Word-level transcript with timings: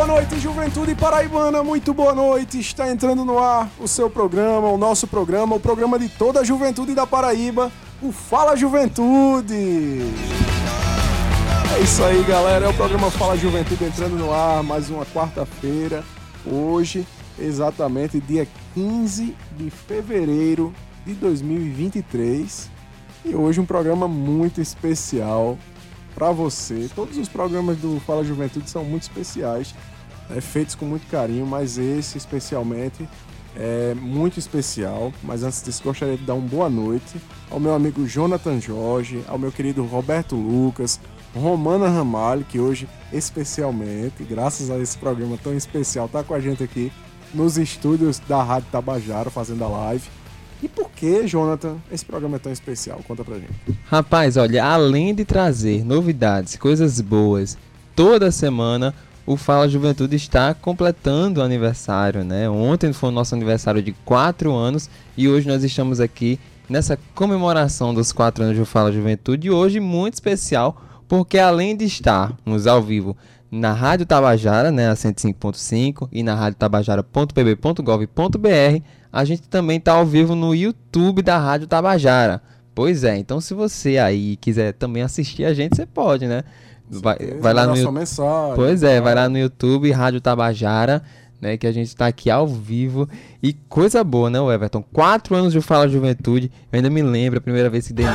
boa 0.00 0.06
noite, 0.06 0.40
juventude 0.40 0.94
paraibana, 0.94 1.62
muito 1.62 1.92
boa 1.92 2.14
noite. 2.14 2.58
Está 2.58 2.90
entrando 2.90 3.22
no 3.22 3.38
ar 3.38 3.68
o 3.78 3.86
seu 3.86 4.08
programa, 4.08 4.66
o 4.68 4.78
nosso 4.78 5.06
programa, 5.06 5.56
o 5.56 5.60
programa 5.60 5.98
de 5.98 6.08
toda 6.08 6.40
a 6.40 6.44
juventude 6.44 6.94
da 6.94 7.06
Paraíba, 7.06 7.70
o 8.00 8.10
Fala 8.10 8.56
Juventude. 8.56 10.00
É 11.76 11.82
isso 11.82 12.02
aí, 12.02 12.24
galera, 12.24 12.64
é 12.64 12.68
o 12.70 12.72
programa 12.72 13.10
Fala 13.10 13.36
Juventude 13.36 13.84
entrando 13.84 14.16
no 14.16 14.32
ar, 14.32 14.62
mais 14.62 14.88
uma 14.88 15.04
quarta-feira, 15.04 16.02
hoje, 16.46 17.06
exatamente 17.38 18.20
dia 18.20 18.48
15 18.72 19.36
de 19.58 19.68
fevereiro 19.68 20.72
de 21.04 21.12
2023. 21.12 22.70
E 23.22 23.34
hoje 23.34 23.60
um 23.60 23.66
programa 23.66 24.08
muito 24.08 24.62
especial 24.62 25.58
para 26.14 26.30
você. 26.30 26.88
Todos 26.94 27.16
os 27.16 27.28
programas 27.28 27.78
do 27.78 28.00
Fala 28.00 28.24
Juventude 28.24 28.68
são 28.68 28.84
muito 28.84 29.02
especiais, 29.02 29.74
é, 30.30 30.40
feitos 30.40 30.74
com 30.74 30.84
muito 30.84 31.06
carinho, 31.08 31.46
mas 31.46 31.78
esse 31.78 32.18
especialmente 32.18 33.08
é 33.56 33.94
muito 33.94 34.38
especial. 34.38 35.12
Mas 35.22 35.42
antes 35.42 35.62
disso, 35.62 35.82
gostaria 35.82 36.16
de 36.16 36.24
dar 36.24 36.34
uma 36.34 36.46
boa 36.46 36.68
noite 36.68 37.20
ao 37.50 37.58
meu 37.58 37.74
amigo 37.74 38.06
Jonathan 38.06 38.60
Jorge, 38.60 39.24
ao 39.26 39.38
meu 39.38 39.50
querido 39.50 39.84
Roberto 39.84 40.36
Lucas, 40.36 41.00
Romana 41.34 41.88
Ramalho, 41.88 42.44
que 42.44 42.58
hoje, 42.58 42.88
especialmente, 43.12 44.24
graças 44.24 44.70
a 44.70 44.78
esse 44.78 44.98
programa 44.98 45.38
tão 45.42 45.56
especial, 45.56 46.08
tá 46.08 46.22
com 46.22 46.34
a 46.34 46.40
gente 46.40 46.62
aqui 46.62 46.92
nos 47.32 47.56
estúdios 47.56 48.18
da 48.18 48.42
Rádio 48.42 48.68
Tabajara 48.72 49.30
fazendo 49.30 49.64
a 49.64 49.68
live. 49.68 50.19
E 50.62 50.68
por 50.68 50.90
que, 50.90 51.26
Jonathan, 51.26 51.76
esse 51.90 52.04
programa 52.04 52.36
é 52.36 52.38
tão 52.38 52.52
especial? 52.52 53.00
Conta 53.06 53.24
pra 53.24 53.36
gente. 53.36 53.52
Rapaz, 53.86 54.36
olha, 54.36 54.64
além 54.64 55.14
de 55.14 55.24
trazer 55.24 55.84
novidades, 55.84 56.56
coisas 56.56 57.00
boas, 57.00 57.56
toda 57.96 58.30
semana 58.30 58.94
o 59.26 59.36
Fala 59.36 59.68
Juventude 59.68 60.16
está 60.16 60.52
completando 60.54 61.40
o 61.40 61.42
aniversário, 61.42 62.24
né? 62.24 62.48
Ontem 62.50 62.92
foi 62.92 63.10
o 63.10 63.12
nosso 63.12 63.34
aniversário 63.34 63.82
de 63.82 63.92
4 64.04 64.52
anos 64.52 64.90
e 65.16 65.28
hoje 65.28 65.46
nós 65.46 65.62
estamos 65.62 66.00
aqui 66.00 66.38
nessa 66.68 66.98
comemoração 67.14 67.94
dos 67.94 68.12
4 68.12 68.44
anos 68.44 68.58
do 68.58 68.66
Fala 68.66 68.90
Juventude 68.90 69.48
e 69.48 69.50
hoje 69.50 69.80
muito 69.80 70.14
especial 70.14 70.82
porque 71.06 71.38
além 71.38 71.76
de 71.76 71.84
estarmos 71.84 72.66
ao 72.66 72.82
vivo 72.82 73.16
na 73.50 73.72
Rádio 73.72 74.06
Tabajara, 74.06 74.70
né, 74.70 74.88
a 74.88 74.94
105.5 74.94 76.08
e 76.12 76.22
na 76.22 76.34
radiotabajara.pb.gov.br, 76.34 78.82
a 79.12 79.24
gente 79.24 79.48
também 79.48 79.78
está 79.78 79.94
ao 79.94 80.06
vivo 80.06 80.36
no 80.36 80.54
YouTube 80.54 81.22
da 81.22 81.36
Rádio 81.36 81.66
Tabajara. 81.66 82.40
Pois 82.74 83.02
é, 83.02 83.18
então 83.18 83.40
se 83.40 83.52
você 83.52 83.98
aí 83.98 84.36
quiser 84.36 84.72
também 84.74 85.02
assistir 85.02 85.44
a 85.44 85.52
gente, 85.52 85.76
você 85.76 85.84
pode, 85.84 86.26
né? 86.26 86.44
Vai, 86.88 87.16
vai 87.40 87.52
lá 87.52 87.66
no 87.66 87.76
YouTube. 87.76 87.94
Mensagem, 87.94 88.54
pois 88.54 88.82
é, 88.82 89.00
vai 89.00 89.14
lá 89.14 89.28
no 89.28 89.38
YouTube, 89.38 89.90
Rádio 89.90 90.20
Tabajara, 90.20 91.02
né? 91.40 91.56
Que 91.56 91.66
a 91.66 91.72
gente 91.72 91.88
está 91.88 92.06
aqui 92.06 92.30
ao 92.30 92.46
vivo. 92.46 93.08
E 93.42 93.52
coisa 93.52 94.04
boa, 94.04 94.30
né, 94.30 94.38
Everton? 94.38 94.84
Quatro 94.92 95.36
anos 95.36 95.52
de 95.52 95.60
Fala 95.60 95.88
Juventude. 95.88 96.50
Eu 96.72 96.76
ainda 96.76 96.90
me 96.90 97.02
lembro 97.02 97.38
a 97.38 97.42
primeira 97.42 97.70
vez 97.70 97.86
que 97.86 97.92
Denise. 97.92 98.10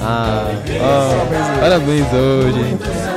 Ah, 0.00 0.46
oh, 0.48 1.60
parabéns 1.60 2.06
hoje. 2.12 3.11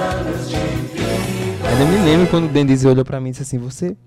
Ainda 1.78 1.92
me 1.92 2.06
lembro 2.06 2.28
quando 2.28 2.48
Denise 2.48 2.88
olhou 2.88 3.04
para 3.04 3.20
mim 3.20 3.28
e 3.28 3.31
disse 3.31 3.44
assim: 3.44 3.58
Você 3.58 3.98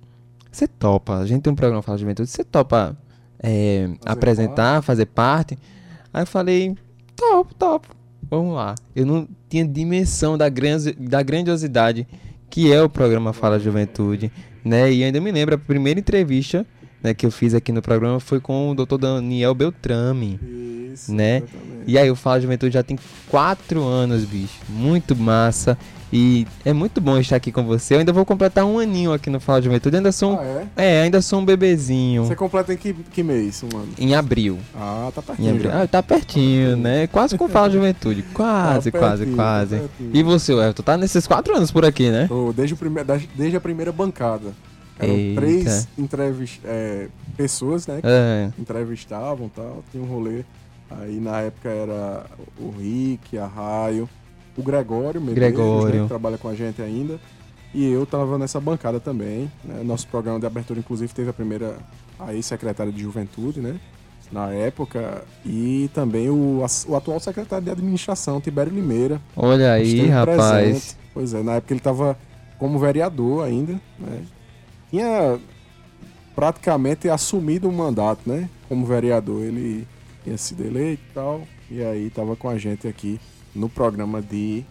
você 0.50 0.66
topa, 0.66 1.19
a 1.19 1.27
gente 1.27 1.42
tem 1.42 1.52
um 1.52 1.56
programa 1.56 1.83
Fala 1.83 1.98
Juventude, 1.98 2.30
você 2.30 2.42
topa 2.42 2.97
é, 3.38 3.86
fazer 3.86 3.98
apresentar, 4.06 4.72
parte. 4.72 4.86
fazer 4.86 5.06
parte? 5.06 5.58
Aí 6.12 6.22
eu 6.22 6.27
falei, 6.27 6.74
top, 7.14 7.55
top, 7.55 7.89
vamos 8.30 8.55
lá. 8.55 8.74
Eu 8.96 9.05
não 9.05 9.28
tinha 9.50 9.66
dimensão 9.66 10.39
da, 10.39 10.46
da 10.98 11.22
grandiosidade 11.22 12.08
que 12.48 12.72
é 12.72 12.83
o 12.83 12.89
programa 12.89 13.34
Fala 13.34 13.58
Juventude, 13.58 14.33
né? 14.64 14.90
E 14.90 15.05
ainda 15.05 15.20
me 15.20 15.30
lembro, 15.30 15.55
a 15.55 15.58
primeira 15.58 16.00
entrevista 16.00 16.67
né, 17.02 17.12
que 17.12 17.27
eu 17.27 17.30
fiz 17.30 17.52
aqui 17.52 17.70
no 17.70 17.83
programa 17.83 18.18
foi 18.18 18.40
com 18.40 18.70
o 18.70 18.74
Dr. 18.74 18.96
Daniel 18.98 19.55
Beltrame, 19.55 20.40
Isso, 20.90 21.14
né? 21.14 21.36
Exatamente. 21.36 21.85
E 21.86 21.98
aí 21.98 22.11
o 22.11 22.17
Fala 22.17 22.40
Juventude 22.40 22.73
já 22.73 22.83
tem 22.83 22.98
quatro 23.29 23.85
anos, 23.85 24.24
bicho, 24.24 24.58
muito 24.68 25.14
massa. 25.14 25.77
E 26.13 26.46
é 26.64 26.73
muito 26.73 27.01
bom 27.01 27.19
estar 27.19 27.36
aqui 27.36 27.52
com 27.52 27.64
você. 27.64 27.95
Eu 27.95 27.98
ainda 27.98 28.13
vou 28.13 28.24
completar 28.24 28.64
um 28.64 28.79
aninho 28.79 29.13
aqui 29.13 29.29
no 29.29 29.39
Fala 29.39 29.61
Juventude. 29.61 29.95
Eu 29.95 29.98
ainda 29.98 30.13
sou 30.13 30.33
um, 30.33 30.39
ah, 30.39 30.67
é? 30.77 30.96
é? 30.96 31.02
ainda 31.02 31.20
sou 31.20 31.41
um 31.41 31.45
bebezinho. 31.45 32.24
Você 32.24 32.35
completa 32.35 32.73
em 32.73 32.77
que, 32.77 32.95
que 32.95 33.23
mês, 33.23 33.63
um 33.63 33.77
ano? 33.77 33.89
Em 33.98 34.14
abril. 34.14 34.58
Ah, 34.74 35.11
tá 35.14 35.20
pertinho. 35.20 35.70
Ah, 35.70 35.86
tá 35.86 36.02
pertinho, 36.02 36.77
né? 36.77 37.07
Quase 37.08 37.36
com 37.36 37.48
Fala 37.48 37.68
Juventude. 37.70 38.23
Quase, 38.33 38.91
tá 38.91 38.98
quase, 38.98 39.27
quase. 39.27 39.77
Tá 39.77 39.89
e 40.13 40.23
você, 40.23 40.52
Everton, 40.52 40.83
tá 40.83 40.97
nesses 40.97 41.27
quatro 41.27 41.55
anos 41.57 41.70
por 41.70 41.85
aqui, 41.85 42.11
né? 42.11 42.29
Desde, 42.55 42.74
o 42.74 42.77
prime 42.77 43.01
desde 43.35 43.57
a 43.57 43.61
primeira 43.61 43.92
bancada. 43.92 44.52
Eram 44.98 45.14
Eita. 45.14 45.41
três 45.41 45.89
entrevist 45.97 46.61
é, 46.64 47.08
pessoas, 47.36 47.86
né? 47.86 48.01
Que 48.01 48.07
é. 48.07 48.51
entrevistavam 48.58 49.47
e 49.47 49.51
tal. 49.51 49.85
Tinha 49.91 50.02
um 50.02 50.07
rolê. 50.07 50.45
Aí 50.91 51.20
na 51.20 51.41
época 51.41 51.68
era 51.68 52.24
o 52.58 52.70
Rick, 52.70 53.36
a 53.36 53.47
Raio 53.47 54.08
o 54.58 54.63
Gregório 54.63 55.20
Medeiros, 55.20 55.41
né, 55.41 55.64
Gregório. 55.64 56.02
Que 56.02 56.08
trabalha 56.08 56.36
com 56.36 56.48
a 56.48 56.55
gente 56.55 56.83
ainda. 56.83 57.20
E 57.73 57.89
eu 57.91 58.02
estava 58.02 58.36
nessa 58.36 58.58
bancada 58.61 58.98
também. 58.98 59.51
Né? 59.64 59.83
Nosso 59.85 60.08
programa 60.08 60.41
de 60.41 60.46
abertura, 60.46 60.80
inclusive, 60.80 61.13
teve 61.14 61.30
a 61.30 61.33
primeira 61.33 61.77
aí 62.19 62.42
secretária 62.42 62.92
de 62.92 63.01
Juventude, 63.01 63.61
né? 63.61 63.79
Na 64.33 64.51
época. 64.51 65.23
E 65.47 65.89
também 65.95 66.29
o, 66.29 66.64
o 66.89 66.97
atual 66.97 67.20
secretário 67.20 67.64
de 67.64 67.70
administração, 67.70 68.41
Tibério 68.41 68.73
Limeira. 68.73 69.20
Olha 69.36 69.73
aí, 69.73 70.07
rapaz. 70.08 70.36
Presente. 70.36 70.97
Pois 71.14 71.35
é, 71.35 71.42
na 71.42 71.55
época 71.55 71.73
ele 71.73 71.80
estava 71.80 72.18
como 72.58 72.79
vereador 72.79 73.45
ainda, 73.45 73.74
né? 73.98 74.23
Tinha 74.91 75.39
praticamente 76.35 77.08
assumido 77.08 77.68
o 77.68 77.73
mandato, 77.73 78.29
né? 78.29 78.48
Como 78.68 78.85
vereador. 78.85 79.42
Ele 79.42 79.86
tinha 80.24 80.36
sido 80.36 80.64
eleito 80.64 81.02
e 81.11 81.14
tal. 81.14 81.42
E 81.70 81.83
aí 81.83 82.07
estava 82.07 82.35
com 82.35 82.48
a 82.48 82.57
gente 82.57 82.89
aqui 82.89 83.20
no 83.58 83.69
programa 83.69 84.23
de 84.23 84.64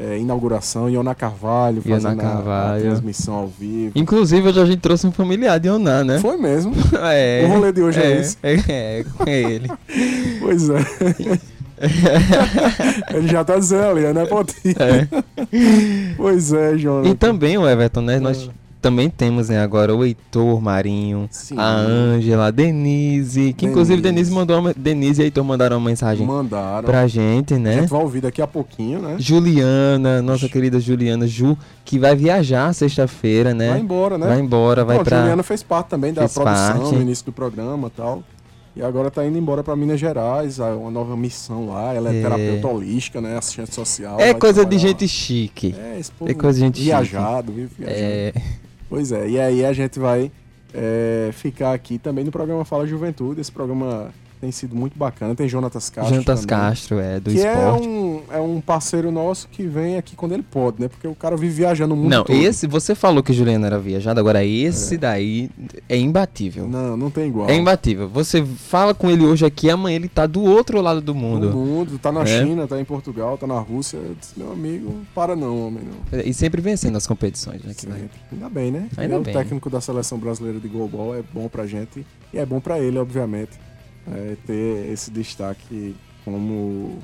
é, 0.00 0.18
inauguração, 0.18 0.88
Iona 0.88 1.14
Carvalho 1.14 1.82
fazendo 1.82 2.02
Iona 2.02 2.22
Carvalho. 2.22 2.72
A, 2.72 2.76
a, 2.76 2.80
transmissão 2.80 3.34
ao 3.34 3.46
vivo. 3.46 3.92
Inclusive, 3.94 4.48
hoje 4.48 4.60
a 4.60 4.64
gente 4.64 4.80
trouxe 4.80 5.06
um 5.06 5.12
familiar 5.12 5.60
de 5.60 5.68
Ioná, 5.68 6.02
né? 6.02 6.18
Foi 6.18 6.36
mesmo. 6.38 6.72
É, 7.12 7.44
o 7.44 7.48
rolê 7.48 7.72
de 7.72 7.82
hoje 7.82 8.00
é, 8.00 8.06
é 8.06 8.20
esse. 8.20 8.36
É, 8.42 8.54
é, 8.68 9.04
com 9.04 9.28
ele. 9.28 9.68
pois 10.40 10.70
é. 10.70 10.80
ele 13.14 13.28
já 13.28 13.42
tá 13.42 13.58
dizendo 13.58 13.84
ali, 13.84 14.12
né, 14.12 14.26
Potinho? 14.26 14.74
É. 14.78 15.08
pois 16.16 16.52
é, 16.52 16.76
João. 16.76 17.04
E 17.06 17.14
também 17.14 17.56
o 17.58 17.68
Everton, 17.68 18.02
né? 18.02 18.18
Nós 18.18 18.50
também 18.80 19.10
temos 19.10 19.48
né, 19.48 19.60
agora 19.60 19.94
o 19.94 20.04
Heitor 20.04 20.60
Marinho, 20.60 21.28
Sim. 21.30 21.56
a 21.58 21.76
Ângela, 21.76 22.46
a 22.46 22.50
Denise, 22.50 23.52
que 23.52 23.66
Denise. 23.66 23.66
inclusive 23.66 24.02
Denise 24.02 24.32
mandou 24.32 24.58
uma, 24.58 24.72
Denise 24.74 25.20
e 25.20 25.24
Heitor 25.24 25.44
mandaram 25.44 25.76
uma 25.76 25.88
mensagem 25.88 26.26
mandaram. 26.26 26.84
pra 26.84 27.06
gente, 27.06 27.54
né? 27.54 27.70
A 27.70 27.80
gente 27.80 27.90
vai 27.90 28.00
ouvir 28.00 28.20
daqui 28.20 28.40
a 28.40 28.46
pouquinho, 28.46 29.00
né? 29.00 29.16
Juliana, 29.18 30.22
nossa 30.22 30.48
querida 30.48 30.80
Juliana 30.80 31.26
Ju, 31.26 31.56
que 31.84 31.98
vai 31.98 32.16
viajar 32.16 32.72
sexta-feira, 32.74 33.52
né? 33.52 33.70
Vai 33.70 33.80
embora, 33.80 34.16
né? 34.16 34.26
Vai 34.26 34.40
embora, 34.40 34.84
vai 34.84 34.98
Bom, 34.98 35.04
pra... 35.04 35.18
Juliana 35.20 35.42
fez 35.42 35.62
parte 35.62 35.88
também 35.88 36.12
da 36.12 36.22
fez 36.22 36.34
produção 36.34 36.78
parte. 36.80 36.94
no 36.94 37.02
início 37.02 37.26
do 37.26 37.32
programa 37.32 37.88
e 37.88 37.90
tal. 37.90 38.22
E 38.74 38.82
agora 38.82 39.10
tá 39.10 39.26
indo 39.26 39.36
embora 39.36 39.64
para 39.64 39.74
Minas 39.74 39.98
Gerais, 39.98 40.58
uma 40.60 40.90
nova 40.90 41.16
missão 41.16 41.68
lá. 41.68 41.92
Ela 41.92 42.14
é, 42.14 42.18
é. 42.18 42.22
terapeuta 42.22 42.68
holística, 42.68 43.20
né? 43.20 43.36
Assistente 43.36 43.74
social. 43.74 44.20
É 44.20 44.32
coisa 44.32 44.64
de 44.64 44.78
gente 44.78 45.08
chique. 45.08 45.74
É, 45.76 46.00
é 46.30 46.34
coisa 46.34 46.60
de 46.60 46.66
gente 46.66 46.82
viajado, 46.82 47.52
chique. 47.52 47.66
Viu? 47.76 47.86
Viajado. 47.86 48.00
É. 48.00 48.32
Pois 48.90 49.12
é, 49.12 49.28
e 49.28 49.38
aí 49.38 49.64
a 49.64 49.72
gente 49.72 50.00
vai 50.00 50.32
é, 50.74 51.30
ficar 51.32 51.72
aqui 51.72 51.96
também 51.96 52.24
no 52.24 52.32
programa 52.32 52.64
Fala 52.64 52.84
Juventude. 52.84 53.40
Esse 53.40 53.52
programa 53.52 54.12
tem 54.40 54.50
sido 54.50 54.74
muito 54.74 54.98
bacana. 54.98 55.34
Tem 55.34 55.46
Jonatas 55.46 55.90
Castro. 55.90 56.14
Jonatas 56.14 56.46
Castro, 56.46 56.98
é, 56.98 57.20
do 57.20 57.30
que 57.30 57.40
é 57.40 57.52
esporte. 57.52 57.86
É 57.86 57.90
um, 57.90 58.22
é 58.32 58.40
um 58.40 58.60
parceiro 58.60 59.10
nosso 59.10 59.48
que 59.48 59.64
vem 59.64 59.98
aqui 59.98 60.16
quando 60.16 60.32
ele 60.32 60.42
pode, 60.42 60.80
né? 60.80 60.88
Porque 60.88 61.06
o 61.06 61.14
cara 61.14 61.36
vive 61.36 61.52
viajando 61.52 61.94
muito. 61.94 62.10
Não, 62.10 62.24
todo. 62.24 62.36
esse, 62.36 62.66
você 62.66 62.94
falou 62.94 63.22
que 63.22 63.32
Juliano 63.32 63.66
era 63.66 63.78
viajado, 63.78 64.18
agora 64.18 64.42
esse 64.42 64.94
é. 64.94 64.98
daí 64.98 65.50
é 65.88 65.96
imbatível. 65.96 66.66
Não, 66.66 66.96
não 66.96 67.10
tem 67.10 67.28
igual. 67.28 67.50
É 67.50 67.54
imbatível. 67.54 68.08
Você 68.08 68.42
fala 68.44 68.94
com 68.94 69.10
ele 69.10 69.24
hoje 69.24 69.44
aqui, 69.44 69.68
amanhã 69.68 69.96
ele 69.96 70.08
tá 70.08 70.26
do 70.26 70.42
outro 70.42 70.80
lado 70.80 71.02
do 71.02 71.14
mundo. 71.14 71.50
Do 71.50 71.58
mundo, 71.58 71.98
tá 71.98 72.10
na 72.10 72.22
é. 72.22 72.26
China, 72.26 72.66
tá 72.66 72.80
em 72.80 72.84
Portugal, 72.84 73.36
tá 73.36 73.46
na 73.46 73.58
Rússia. 73.58 74.00
Disse, 74.18 74.38
meu 74.38 74.50
amigo, 74.52 75.00
para 75.14 75.36
não, 75.36 75.66
homem, 75.66 75.84
não. 75.84 76.18
É, 76.18 76.26
e 76.26 76.32
sempre 76.32 76.62
vencendo 76.62 76.96
as 76.96 77.06
competições, 77.06 77.62
né? 77.62 77.74
Sempre. 77.74 78.10
Ainda 78.32 78.48
bem, 78.48 78.70
né? 78.70 78.88
Ainda 78.96 79.16
ele 79.16 79.24
bem. 79.24 79.34
O 79.34 79.38
técnico 79.38 79.68
da 79.68 79.82
seleção 79.82 80.16
brasileira 80.16 80.58
de 80.58 80.68
goalball 80.68 81.14
é 81.14 81.22
bom 81.34 81.46
pra 81.46 81.66
gente 81.66 82.06
e 82.32 82.38
é 82.38 82.46
bom 82.46 82.58
pra 82.58 82.78
ele, 82.78 82.98
obviamente 82.98 83.69
é, 84.12 84.36
ter 84.46 84.92
esse 84.92 85.10
destaque 85.10 85.96
como 86.24 86.98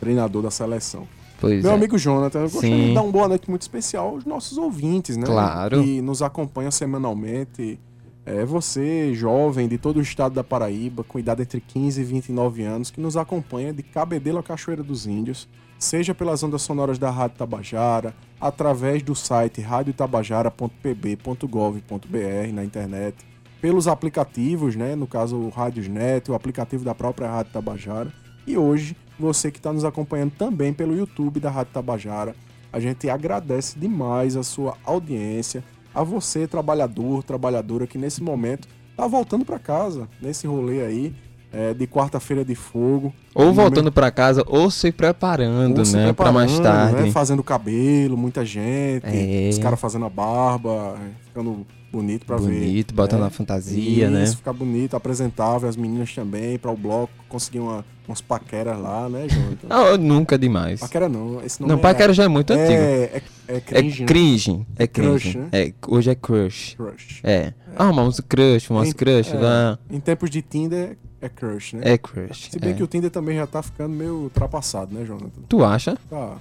treinador 0.00 0.42
da 0.42 0.50
seleção. 0.50 1.06
Pois 1.40 1.62
Meu 1.62 1.72
é. 1.72 1.74
amigo 1.74 1.96
Jonathan, 1.96 2.40
eu 2.40 2.50
gostaria 2.50 2.76
Sim. 2.76 2.88
de 2.88 2.94
dar 2.94 3.02
uma 3.02 3.12
boa 3.12 3.28
noite 3.28 3.48
muito 3.48 3.62
especial 3.62 4.08
aos 4.08 4.24
nossos 4.24 4.58
ouvintes, 4.58 5.16
né? 5.16 5.24
Claro. 5.24 5.82
Que 5.82 6.00
nos 6.00 6.22
acompanham 6.22 6.70
semanalmente, 6.70 7.78
É 8.26 8.44
você, 8.44 9.14
jovem, 9.14 9.68
de 9.68 9.78
todo 9.78 9.98
o 9.98 10.02
estado 10.02 10.34
da 10.34 10.44
Paraíba, 10.44 11.02
com 11.02 11.18
idade 11.18 11.42
entre 11.42 11.62
15 11.62 12.00
e 12.00 12.04
29 12.04 12.62
anos, 12.62 12.90
que 12.90 13.00
nos 13.00 13.16
acompanha 13.16 13.72
de 13.72 13.82
Cabedelo 13.82 14.38
a 14.38 14.42
Cachoeira 14.42 14.82
dos 14.82 15.06
Índios, 15.06 15.48
seja 15.78 16.14
pelas 16.14 16.42
ondas 16.42 16.60
sonoras 16.60 16.98
da 16.98 17.10
Rádio 17.10 17.38
Tabajara, 17.38 18.14
através 18.38 19.02
do 19.02 19.14
site 19.14 19.62
radiotabajara.pb.gov.br 19.62 22.52
na 22.52 22.64
internet, 22.64 23.16
pelos 23.60 23.88
aplicativos, 23.88 24.76
né, 24.76 24.94
no 24.94 25.06
caso 25.06 25.36
o 25.36 25.48
Radiosnet, 25.48 26.30
o 26.30 26.34
aplicativo 26.34 26.84
da 26.84 26.94
própria 26.94 27.28
Rádio 27.28 27.52
Tabajara, 27.52 28.12
e 28.46 28.56
hoje 28.56 28.96
você 29.18 29.50
que 29.50 29.58
está 29.58 29.72
nos 29.72 29.84
acompanhando 29.84 30.32
também 30.32 30.72
pelo 30.72 30.96
YouTube 30.96 31.40
da 31.40 31.50
Rádio 31.50 31.72
Tabajara. 31.72 32.34
A 32.72 32.78
gente 32.78 33.08
agradece 33.08 33.78
demais 33.78 34.36
a 34.36 34.42
sua 34.42 34.76
audiência, 34.84 35.64
a 35.94 36.02
você, 36.02 36.46
trabalhador, 36.46 37.22
trabalhadora, 37.22 37.86
que 37.86 37.98
nesse 37.98 38.22
momento 38.22 38.68
está 38.90 39.06
voltando 39.06 39.44
para 39.44 39.58
casa, 39.58 40.08
nesse 40.20 40.46
rolê 40.46 40.84
aí, 40.84 41.14
é, 41.50 41.72
de 41.72 41.86
quarta-feira 41.86 42.44
de 42.44 42.54
fogo. 42.54 43.12
Ou 43.34 43.52
voltando 43.52 43.90
para 43.90 44.10
casa, 44.10 44.44
ou 44.46 44.70
se 44.70 44.92
preparando, 44.92 45.78
ou 45.78 45.92
né? 45.92 46.12
Para 46.12 46.30
mais 46.30 46.58
tarde. 46.58 47.02
Né? 47.02 47.10
Fazendo 47.10 47.42
cabelo, 47.42 48.16
muita 48.16 48.44
gente, 48.44 49.06
é. 49.06 49.48
os 49.48 49.58
caras 49.58 49.80
fazendo 49.80 50.04
a 50.04 50.10
barba, 50.10 50.96
ficando 51.26 51.66
bonito 51.90 52.26
para 52.26 52.36
ver. 52.36 52.60
Bonito, 52.60 52.94
botando 52.94 53.20
né? 53.20 53.26
a 53.26 53.30
fantasia, 53.30 54.04
Isso, 54.04 54.10
né? 54.10 54.26
Ficar 54.26 54.52
bonito, 54.52 54.96
apresentável, 54.96 55.68
as 55.68 55.76
meninas 55.76 56.14
também, 56.14 56.58
para 56.58 56.70
o 56.70 56.76
bloco 56.76 57.12
conseguir 57.28 57.60
uma, 57.60 57.84
umas 58.06 58.20
paqueras 58.20 58.78
lá, 58.78 59.08
né, 59.08 59.26
Jonathan? 59.28 59.68
Ah, 59.70 59.96
nunca 59.96 60.38
demais. 60.38 60.80
Paquera 60.80 61.08
não, 61.08 61.42
esse 61.44 61.60
nome 61.60 61.72
Não, 61.72 61.78
é, 61.78 61.82
paquera 61.82 62.12
já 62.12 62.24
é 62.24 62.28
muito 62.28 62.52
é, 62.52 62.56
antigo. 62.56 62.80
É, 62.80 63.22
é 63.48 63.60
cringe, 63.60 64.02
é 64.02 64.06
cringe. 64.06 64.52
Né? 64.52 64.66
É 64.78 64.86
cringe. 64.86 65.32
Crush, 65.32 65.36
né? 65.36 65.48
é, 65.52 65.74
hoje 65.86 66.10
é 66.10 66.14
crush. 66.14 66.74
Crush. 66.76 67.20
É. 67.22 67.32
é. 67.32 67.54
Ah, 67.76 67.92
mas 67.92 68.20
crush, 68.20 68.70
umas 68.70 68.92
crush 68.92 69.32
é, 69.32 69.38
lá. 69.38 69.78
Em 69.90 70.00
tempos 70.00 70.30
de 70.30 70.42
Tinder, 70.42 70.96
é 71.20 71.28
crush, 71.28 71.74
né? 71.74 71.82
É 71.84 71.98
crush. 71.98 72.50
Se 72.50 72.58
bem 72.58 72.70
é. 72.70 72.74
que 72.74 72.82
o 72.82 72.86
Tinder 72.86 73.10
também 73.10 73.36
já 73.36 73.46
tá 73.46 73.62
ficando 73.62 73.94
meio 73.94 74.14
ultrapassado, 74.14 74.94
né, 74.94 75.04
Jonathan? 75.04 75.42
Tu 75.48 75.64
acha? 75.64 75.96
Tá. 76.08 76.36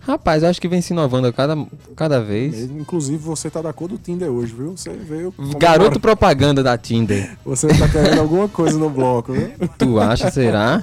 Rapaz, 0.00 0.42
acho 0.42 0.60
que 0.60 0.68
vem 0.68 0.80
se 0.80 0.92
inovando 0.92 1.28
a 1.28 1.32
cada, 1.32 1.56
cada 1.94 2.20
vez. 2.20 2.62
Inclusive, 2.62 3.18
você 3.18 3.50
tá 3.50 3.60
da 3.60 3.72
cor 3.72 3.88
do 3.88 3.98
Tinder 3.98 4.30
hoje, 4.30 4.52
viu? 4.52 4.76
Você 4.76 4.90
veio. 4.90 5.32
Garoto 5.58 6.00
propaganda 6.00 6.62
da 6.62 6.76
Tinder. 6.78 7.36
Você 7.44 7.68
tá 7.68 7.88
querendo 7.88 8.20
alguma 8.20 8.48
coisa 8.48 8.78
no 8.78 8.88
bloco, 8.88 9.32
viu? 9.32 9.52
Tu 9.78 10.00
acha, 10.00 10.30
será? 10.30 10.82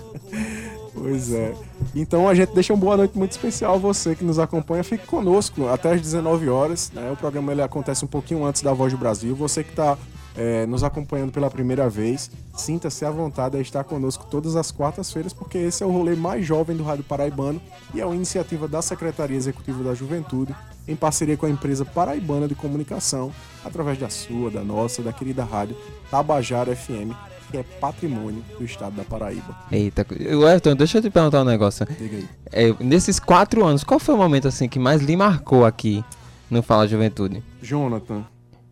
Pois 0.93 1.31
é. 1.31 1.53
Então 1.95 2.27
a 2.27 2.35
gente 2.35 2.53
deixa 2.53 2.73
uma 2.73 2.79
boa 2.79 2.97
noite 2.97 3.17
muito 3.17 3.31
especial 3.31 3.79
você 3.79 4.15
que 4.15 4.23
nos 4.23 4.39
acompanha. 4.39 4.83
Fique 4.83 5.05
conosco 5.05 5.67
até 5.67 5.93
às 5.93 6.01
19 6.01 6.49
horas. 6.49 6.91
Né? 6.93 7.11
O 7.11 7.15
programa 7.15 7.51
ele 7.51 7.61
acontece 7.61 8.05
um 8.05 8.07
pouquinho 8.07 8.45
antes 8.45 8.61
da 8.61 8.73
Voz 8.73 8.91
do 8.91 8.99
Brasil. 8.99 9.35
Você 9.35 9.63
que 9.63 9.71
está 9.71 9.97
é, 10.37 10.67
nos 10.67 10.83
acompanhando 10.83 11.31
pela 11.31 11.49
primeira 11.49 11.89
vez, 11.89 12.29
sinta-se 12.55 13.03
à 13.03 13.09
vontade 13.09 13.57
a 13.57 13.59
estar 13.59 13.83
conosco 13.83 14.27
todas 14.29 14.55
as 14.55 14.71
quartas-feiras, 14.71 15.33
porque 15.33 15.57
esse 15.57 15.81
é 15.81 15.85
o 15.85 15.91
rolê 15.91 16.15
mais 16.15 16.45
jovem 16.45 16.77
do 16.77 16.83
Rádio 16.83 17.03
Paraibano 17.03 17.59
e 17.93 17.99
é 17.99 18.05
uma 18.05 18.15
iniciativa 18.15 18.67
da 18.67 18.81
Secretaria 18.81 19.35
Executiva 19.35 19.83
da 19.83 19.95
Juventude, 19.95 20.55
em 20.87 20.95
parceria 20.95 21.35
com 21.35 21.47
a 21.47 21.49
empresa 21.49 21.83
Paraibana 21.83 22.47
de 22.47 22.53
Comunicação, 22.53 23.33
através 23.65 23.97
da 23.97 24.09
sua, 24.09 24.51
da 24.51 24.63
nossa, 24.63 25.01
da 25.01 25.11
querida 25.11 25.43
rádio 25.43 25.75
Tabajara 26.09 26.73
FM, 26.75 27.11
que 27.49 27.57
é 27.57 27.63
patrimônio 27.63 28.43
do 28.57 28.63
estado 28.63 28.95
da 28.95 29.03
Paraíba. 29.03 29.57
Eita, 29.71 30.05
Everton, 30.11 30.75
deixa 30.75 30.99
eu 30.99 31.01
te 31.01 31.09
perguntar 31.09 31.41
um 31.41 31.45
negócio. 31.45 31.85
Diga 31.97 32.17
aí. 32.17 32.29
É, 32.51 32.73
nesses 32.79 33.19
quatro 33.19 33.65
anos, 33.65 33.83
qual 33.83 33.99
foi 33.99 34.13
o 34.13 34.17
momento 34.17 34.47
assim 34.47 34.69
que 34.69 34.77
mais 34.77 35.01
lhe 35.01 35.15
marcou 35.15 35.65
aqui 35.65 36.03
no 36.49 36.61
Fala 36.61 36.87
Juventude? 36.87 37.43
Jonathan, 37.61 38.23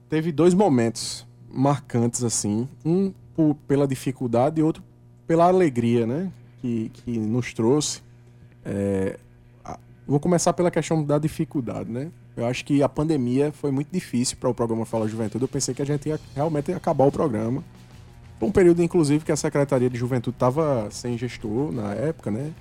teve 0.10 0.32
dois 0.32 0.54
momentos 0.54 1.25
marcantes 1.56 2.24
assim. 2.24 2.68
Um 2.84 3.13
por, 3.36 3.56
pela 3.68 3.88
dificuldade 3.88 4.60
e 4.60 4.63
outro 4.63 4.84
pela 5.28 5.46
alegria, 5.46 6.06
né? 6.06 6.31
Que, 6.62 6.90
que 6.94 7.18
nos 7.18 7.54
trouxe. 7.54 8.02
É, 8.63 9.18
vou 10.07 10.19
começar 10.19 10.54
pela 10.54 10.69
questão 10.69 11.04
da 11.04 11.18
dificuldade, 11.18 11.92
né? 11.92 12.12
Eu 12.36 12.46
acho 12.46 12.66
que 12.66 12.84
a 12.84 12.90
pandemia 12.90 13.52
foi 13.52 13.72
muito 13.72 13.90
difícil 13.92 14.38
para 14.38 14.50
o 14.50 14.54
programa 14.54 14.86
Fala 14.86 15.07
Juventude. 15.07 15.44
Eu 15.44 15.48
pensei 15.48 15.74
que 15.74 15.81
a 15.81 15.86
gente 15.86 16.10
ia 16.10 16.19
realmente 16.36 16.72
acabar 16.74 17.06
o 17.06 17.12
programa. 17.12 17.63
Foi 18.40 18.50
um 18.50 18.51
período, 18.51 18.84
inclusive, 18.84 19.24
que 19.24 19.31
a 19.31 19.38
Secretaria 19.38 19.90
de 19.90 19.98
Juventude 19.98 20.36
estava 20.36 20.90
sem 20.92 21.18
gestor 21.18 21.72
na 21.72 21.94
época, 21.94 22.30
né? 22.30 22.51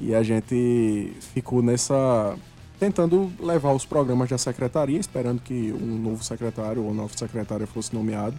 E 0.00 0.14
a 0.14 0.22
gente 0.22 1.12
ficou 1.32 1.62
nessa. 1.62 2.36
Tentando 2.78 3.32
levar 3.40 3.72
os 3.72 3.84
programas 3.84 4.28
da 4.28 4.38
secretaria, 4.38 4.98
esperando 4.98 5.40
que 5.40 5.72
um 5.72 5.98
novo 5.98 6.22
secretário 6.22 6.82
ou 6.84 6.92
nova 6.92 7.16
secretária 7.16 7.66
fosse 7.66 7.94
nomeado. 7.94 8.36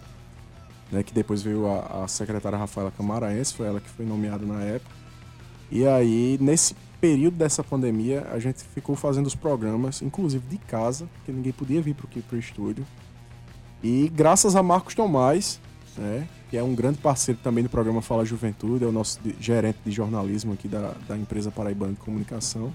Né, 0.90 1.02
que 1.02 1.12
depois 1.12 1.42
veio 1.42 1.66
a, 1.66 2.04
a 2.04 2.08
secretária 2.08 2.56
Rafaela 2.56 2.92
Camaraense, 2.92 3.52
foi 3.52 3.66
ela 3.66 3.80
que 3.80 3.88
foi 3.88 4.06
nomeada 4.06 4.46
na 4.46 4.62
época. 4.62 4.94
E 5.68 5.84
aí, 5.84 6.38
nesse 6.40 6.76
período 7.00 7.36
dessa 7.36 7.64
pandemia, 7.64 8.26
a 8.32 8.38
gente 8.38 8.62
ficou 8.62 8.94
fazendo 8.94 9.26
os 9.26 9.34
programas, 9.34 10.00
inclusive 10.00 10.46
de 10.46 10.58
casa, 10.58 11.08
porque 11.14 11.32
ninguém 11.32 11.52
podia 11.52 11.82
vir 11.82 11.94
para 11.94 12.36
o 12.36 12.38
estúdio. 12.38 12.86
E 13.82 14.08
graças 14.14 14.54
a 14.56 14.62
Marcos 14.62 14.94
Tomás, 14.94 15.60
né, 15.96 16.26
que 16.50 16.56
é 16.56 16.62
um 16.62 16.74
grande 16.74 16.98
parceiro 16.98 17.40
também 17.42 17.64
do 17.64 17.70
programa 17.70 18.00
Fala 18.00 18.24
Juventude, 18.24 18.84
é 18.84 18.86
o 18.86 18.92
nosso 18.92 19.18
gerente 19.40 19.78
de 19.84 19.90
jornalismo 19.90 20.52
aqui 20.52 20.68
da, 20.68 20.94
da 21.08 21.16
empresa 21.16 21.50
Paraibana 21.50 21.92
de 21.92 21.98
Comunicação. 21.98 22.72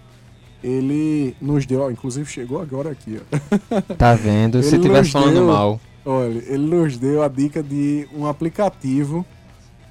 Ele 0.63 1.35
nos 1.41 1.65
deu, 1.65 1.81
ó, 1.81 1.89
inclusive 1.89 2.29
chegou 2.29 2.61
agora 2.61 2.91
aqui, 2.91 3.19
ó. 3.19 3.81
Tá 3.97 4.13
vendo? 4.13 4.61
Se 4.61 4.77
tivesse 4.77 5.11
falando 5.11 5.33
deu, 5.33 5.47
mal. 5.47 5.79
Olha, 6.05 6.43
ele 6.47 6.75
nos 6.75 6.97
deu 6.97 7.23
a 7.23 7.27
dica 7.27 7.61
de 7.63 8.07
um 8.13 8.25
aplicativo 8.25 9.25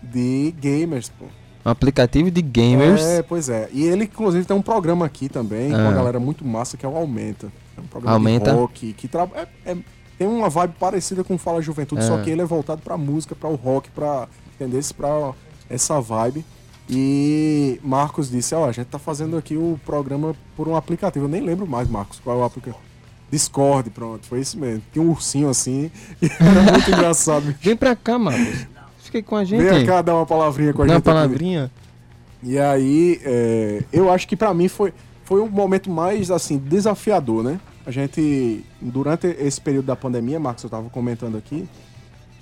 de 0.02 0.55
gamers, 0.61 1.08
pô. 1.08 1.26
Um 1.64 1.70
aplicativo 1.70 2.31
de 2.31 2.40
gamers. 2.40 3.02
É, 3.02 3.22
pois 3.22 3.49
é. 3.49 3.69
E 3.72 3.84
ele, 3.84 4.05
inclusive, 4.05 4.44
tem 4.44 4.56
um 4.56 4.62
programa 4.62 5.05
aqui 5.05 5.28
também, 5.28 5.72
ah. 5.72 5.76
com 5.76 5.82
uma 5.82 5.93
galera 5.93 6.19
muito 6.19 6.44
massa, 6.44 6.76
que 6.76 6.87
é 6.87 6.88
o 6.88 6.96
Aumenta. 6.96 7.52
É 7.76 7.81
um 7.81 7.87
programa 7.87 8.16
Aumenta. 8.16 8.50
de 8.50 8.56
rock, 8.56 8.93
que 8.94 9.08
trabalha. 9.08 9.49
É, 9.64 9.73
é 9.73 9.76
tem 10.19 10.28
uma 10.28 10.50
vibe 10.50 10.75
parecida 10.78 11.25
com 11.25 11.38
Fala 11.38 11.62
Juventude, 11.62 12.02
é. 12.02 12.06
só 12.06 12.19
que 12.19 12.28
ele 12.28 12.43
é 12.43 12.44
voltado 12.44 12.82
pra 12.82 12.99
música, 12.99 13.34
para 13.34 13.49
o 13.49 13.55
rock, 13.55 13.90
pra. 13.90 14.28
Entender? 14.55 14.84
Pra 14.94 15.32
essa 15.69 15.99
vibe. 15.99 16.44
E 16.92 17.78
Marcos 17.84 18.28
disse: 18.28 18.52
Ó, 18.52 18.62
oh, 18.62 18.64
a 18.64 18.72
gente 18.72 18.88
tá 18.88 18.98
fazendo 18.98 19.37
aqui 19.37 19.56
o 19.56 19.78
programa 19.87 20.34
por 20.56 20.66
um 20.66 20.75
aplicativo. 20.75 21.26
Eu 21.26 21.28
nem 21.28 21.40
lembro 21.40 21.64
mais, 21.64 21.88
Marcos, 21.88 22.19
qual 22.19 22.37
é 22.37 22.40
o 22.40 22.44
aplicativo. 22.44 22.82
Discord, 23.31 23.90
pronto, 23.90 24.26
foi 24.26 24.40
isso 24.40 24.58
mesmo. 24.58 24.82
Tinha 24.92 25.04
um 25.04 25.10
ursinho 25.10 25.48
assim, 25.48 25.88
era 26.20 26.72
muito 26.72 26.90
engraçado. 26.90 27.54
Vem 27.60 27.76
pra 27.76 27.94
cá, 27.94 28.19
Marcos. 28.19 28.66
Fica 28.98 29.22
com 29.22 29.37
a 29.37 29.44
gente. 29.44 29.62
Vem 29.62 29.87
cá 29.87 30.02
dar 30.02 30.16
uma 30.16 30.26
palavrinha 30.26 30.72
com 30.72 30.82
a 30.82 30.87
Dá 30.87 30.94
gente. 30.94 31.06
Uma 31.06 31.14
palavrinha? 31.14 31.64
Aqui. 31.64 32.50
E 32.50 32.58
aí, 32.58 33.20
é, 33.22 33.84
eu 33.92 34.11
acho 34.11 34.26
que 34.26 34.35
para 34.35 34.52
mim 34.52 34.66
foi, 34.66 34.92
foi 35.25 35.40
um 35.40 35.49
momento 35.49 35.88
mais, 35.88 36.30
assim, 36.30 36.59
desafiador, 36.59 37.44
né? 37.44 37.61
A 37.87 37.90
gente, 37.90 38.64
durante 38.80 39.26
esse 39.26 39.61
período 39.61 39.87
da 39.87 39.97
pandemia, 39.97 40.40
Marcos, 40.40 40.64
eu 40.64 40.68
estava 40.68 40.88
comentando 40.90 41.37
aqui, 41.37 41.68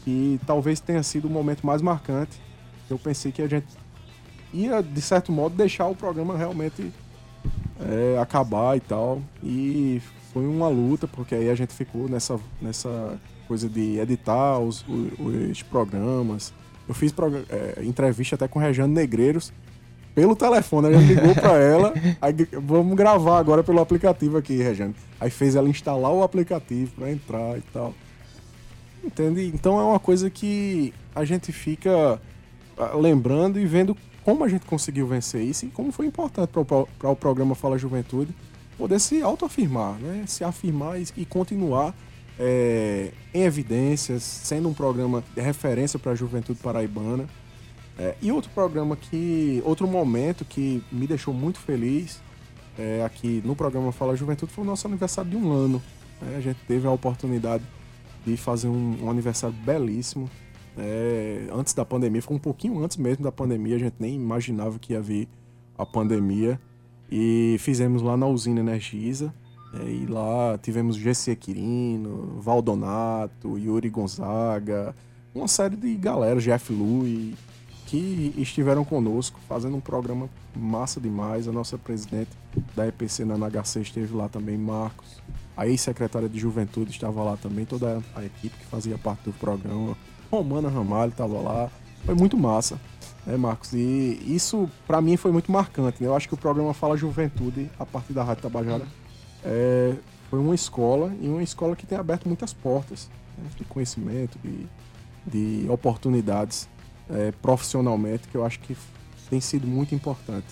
que 0.05 0.41
talvez 0.47 0.81
tenha 0.81 1.03
sido 1.03 1.27
o 1.27 1.31
momento 1.31 1.67
mais 1.67 1.83
marcante. 1.83 2.41
Eu 2.89 2.99
pensei 2.99 3.31
que 3.31 3.43
a 3.43 3.49
gente 3.49 3.67
ia, 4.53 4.83
de 4.83 5.01
certo 5.01 5.33
modo, 5.33 5.57
deixar 5.57 5.87
o 5.87 5.95
programa 5.95 6.37
realmente 6.37 6.93
é, 7.81 8.19
acabar 8.19 8.77
e 8.77 8.81
tal. 8.81 9.23
E 9.43 10.01
foi 10.33 10.47
uma 10.47 10.69
luta, 10.69 11.07
porque 11.07 11.35
aí 11.35 11.51
a 11.51 11.55
gente 11.55 11.73
ficou 11.73 12.09
nessa, 12.09 12.39
nessa 12.61 13.19
coisa 13.47 13.69
de 13.69 13.99
editar 13.99 14.59
os, 14.59 14.85
os, 14.89 15.51
os 15.51 15.63
programas. 15.63 16.53
Eu 16.89 16.95
fiz 16.95 17.13
é, 17.49 17.85
entrevista 17.85 18.35
até 18.35 18.49
com 18.49 18.59
Rejane 18.59 18.93
Negreiros, 18.93 19.53
pelo 20.15 20.35
telefone. 20.35 20.89
A 20.89 20.99
gente 20.99 21.15
ligou 21.15 21.35
para 21.35 21.57
ela, 21.63 21.95
aí, 22.21 22.35
vamos 22.53 22.97
gravar 22.97 23.39
agora 23.39 23.63
pelo 23.63 23.81
aplicativo 23.81 24.37
aqui, 24.37 24.57
Regiane. 24.57 24.95
Aí 25.21 25.31
fez 25.31 25.55
ela 25.55 25.69
instalar 25.69 26.13
o 26.13 26.23
aplicativo 26.23 26.93
para 26.97 27.11
entrar 27.11 27.57
e 27.57 27.63
tal. 27.73 27.95
Entende? 29.05 29.47
Então 29.47 29.79
é 29.79 29.85
uma 29.85 29.99
coisa 29.99 30.29
que 30.29 30.93
a 31.15 31.25
gente 31.25 31.53
fica 31.53 32.21
ah, 32.77 32.97
lembrando 32.97 33.59
e 33.59 33.67
vendo 33.67 33.97
como 34.29 34.45
a 34.45 34.49
gente 34.49 34.67
conseguiu 34.67 35.07
vencer 35.07 35.41
isso 35.41 35.65
e 35.65 35.71
como 35.71 35.91
foi 35.91 36.05
importante 36.05 36.51
para 36.51 37.11
o 37.11 37.17
programa 37.17 37.55
Fala 37.55 37.79
Juventude 37.79 38.31
poder 38.77 39.01
se 39.01 39.23
autoafirmar, 39.23 39.95
né? 39.95 40.25
se 40.27 40.45
afirmar 40.45 41.01
e, 41.01 41.07
e 41.17 41.25
continuar 41.25 41.95
é, 42.39 43.11
em 43.33 43.45
evidências, 43.45 44.23
sendo 44.23 44.69
um 44.69 44.75
programa 44.75 45.25
de 45.35 45.41
referência 45.41 45.99
para 45.99 46.13
a 46.13 46.15
juventude 46.15 46.59
paraibana 46.59 47.27
é, 47.99 48.17
e 48.21 48.31
outro 48.31 48.51
programa 48.51 48.97
que. 48.97 49.63
Outro 49.65 49.89
momento 49.89 50.45
que 50.45 50.85
me 50.93 51.07
deixou 51.07 51.33
muito 51.33 51.59
feliz 51.59 52.21
é, 52.79 53.03
aqui 53.03 53.43
no 53.47 53.57
programa 53.57 53.93
Fala 53.93 54.15
Juventude 54.15 54.53
foi 54.53 54.63
o 54.63 54.67
nosso 54.67 54.87
aniversário 54.87 55.31
de 55.31 55.39
um 55.39 55.51
ano. 55.51 55.83
Né? 56.21 56.37
A 56.37 56.41
gente 56.43 56.59
teve 56.69 56.87
a 56.87 56.91
oportunidade 56.91 57.65
de 58.27 58.37
fazer 58.37 58.69
um, 58.69 59.05
um 59.05 59.11
aniversário 59.11 59.57
belíssimo. 59.65 60.29
É, 60.79 61.49
antes 61.53 61.75
da 61.75 61.85
pandemia, 61.85 62.23
foi 62.23 62.37
um 62.37 62.41
pouquinho 62.41 62.83
antes 62.83 62.97
mesmo 62.97 63.25
da 63.25 63.33
pandemia, 63.33 63.77
a 63.77 63.79
gente 63.79 63.97
nem 63.99 64.15
imaginava 64.15 64.79
que 64.79 64.93
ia 64.93 65.01
vir 65.01 65.29
a 65.77 65.85
pandemia. 65.85 66.61
E 67.11 67.57
fizemos 67.59 68.03
lá 68.03 68.17
na 68.17 68.27
usina 68.27 68.61
Energisa. 68.61 69.35
É, 69.75 69.91
e 69.91 70.07
lá 70.07 70.57
tivemos 70.59 70.97
Gessie 70.97 71.37
Quirino, 71.37 72.41
Valdonato, 72.41 73.59
Yuri 73.59 73.91
Gonzaga, 73.91 74.95
uma 75.35 75.49
série 75.49 75.77
de 75.77 75.95
galera, 75.95 76.41
Jeff 76.41 76.73
Lui, 76.73 77.35
que 77.87 78.35
estiveram 78.37 78.85
conosco 78.85 79.39
fazendo 79.49 79.77
um 79.77 79.81
programa 79.81 80.29
massa 80.57 81.01
demais. 81.01 81.49
A 81.49 81.53
nossa 81.53 81.77
presidente 81.77 82.31
da 82.75 82.87
EPC 82.87 83.25
na 83.25 83.37
NHC 83.37 83.81
esteve 83.81 84.15
lá 84.15 84.29
também, 84.29 84.57
Marcos. 84.57 85.23
A 85.57 85.67
ex-secretária 85.67 86.29
de 86.29 86.39
Juventude 86.39 86.91
estava 86.91 87.23
lá 87.23 87.37
também, 87.37 87.65
toda 87.65 88.03
a 88.15 88.25
equipe 88.25 88.57
que 88.57 88.67
fazia 88.67 88.97
parte 88.97 89.25
do 89.25 89.33
programa. 89.33 89.97
Romana 90.31 90.69
Ramalho 90.69 91.11
estava 91.11 91.41
lá. 91.41 91.71
Foi 92.05 92.15
muito 92.15 92.37
massa, 92.37 92.79
né, 93.27 93.37
Marcos? 93.37 93.73
E 93.73 94.23
isso, 94.27 94.69
para 94.87 95.01
mim, 95.01 95.17
foi 95.17 95.33
muito 95.33 95.51
marcante. 95.51 96.03
Né? 96.03 96.09
Eu 96.09 96.15
acho 96.15 96.29
que 96.29 96.35
o 96.35 96.37
programa 96.39 96.73
Fala 96.73 96.97
Juventude, 96.97 97.71
a 97.79 97.85
partir 97.85 98.13
da 98.13 98.23
Rádio 98.23 98.43
Tabajara, 98.43 98.87
é, 99.45 99.95
foi 100.31 100.39
uma 100.39 100.55
escola 100.55 101.13
e 101.21 101.29
uma 101.29 101.43
escola 101.43 101.75
que 101.75 101.87
tem 101.87 101.97
aberto 101.99 102.27
muitas 102.27 102.53
portas 102.53 103.11
né, 103.37 103.49
de 103.57 103.65
conhecimento, 103.65 104.39
de, 104.43 104.67
de 105.27 105.71
oportunidades 105.71 106.69
é, 107.11 107.33
profissionalmente, 107.43 108.29
que 108.29 108.37
eu 108.37 108.45
acho 108.45 108.61
que 108.61 108.77
tem 109.31 109.41
sido 109.41 109.67
muito 109.67 109.95
importante. 109.95 110.47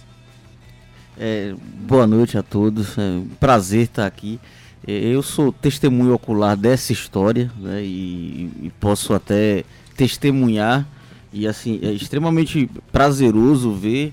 É, 1.18 1.54
boa 1.80 2.06
noite 2.06 2.36
a 2.36 2.42
todos, 2.42 2.98
é 2.98 3.02
um 3.02 3.28
prazer 3.40 3.84
estar 3.84 4.06
aqui. 4.06 4.38
Eu 4.86 5.22
sou 5.22 5.52
testemunho 5.52 6.14
ocular 6.14 6.56
dessa 6.56 6.92
história 6.92 7.50
né, 7.58 7.82
e, 7.82 8.50
e, 8.62 8.72
posso 8.78 9.14
até 9.14 9.64
testemunhar 9.96 10.86
e 11.32 11.46
assim 11.46 11.80
é 11.82 11.92
extremamente 11.92 12.70
prazeroso 12.92 13.72
ver 13.72 14.12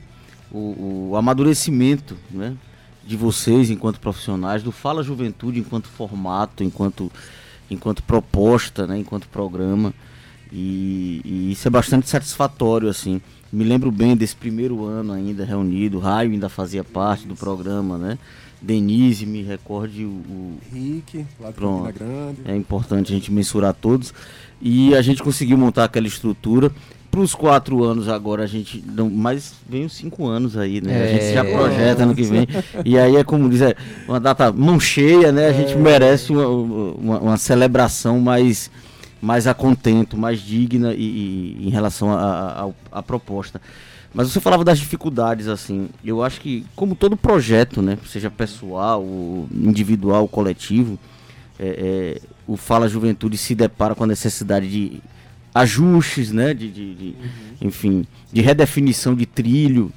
o, 0.52 1.10
o 1.12 1.16
amadurecimento 1.16 2.18
né, 2.32 2.56
de 3.06 3.18
vocês 3.18 3.70
enquanto 3.70 4.00
profissionais, 4.00 4.64
do 4.64 4.72
Fala 4.72 5.04
Juventude 5.04 5.60
enquanto 5.60 5.88
formato, 5.88 6.64
enquanto, 6.64 7.12
enquanto 7.70 8.02
proposta, 8.04 8.88
né, 8.88 8.98
enquanto 8.98 9.28
programa. 9.28 9.94
E, 10.52 11.22
e, 11.26 11.52
isso 11.52 11.68
é 11.68 11.72
bastante 11.72 12.08
satisfatório, 12.08 12.88
assim. 12.88 13.20
Me 13.52 13.64
lembro 13.64 13.92
bem 13.92 14.16
desse 14.16 14.36
primeiro 14.36 14.86
ano 14.86 15.14
ainda 15.14 15.44
reunido, 15.44 16.00
Raio 16.00 16.32
ainda 16.32 16.50
fazia 16.50 16.84
parte 16.84 17.28
do 17.28 17.36
programa, 17.36 17.98
né? 17.98 18.18
Denise, 18.64 19.26
me 19.26 19.44
recorde 19.44 20.06
o. 20.06 20.54
Rick, 20.72 21.26
lá 21.40 21.50
de 21.50 21.54
Pronto. 21.54 21.94
Grande. 21.94 22.40
É 22.46 22.56
importante 22.56 23.12
a 23.12 23.16
gente 23.16 23.30
mensurar 23.32 23.74
todos. 23.74 24.14
E 24.62 24.96
a 24.96 25.02
gente 25.02 25.22
conseguiu 25.22 25.58
montar 25.58 25.84
aquela 25.84 26.08
estrutura. 26.08 26.72
Para 27.12 27.20
os 27.20 27.36
quatro 27.36 27.84
anos 27.84 28.08
agora 28.08 28.44
a 28.44 28.48
gente. 28.48 28.84
Não, 28.88 29.10
mas 29.10 29.54
vem 29.70 29.86
os 29.86 29.94
cinco 29.94 30.26
anos 30.26 30.58
aí, 30.58 30.82
né? 30.82 30.98
É, 30.98 31.04
a 31.04 31.08
gente 31.08 31.34
já 31.34 31.46
é. 31.46 31.54
projeta 31.54 32.04
ano 32.04 32.16
que 32.16 32.24
vem. 32.24 32.48
e 32.86 32.98
aí 32.98 33.18
é 33.18 33.24
como 33.24 33.50
diz, 33.50 33.62
é 33.62 33.76
uma 34.08 34.20
data 34.20 34.52
mão 34.52 34.80
cheia, 34.80 35.32
né? 35.32 35.48
A 35.48 35.54
gente 35.54 35.74
é. 35.74 35.76
merece 35.76 36.32
uma, 36.32 36.48
uma, 36.48 37.20
uma 37.20 37.38
celebração 37.38 38.20
mais 38.20 38.72
mais 39.22 39.46
a 39.46 39.54
contento, 39.54 40.18
mais 40.18 40.42
digna 40.42 40.94
e, 40.94 41.58
e 41.60 41.68
em 41.68 41.70
relação 41.70 42.10
à 42.92 43.04
proposta. 43.04 43.62
Mas 44.14 44.32
você 44.32 44.40
falava 44.40 44.64
das 44.64 44.78
dificuldades, 44.78 45.48
assim. 45.48 45.90
Eu 46.04 46.24
acho 46.24 46.40
que, 46.40 46.66
como 46.76 46.96
todo 46.96 47.18
projeto, 47.18 47.82
né, 47.82 47.98
seja 48.08 48.30
pessoal, 48.30 49.04
individual, 49.52 50.28
coletivo, 50.28 51.00
é, 51.60 52.20
é, 52.20 52.22
o 52.48 52.56
Fala 52.56 52.88
Juventude 52.88 53.38
se 53.38 53.56
depara 53.56 53.96
com 53.96 54.04
a 54.04 54.08
necessidade 54.08 54.70
de 54.70 55.02
ajustes, 55.54 56.32
né, 56.32 56.54
de, 56.54 56.70
de, 56.70 56.94
de 56.94 57.06
uhum. 57.06 57.16
enfim, 57.62 58.08
de 58.32 58.42
redefinição 58.42 59.16
de 59.16 59.26
trilho. 59.26 59.92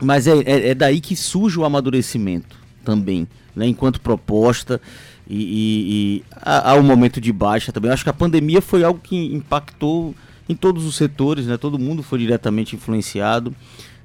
Mas 0.00 0.26
é, 0.26 0.38
é, 0.44 0.68
é 0.70 0.74
daí 0.74 1.00
que 1.00 1.16
surge 1.16 1.58
o 1.58 1.64
amadurecimento 1.64 2.56
também, 2.84 3.26
né, 3.54 3.66
enquanto 3.66 4.00
proposta 4.00 4.80
e, 5.28 5.36
e, 5.36 6.16
e 6.18 6.24
há, 6.42 6.74
um 6.74 6.82
momento 6.82 7.20
de 7.20 7.32
baixa 7.32 7.72
também. 7.72 7.88
Eu 7.88 7.94
acho 7.94 8.04
que 8.04 8.10
a 8.10 8.14
pandemia 8.14 8.60
foi 8.60 8.84
algo 8.84 9.00
que 9.00 9.16
impactou 9.34 10.14
em 10.48 10.54
todos 10.54 10.84
os 10.84 10.96
setores, 10.96 11.46
né? 11.46 11.56
Todo 11.56 11.78
mundo 11.78 12.02
foi 12.02 12.18
diretamente 12.18 12.76
influenciado. 12.76 13.54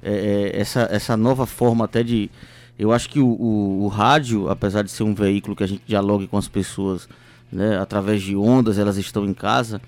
É, 0.02 0.52
é, 0.54 0.60
essa, 0.60 0.88
essa 0.90 1.16
nova 1.16 1.46
forma 1.46 1.84
até 1.84 2.02
de... 2.02 2.30
Eu 2.78 2.92
acho 2.92 3.10
que 3.10 3.20
o, 3.20 3.26
o, 3.26 3.84
o, 3.84 3.88
rádio, 3.88 4.48
apesar 4.48 4.82
de 4.82 4.90
ser 4.90 5.02
um 5.02 5.14
veículo 5.14 5.54
que 5.54 5.62
a 5.62 5.66
gente 5.66 5.82
dialogue 5.86 6.26
com 6.26 6.38
as 6.38 6.48
pessoas 6.48 7.06
né, 7.52 7.78
através 7.78 8.22
de 8.22 8.34
ondas, 8.34 8.78
elas 8.78 8.96
estão 8.96 9.26
em 9.26 9.34
casa, 9.34 9.82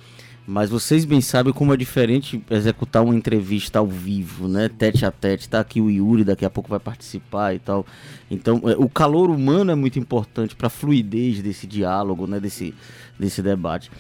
mas 0.47 0.69
vocês 0.69 1.05
bem 1.05 1.21
sabem 1.21 1.53
como 1.53 1.73
é 1.73 1.77
diferente 1.77 2.45
executar 2.51 3.03
uma 3.03 3.15
entrevista 3.15 3.79
ao 3.79 3.87
vivo, 3.87 4.49
né? 4.49 4.69
Tete 4.69 5.07
a 5.07 5.11
tete. 5.13 5.49
Tá 5.49 5.61
aqui 5.61 5.81
o 5.81 5.89
Yuri, 5.89 6.25
daqui 6.25 6.45
a 6.45 6.51
pouco 6.51 6.69
vai 6.69 6.81
participar 6.81 7.55
e 7.55 7.61
tal. 7.61 7.87
Então, 8.29 8.61
é, 8.65 8.77
o 8.77 8.89
calor 8.89 9.31
humano 9.31 9.71
é 9.71 9.75
muito 9.75 9.99
importante 10.01 10.57
para 10.57 10.67
a 10.67 10.71
fluidez 10.71 11.41
desse 11.41 11.67
diálogo, 11.67 12.27
né? 12.27 12.41
Desse, 12.41 12.75
desse 13.19 13.41
debate. 13.41 13.91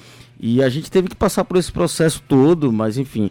E 0.42 0.62
a 0.62 0.68
gente 0.68 0.90
teve 0.90 1.08
que 1.08 1.16
passar 1.16 1.44
por 1.44 1.56
esse 1.56 1.72
processo 1.72 2.20
todo, 2.28 2.70
mas 2.72 2.98
enfim, 2.98 3.30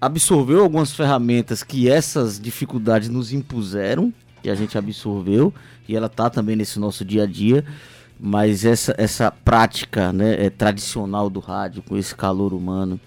absorveu 0.00 0.62
algumas 0.62 0.92
ferramentas 0.92 1.64
que 1.64 1.88
essas 1.88 2.38
dificuldades 2.38 3.08
nos 3.08 3.32
impuseram, 3.32 4.12
e 4.44 4.50
a 4.50 4.54
gente 4.54 4.76
absorveu, 4.76 5.52
e 5.88 5.96
ela 5.96 6.08
tá 6.08 6.28
também 6.28 6.54
nesse 6.54 6.78
nosso 6.78 7.04
dia 7.04 7.22
a 7.22 7.26
dia 7.26 7.64
mas 8.24 8.64
essa, 8.64 8.94
essa 8.96 9.32
prática 9.32 10.12
né, 10.12 10.46
é, 10.46 10.48
tradicional 10.48 11.28
do 11.28 11.40
rádio, 11.40 11.82
com 11.82 11.96
esse 11.96 12.14
calor 12.14 12.54
humano, 12.54 13.00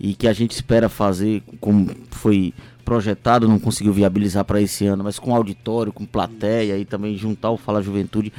e 0.00 0.14
que 0.14 0.26
a 0.26 0.32
gente 0.32 0.52
espera 0.52 0.88
fazer, 0.88 1.42
como 1.60 1.94
foi 2.10 2.54
projetado, 2.82 3.46
não 3.46 3.58
conseguiu 3.58 3.92
viabilizar 3.92 4.46
para 4.46 4.62
esse 4.62 4.86
ano, 4.86 5.04
mas 5.04 5.18
com 5.18 5.36
auditório, 5.36 5.92
com 5.92 6.06
plateia 6.06 6.78
e 6.78 6.86
também 6.86 7.18
juntar 7.18 7.50
o 7.50 7.58
Fala 7.58 7.82
Juventude, 7.82 8.32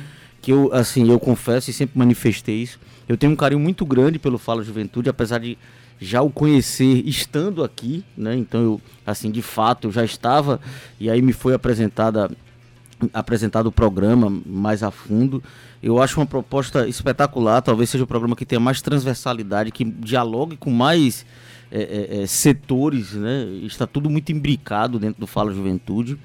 que 0.43 0.51
eu, 0.51 0.69
assim, 0.73 1.09
eu 1.09 1.17
confesso 1.17 1.69
e 1.69 1.73
sempre 1.73 1.97
manifestei 1.97 2.61
isso. 2.61 2.77
Eu 3.07 3.15
tenho 3.15 3.31
um 3.31 3.35
carinho 3.35 3.61
muito 3.61 3.85
grande 3.85 4.19
pelo 4.19 4.37
Fala 4.37 4.61
Juventude, 4.61 5.09
apesar 5.09 5.39
de 5.39 5.57
já 6.01 6.21
o 6.21 6.29
conhecer 6.29 7.01
estando 7.07 7.63
aqui, 7.63 8.03
né? 8.15 8.35
Então 8.35 8.61
eu, 8.61 8.81
assim, 9.05 9.31
de 9.31 9.41
fato, 9.41 9.87
eu 9.87 9.91
já 9.91 10.03
estava 10.03 10.59
e 10.99 11.09
aí 11.09 11.21
me 11.21 11.31
foi 11.31 11.53
apresentada 11.53 12.29
apresentado 13.13 13.67
o 13.67 13.71
programa 13.71 14.29
mais 14.45 14.83
a 14.83 14.91
fundo. 14.91 15.41
Eu 15.81 16.01
acho 16.01 16.19
uma 16.19 16.25
proposta 16.25 16.87
espetacular, 16.89 17.61
talvez 17.61 17.89
seja 17.89 18.03
o 18.03 18.07
programa 18.07 18.35
que 18.35 18.45
tenha 18.45 18.59
mais 18.59 18.81
transversalidade, 18.81 19.71
que 19.71 19.85
dialogue 19.85 20.57
com 20.57 20.71
mais 20.71 21.25
é, 21.71 22.21
é, 22.21 22.27
setores, 22.27 23.13
né? 23.13 23.45
Está 23.63 23.87
tudo 23.87 24.09
muito 24.09 24.29
imbricado 24.31 24.99
dentro 24.99 25.21
do 25.21 25.27
Fala 25.27 25.53
Juventude. 25.53 26.17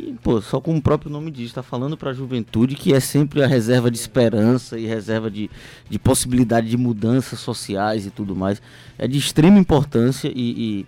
E, 0.00 0.16
pô, 0.22 0.40
só 0.40 0.60
como 0.60 0.78
o 0.78 0.82
próprio 0.82 1.10
nome 1.10 1.30
diz, 1.30 1.46
está 1.46 1.62
falando 1.62 1.96
para 1.96 2.10
a 2.10 2.14
juventude 2.14 2.74
que 2.74 2.94
é 2.94 3.00
sempre 3.00 3.42
a 3.42 3.46
reserva 3.46 3.90
de 3.90 3.98
esperança 3.98 4.78
e 4.78 4.86
reserva 4.86 5.30
de, 5.30 5.50
de 5.88 5.98
possibilidade 5.98 6.70
de 6.70 6.76
mudanças 6.76 7.38
sociais 7.40 8.06
e 8.06 8.10
tudo 8.10 8.34
mais. 8.34 8.62
É 8.96 9.06
de 9.06 9.18
extrema 9.18 9.58
importância 9.58 10.32
e, 10.34 10.34
e 10.34 10.86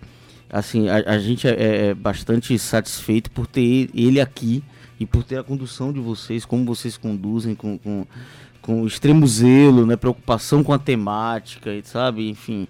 assim, 0.49 0.89
a, 0.89 0.95
a 1.11 1.19
gente 1.19 1.47
é, 1.47 1.87
é 1.87 1.93
bastante 1.93 2.57
satisfeito 2.57 3.29
por 3.29 3.45
ter 3.45 3.89
ele 3.93 4.19
aqui 4.19 4.63
e 4.99 5.05
por 5.05 5.23
ter 5.23 5.37
a 5.37 5.43
condução 5.43 5.93
de 5.93 5.99
vocês, 5.99 6.45
como 6.45 6.65
vocês 6.65 6.97
conduzem 6.97 7.53
com, 7.53 7.77
com, 7.77 8.07
com 8.61 8.87
extremo 8.87 9.27
zelo, 9.27 9.85
né, 9.85 9.95
preocupação 9.95 10.63
com 10.63 10.73
a 10.73 10.79
temática, 10.79 11.71
sabe? 11.83 12.29
Enfim, 12.29 12.67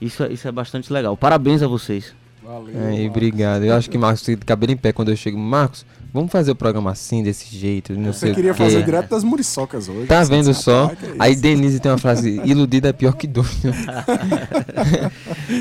isso, 0.00 0.22
é, 0.22 0.32
isso 0.32 0.48
é 0.48 0.52
bastante 0.52 0.90
legal. 0.92 1.16
Parabéns 1.16 1.62
a 1.62 1.66
vocês. 1.66 2.14
Valeu. 2.44 2.74
É, 2.76 3.06
obrigado. 3.06 3.64
Eu 3.64 3.74
acho 3.74 3.88
que 3.88 3.96
Marcos 3.96 4.22
tem 4.22 4.36
cabelo 4.36 4.72
em 4.72 4.76
pé 4.76 4.92
quando 4.92 5.10
eu 5.10 5.16
chego. 5.16 5.38
Marcos, 5.38 5.86
vamos 6.12 6.30
fazer 6.30 6.50
o 6.50 6.56
programa 6.56 6.90
assim, 6.90 7.22
desse 7.22 7.56
jeito. 7.56 7.92
Não 7.92 8.12
Você 8.12 8.34
queria 8.34 8.52
fazer 8.52 8.82
direto 8.82 9.10
das 9.10 9.22
muriçocas 9.22 9.88
hoje. 9.88 10.06
Tá 10.06 10.24
vendo 10.24 10.52
só? 10.52 10.90
é 10.90 10.96
Aí 11.20 11.36
Denise 11.36 11.78
tem 11.78 11.92
uma 11.92 11.98
frase: 11.98 12.40
iludida 12.44 12.88
é 12.88 12.92
pior 12.92 13.12
que 13.12 13.28
doido. 13.28 13.48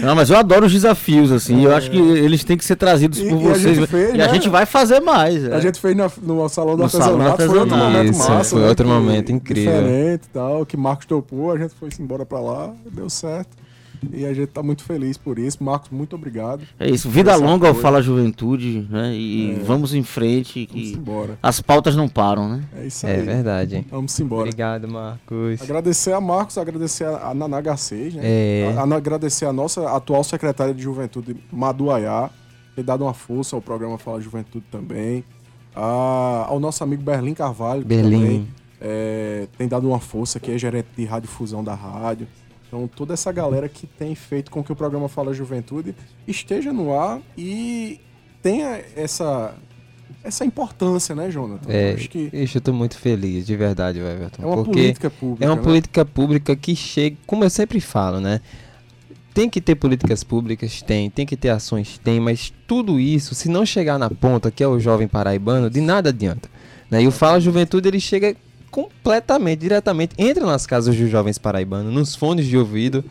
não, 0.03 0.15
mas 0.15 0.31
eu 0.31 0.37
adoro 0.37 0.65
os 0.65 0.71
desafios, 0.71 1.31
assim. 1.31 1.61
É. 1.61 1.67
Eu 1.67 1.75
acho 1.75 1.91
que 1.91 1.97
eles 1.97 2.43
têm 2.43 2.57
que 2.57 2.65
ser 2.65 2.75
trazidos 2.75 3.19
e, 3.19 3.29
por 3.29 3.39
e 3.39 3.43
vocês. 3.43 3.77
A 3.77 3.87
fez, 3.87 4.13
e 4.15 4.17
né? 4.17 4.25
a 4.25 4.27
gente 4.29 4.49
vai 4.49 4.65
fazer 4.65 5.01
mais. 5.01 5.45
A 5.51 5.57
é. 5.57 5.61
gente 5.61 5.79
fez 5.79 5.95
no, 5.95 6.11
no 6.23 6.49
Salão 6.49 6.75
do 6.75 6.83
Artesanato. 6.83 7.45
Foi 7.45 7.59
outro 7.59 7.77
momento 7.77 8.11
Isso, 8.11 8.27
massa. 8.27 8.49
Foi 8.49 8.61
né? 8.61 8.69
outro 8.69 8.87
momento 8.87 9.31
incrível. 9.31 9.71
Diferente 9.71 10.23
e 10.25 10.29
tal. 10.33 10.65
Que 10.65 10.75
Marcos 10.75 11.05
topou, 11.05 11.51
a 11.51 11.59
gente 11.59 11.75
foi 11.75 11.89
embora 11.99 12.25
pra 12.25 12.39
lá, 12.39 12.73
deu 12.91 13.07
certo. 13.07 13.61
E 14.11 14.25
a 14.25 14.33
gente 14.33 14.49
está 14.49 14.63
muito 14.63 14.83
feliz 14.83 15.17
por 15.17 15.37
isso. 15.37 15.63
Marcos, 15.63 15.89
muito 15.89 16.15
obrigado. 16.15 16.63
É 16.79 16.89
isso. 16.89 17.09
Vida 17.09 17.35
longa 17.35 17.67
ao 17.67 17.75
Fala 17.75 18.01
Juventude, 18.01 18.87
né? 18.89 19.13
E 19.13 19.51
é. 19.51 19.63
vamos 19.63 19.93
em 19.93 20.03
frente. 20.03 20.65
Que 20.65 20.73
vamos 20.73 20.91
embora. 20.91 21.39
As 21.41 21.61
pautas 21.61 21.95
não 21.95 22.07
param, 22.07 22.49
né? 22.49 22.63
É 22.75 22.87
isso 22.87 23.05
é 23.05 23.11
aí. 23.11 23.19
É 23.19 23.23
verdade. 23.23 23.85
Vamos 23.89 24.19
embora. 24.19 24.43
Obrigado, 24.43 24.87
Marcos. 24.87 25.61
Agradecer 25.61 26.13
a 26.13 26.21
Marcos, 26.21 26.57
agradecer 26.57 27.05
a 27.05 27.33
Naná 27.33 27.61
Garcês, 27.61 28.13
né? 28.13 28.21
É. 28.23 28.73
A, 28.75 28.81
a, 28.81 28.95
agradecer 28.95 29.45
a 29.45 29.53
nossa 29.53 29.95
atual 29.95 30.23
secretária 30.23 30.73
de 30.73 30.81
Juventude, 30.81 31.35
Madu 31.51 31.91
Ayá, 31.91 32.29
ter 32.75 32.83
dado 32.83 33.03
uma 33.03 33.13
força 33.13 33.55
ao 33.55 33.61
programa 33.61 33.97
Fala 33.97 34.19
Juventude 34.19 34.65
também. 34.71 35.23
A, 35.75 36.45
ao 36.47 36.59
nosso 36.59 36.83
amigo 36.83 37.03
Berlim 37.03 37.33
Carvalho, 37.33 37.85
Berlim. 37.85 38.09
que 38.09 38.17
também 38.17 38.47
é, 38.81 39.47
tem 39.57 39.67
dado 39.67 39.87
uma 39.87 39.99
força, 39.99 40.39
que 40.39 40.51
é 40.51 40.57
gerente 40.57 40.87
de 40.97 41.05
radiodifusão 41.05 41.63
da 41.63 41.75
rádio. 41.75 42.27
Então, 42.71 42.87
toda 42.87 43.13
essa 43.13 43.29
galera 43.33 43.67
que 43.67 43.85
tem 43.85 44.15
feito 44.15 44.49
com 44.49 44.63
que 44.63 44.71
o 44.71 44.75
programa 44.77 45.09
Fala 45.09 45.33
Juventude 45.33 45.93
esteja 46.25 46.71
no 46.71 46.97
ar 46.97 47.19
e 47.37 47.99
tenha 48.41 48.81
essa 48.95 49.53
essa 50.23 50.45
importância, 50.45 51.13
né, 51.13 51.29
Jonathan? 51.29 51.69
É, 51.69 51.93
acho 51.93 52.07
que... 52.07 52.29
Eu 52.31 52.61
tô 52.61 52.71
muito 52.71 52.97
feliz, 52.97 53.45
de 53.45 53.57
verdade, 53.57 53.99
Everton. 53.99 54.43
É 54.43 54.45
uma 54.45 54.63
política 54.63 55.09
pública. 55.09 55.43
É 55.43 55.47
uma 55.49 55.55
né? 55.55 55.61
política 55.61 56.05
pública 56.05 56.55
que 56.55 56.75
chega, 56.75 57.17
como 57.25 57.43
eu 57.43 57.49
sempre 57.49 57.81
falo, 57.81 58.21
né? 58.21 58.39
Tem 59.33 59.49
que 59.49 59.59
ter 59.59 59.75
políticas 59.75 60.23
públicas? 60.23 60.81
Tem. 60.81 61.09
Tem 61.09 61.25
que 61.25 61.35
ter 61.35 61.49
ações? 61.49 61.97
Tem. 61.97 62.19
Mas 62.19 62.53
tudo 62.67 62.99
isso, 62.99 63.33
se 63.33 63.49
não 63.49 63.65
chegar 63.65 63.97
na 63.97 64.09
ponta, 64.09 64.51
que 64.51 64.63
é 64.63 64.67
o 64.67 64.79
jovem 64.79 65.07
paraibano, 65.07 65.69
de 65.69 65.81
nada 65.81 66.09
adianta. 66.09 66.49
Né? 66.89 67.03
E 67.03 67.07
o 67.07 67.11
Fala 67.11 67.39
Juventude, 67.39 67.87
ele 67.87 67.99
chega 67.99 68.35
completamente, 68.71 69.59
diretamente, 69.59 70.15
entra 70.17 70.45
nas 70.45 70.65
casas 70.65 70.95
dos 70.95 71.09
jovens 71.09 71.37
paraibanos, 71.37 71.93
nos 71.93 72.15
fones 72.15 72.45
de 72.47 72.57
ouvido, 72.57 73.03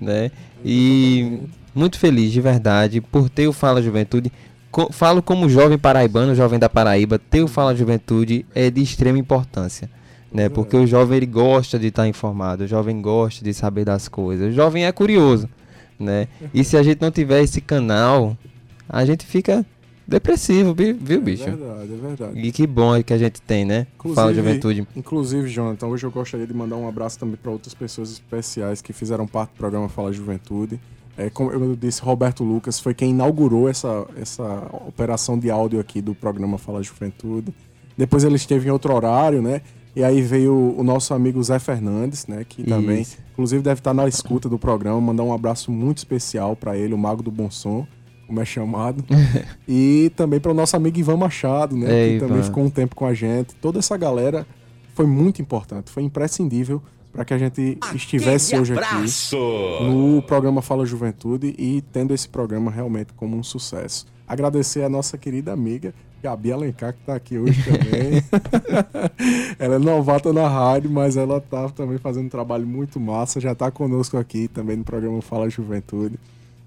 né? 0.00 0.30
E 0.64 1.40
muito 1.74 1.98
feliz, 1.98 2.32
de 2.32 2.40
verdade, 2.40 3.00
por 3.00 3.28
ter 3.28 3.48
o 3.48 3.52
Fala 3.52 3.82
Juventude. 3.82 4.32
Co 4.70 4.92
falo 4.92 5.20
como 5.20 5.48
jovem 5.48 5.76
paraibano, 5.76 6.32
jovem 6.32 6.58
da 6.58 6.68
Paraíba, 6.68 7.18
ter 7.18 7.42
o 7.42 7.48
Fala 7.48 7.74
Juventude 7.74 8.46
é 8.54 8.70
de 8.70 8.80
extrema 8.80 9.18
importância. 9.18 9.90
Né? 10.32 10.48
Porque 10.48 10.76
o 10.76 10.86
jovem 10.86 11.16
ele 11.16 11.26
gosta 11.26 11.76
de 11.76 11.88
estar 11.88 12.06
informado, 12.06 12.62
o 12.62 12.68
jovem 12.68 13.02
gosta 13.02 13.44
de 13.44 13.52
saber 13.52 13.84
das 13.84 14.06
coisas, 14.06 14.52
o 14.52 14.52
jovem 14.52 14.86
é 14.86 14.92
curioso, 14.92 15.48
né? 15.98 16.28
E 16.54 16.62
se 16.62 16.76
a 16.76 16.84
gente 16.84 17.02
não 17.02 17.10
tiver 17.10 17.42
esse 17.42 17.60
canal, 17.60 18.38
a 18.88 19.04
gente 19.04 19.26
fica 19.26 19.66
depressivo, 20.10 20.74
viu, 20.74 20.98
é 21.08 21.18
bicho? 21.18 21.44
É 21.44 21.52
verdade, 21.52 21.92
é 21.92 21.96
verdade. 21.96 22.40
E 22.40 22.50
que 22.50 22.66
bom 22.66 23.00
que 23.02 23.12
a 23.12 23.18
gente 23.18 23.40
tem, 23.40 23.64
né? 23.64 23.86
Inclusive, 23.94 24.20
Fala 24.20 24.34
Juventude. 24.34 24.88
Inclusive, 24.96 25.48
Jonathan, 25.48 25.86
hoje 25.86 26.04
eu 26.04 26.10
gostaria 26.10 26.46
de 26.46 26.52
mandar 26.52 26.76
um 26.76 26.88
abraço 26.88 27.18
também 27.18 27.36
para 27.40 27.52
outras 27.52 27.72
pessoas 27.72 28.10
especiais 28.10 28.82
que 28.82 28.92
fizeram 28.92 29.26
parte 29.26 29.52
do 29.52 29.56
programa 29.56 29.88
Fala 29.88 30.12
Juventude. 30.12 30.80
É, 31.16 31.30
como 31.30 31.52
eu 31.52 31.76
disse, 31.76 32.02
Roberto 32.02 32.42
Lucas 32.42 32.80
foi 32.80 32.92
quem 32.92 33.10
inaugurou 33.10 33.68
essa, 33.68 34.06
essa 34.20 34.44
operação 34.86 35.38
de 35.38 35.48
áudio 35.48 35.78
aqui 35.78 36.00
do 36.00 36.14
programa 36.14 36.58
Fala 36.58 36.82
Juventude. 36.82 37.54
Depois 37.96 38.24
ele 38.24 38.36
esteve 38.36 38.68
em 38.68 38.72
outro 38.72 38.92
horário, 38.92 39.40
né? 39.40 39.62
E 39.94 40.02
aí 40.02 40.22
veio 40.22 40.74
o 40.76 40.82
nosso 40.82 41.14
amigo 41.14 41.42
Zé 41.42 41.58
Fernandes, 41.58 42.26
né? 42.26 42.44
Que 42.48 42.64
também, 42.64 43.02
Isso. 43.02 43.18
inclusive, 43.32 43.62
deve 43.62 43.80
estar 43.80 43.94
na 43.94 44.08
escuta 44.08 44.48
do 44.48 44.58
programa. 44.58 45.00
Mandar 45.00 45.22
um 45.22 45.32
abraço 45.32 45.70
muito 45.70 45.98
especial 45.98 46.56
para 46.56 46.76
ele, 46.76 46.94
o 46.94 46.98
Mago 46.98 47.22
do 47.22 47.30
Bom 47.30 47.50
Som 47.50 47.86
como 48.30 48.40
é 48.40 48.44
chamado. 48.44 49.04
e 49.68 50.12
também 50.14 50.38
para 50.38 50.52
o 50.52 50.54
nosso 50.54 50.76
amigo 50.76 50.96
Ivan 50.96 51.16
Machado, 51.16 51.76
né? 51.76 51.88
Que 51.88 52.16
Ivan. 52.16 52.28
também 52.28 52.42
ficou 52.44 52.64
um 52.64 52.70
tempo 52.70 52.94
com 52.94 53.04
a 53.04 53.12
gente. 53.12 53.56
Toda 53.56 53.80
essa 53.80 53.96
galera 53.96 54.46
foi 54.94 55.04
muito 55.04 55.42
importante, 55.42 55.90
foi 55.90 56.04
imprescindível 56.04 56.80
para 57.12 57.24
que 57.24 57.34
a 57.34 57.38
gente 57.38 57.76
estivesse 57.92 58.54
Aquele 58.54 58.62
hoje 58.62 58.72
abraço. 58.72 59.36
aqui 59.36 59.84
no 59.84 60.22
programa 60.22 60.62
Fala 60.62 60.86
Juventude 60.86 61.54
e 61.58 61.82
tendo 61.92 62.14
esse 62.14 62.28
programa 62.28 62.70
realmente 62.70 63.12
como 63.14 63.36
um 63.36 63.42
sucesso. 63.42 64.06
Agradecer 64.28 64.84
a 64.84 64.88
nossa 64.88 65.18
querida 65.18 65.52
amiga 65.52 65.92
Gabi 66.22 66.52
Alencar, 66.52 66.92
que 66.92 67.00
está 67.00 67.16
aqui 67.16 67.36
hoje 67.36 67.60
também. 67.64 68.22
ela 69.58 69.74
é 69.74 69.78
novata 69.78 70.32
na 70.32 70.46
rádio, 70.46 70.88
mas 70.88 71.16
ela 71.16 71.38
está 71.38 71.68
também 71.70 71.98
fazendo 71.98 72.26
um 72.26 72.28
trabalho 72.28 72.64
muito 72.64 73.00
massa, 73.00 73.40
já 73.40 73.52
está 73.52 73.72
conosco 73.72 74.16
aqui 74.16 74.46
também 74.46 74.76
no 74.76 74.84
programa 74.84 75.20
Fala 75.20 75.50
Juventude. 75.50 76.16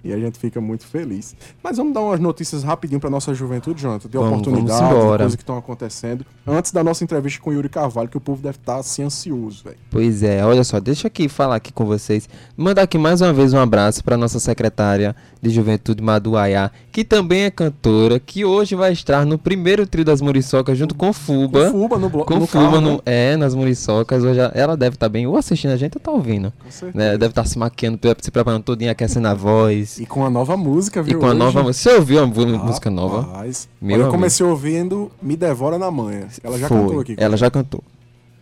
E 0.04 0.12
a 0.12 0.20
gente 0.20 0.38
fica 0.38 0.60
muito 0.60 0.86
feliz. 0.86 1.36
Mas 1.64 1.78
vamos 1.78 1.94
dar 1.94 2.02
umas 2.02 2.20
notícias 2.20 2.62
rapidinho 2.62 3.00
para 3.00 3.10
nossa 3.10 3.34
juventude, 3.34 3.82
Jonathan, 3.82 4.10
de 4.10 4.18
vamos, 4.18 4.32
oportunidades, 4.34 4.80
vamos 4.82 5.18
coisas 5.18 5.36
que 5.36 5.42
estão 5.42 5.58
acontecendo. 5.58 6.26
Antes 6.46 6.74
da 6.74 6.84
nossa 6.84 7.04
entrevista 7.06 7.42
com 7.42 7.52
o 7.52 7.54
Yuri 7.54 7.70
Carvalho, 7.70 8.10
que 8.10 8.18
o 8.18 8.22
povo 8.22 8.42
deve 8.42 8.58
estar 8.58 8.74
tá, 8.74 8.80
assim 8.80 9.04
ansioso, 9.04 9.64
velho. 9.64 9.78
Pois 9.90 10.22
é, 10.22 10.46
olha 10.46 10.64
só, 10.64 10.80
deixa 10.80 11.08
aqui 11.08 11.30
falar 11.30 11.56
aqui 11.56 11.72
com 11.72 11.86
vocês. 11.86 12.28
Mandar 12.58 12.82
aqui 12.82 12.98
mais 12.98 13.22
uma 13.22 13.32
vez 13.32 13.54
um 13.54 13.60
abraço 13.60 14.04
para 14.04 14.18
nossa 14.18 14.40
secretária 14.40 15.16
de 15.42 15.50
Juventude 15.50 16.04
Maduaiá, 16.04 16.70
que 16.92 17.06
também 17.06 17.44
é 17.44 17.52
cantora, 17.52 18.20
que 18.20 18.44
hoje 18.44 18.76
vai 18.76 18.92
estar 18.92 19.26
no 19.26 19.38
primeiro 19.38 19.88
trio 19.88 20.04
das 20.04 20.22
Muriçocas 20.22 20.78
junto 20.78 20.96
com 20.96 21.14
Fuba. 21.14 21.66
Com 21.66 21.72
Fuba 21.72 21.98
no 21.98 22.10
bloco. 22.10 22.34
Com 22.34 22.40
no 22.40 22.48
Fuba 22.48 22.64
carro, 22.64 22.82
no, 22.82 22.92
né? 22.94 23.02
é, 23.06 23.38
nas 23.38 23.56
Muriçocas. 23.56 24.24
Hoje 24.24 24.40
ela 24.54 24.76
deve 24.76 24.96
estar 24.96 25.06
tá 25.06 25.10
bem, 25.10 25.26
ou 25.28 25.38
assistindo 25.38 25.72
a 25.72 25.78
gente 25.78 25.98
ou 25.98 26.02
tá 26.02 26.12
ouvindo. 26.12 26.52
Com 26.64 26.72
certeza. 26.72 26.98
Né? 26.98 27.18
Deve 27.18 27.32
estar 27.32 27.44
tá 27.44 27.48
se 27.48 27.58
maquiando, 27.58 28.00
se 28.22 28.32
preparando 28.32 28.64
todinha, 28.64 28.92
aquecendo 28.92 29.28
a 29.28 29.34
voz. 29.34 29.93
E 30.00 30.06
com 30.06 30.26
a 30.26 30.30
nova 30.30 30.56
música, 30.58 31.02
viu? 31.02 31.18
E 31.18 31.20
com 31.20 31.28
a 31.28 31.34
nova 31.34 31.64
música. 31.64 31.90
Você 31.92 31.96
ouviu 31.98 32.24
a 32.24 32.26
música 32.26 32.90
nova? 32.90 33.22
Rapaz. 33.22 33.68
Meu 33.82 34.00
eu 34.02 34.10
comecei 34.10 34.46
ouvindo 34.46 35.12
Me 35.22 35.36
Devora 35.36 35.78
na 35.78 35.92
Manhã. 35.92 36.28
Ela 36.44 36.58
já 36.58 36.68
Foi. 36.68 36.78
cantou 36.80 37.00
aqui. 37.00 37.16
Ela 37.18 37.38
já 37.38 37.50
cantou. 37.52 37.84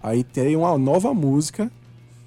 Aí 0.02 0.23
tem 0.23 0.56
uma 0.56 0.78
nova 0.78 1.13
música 1.13 1.71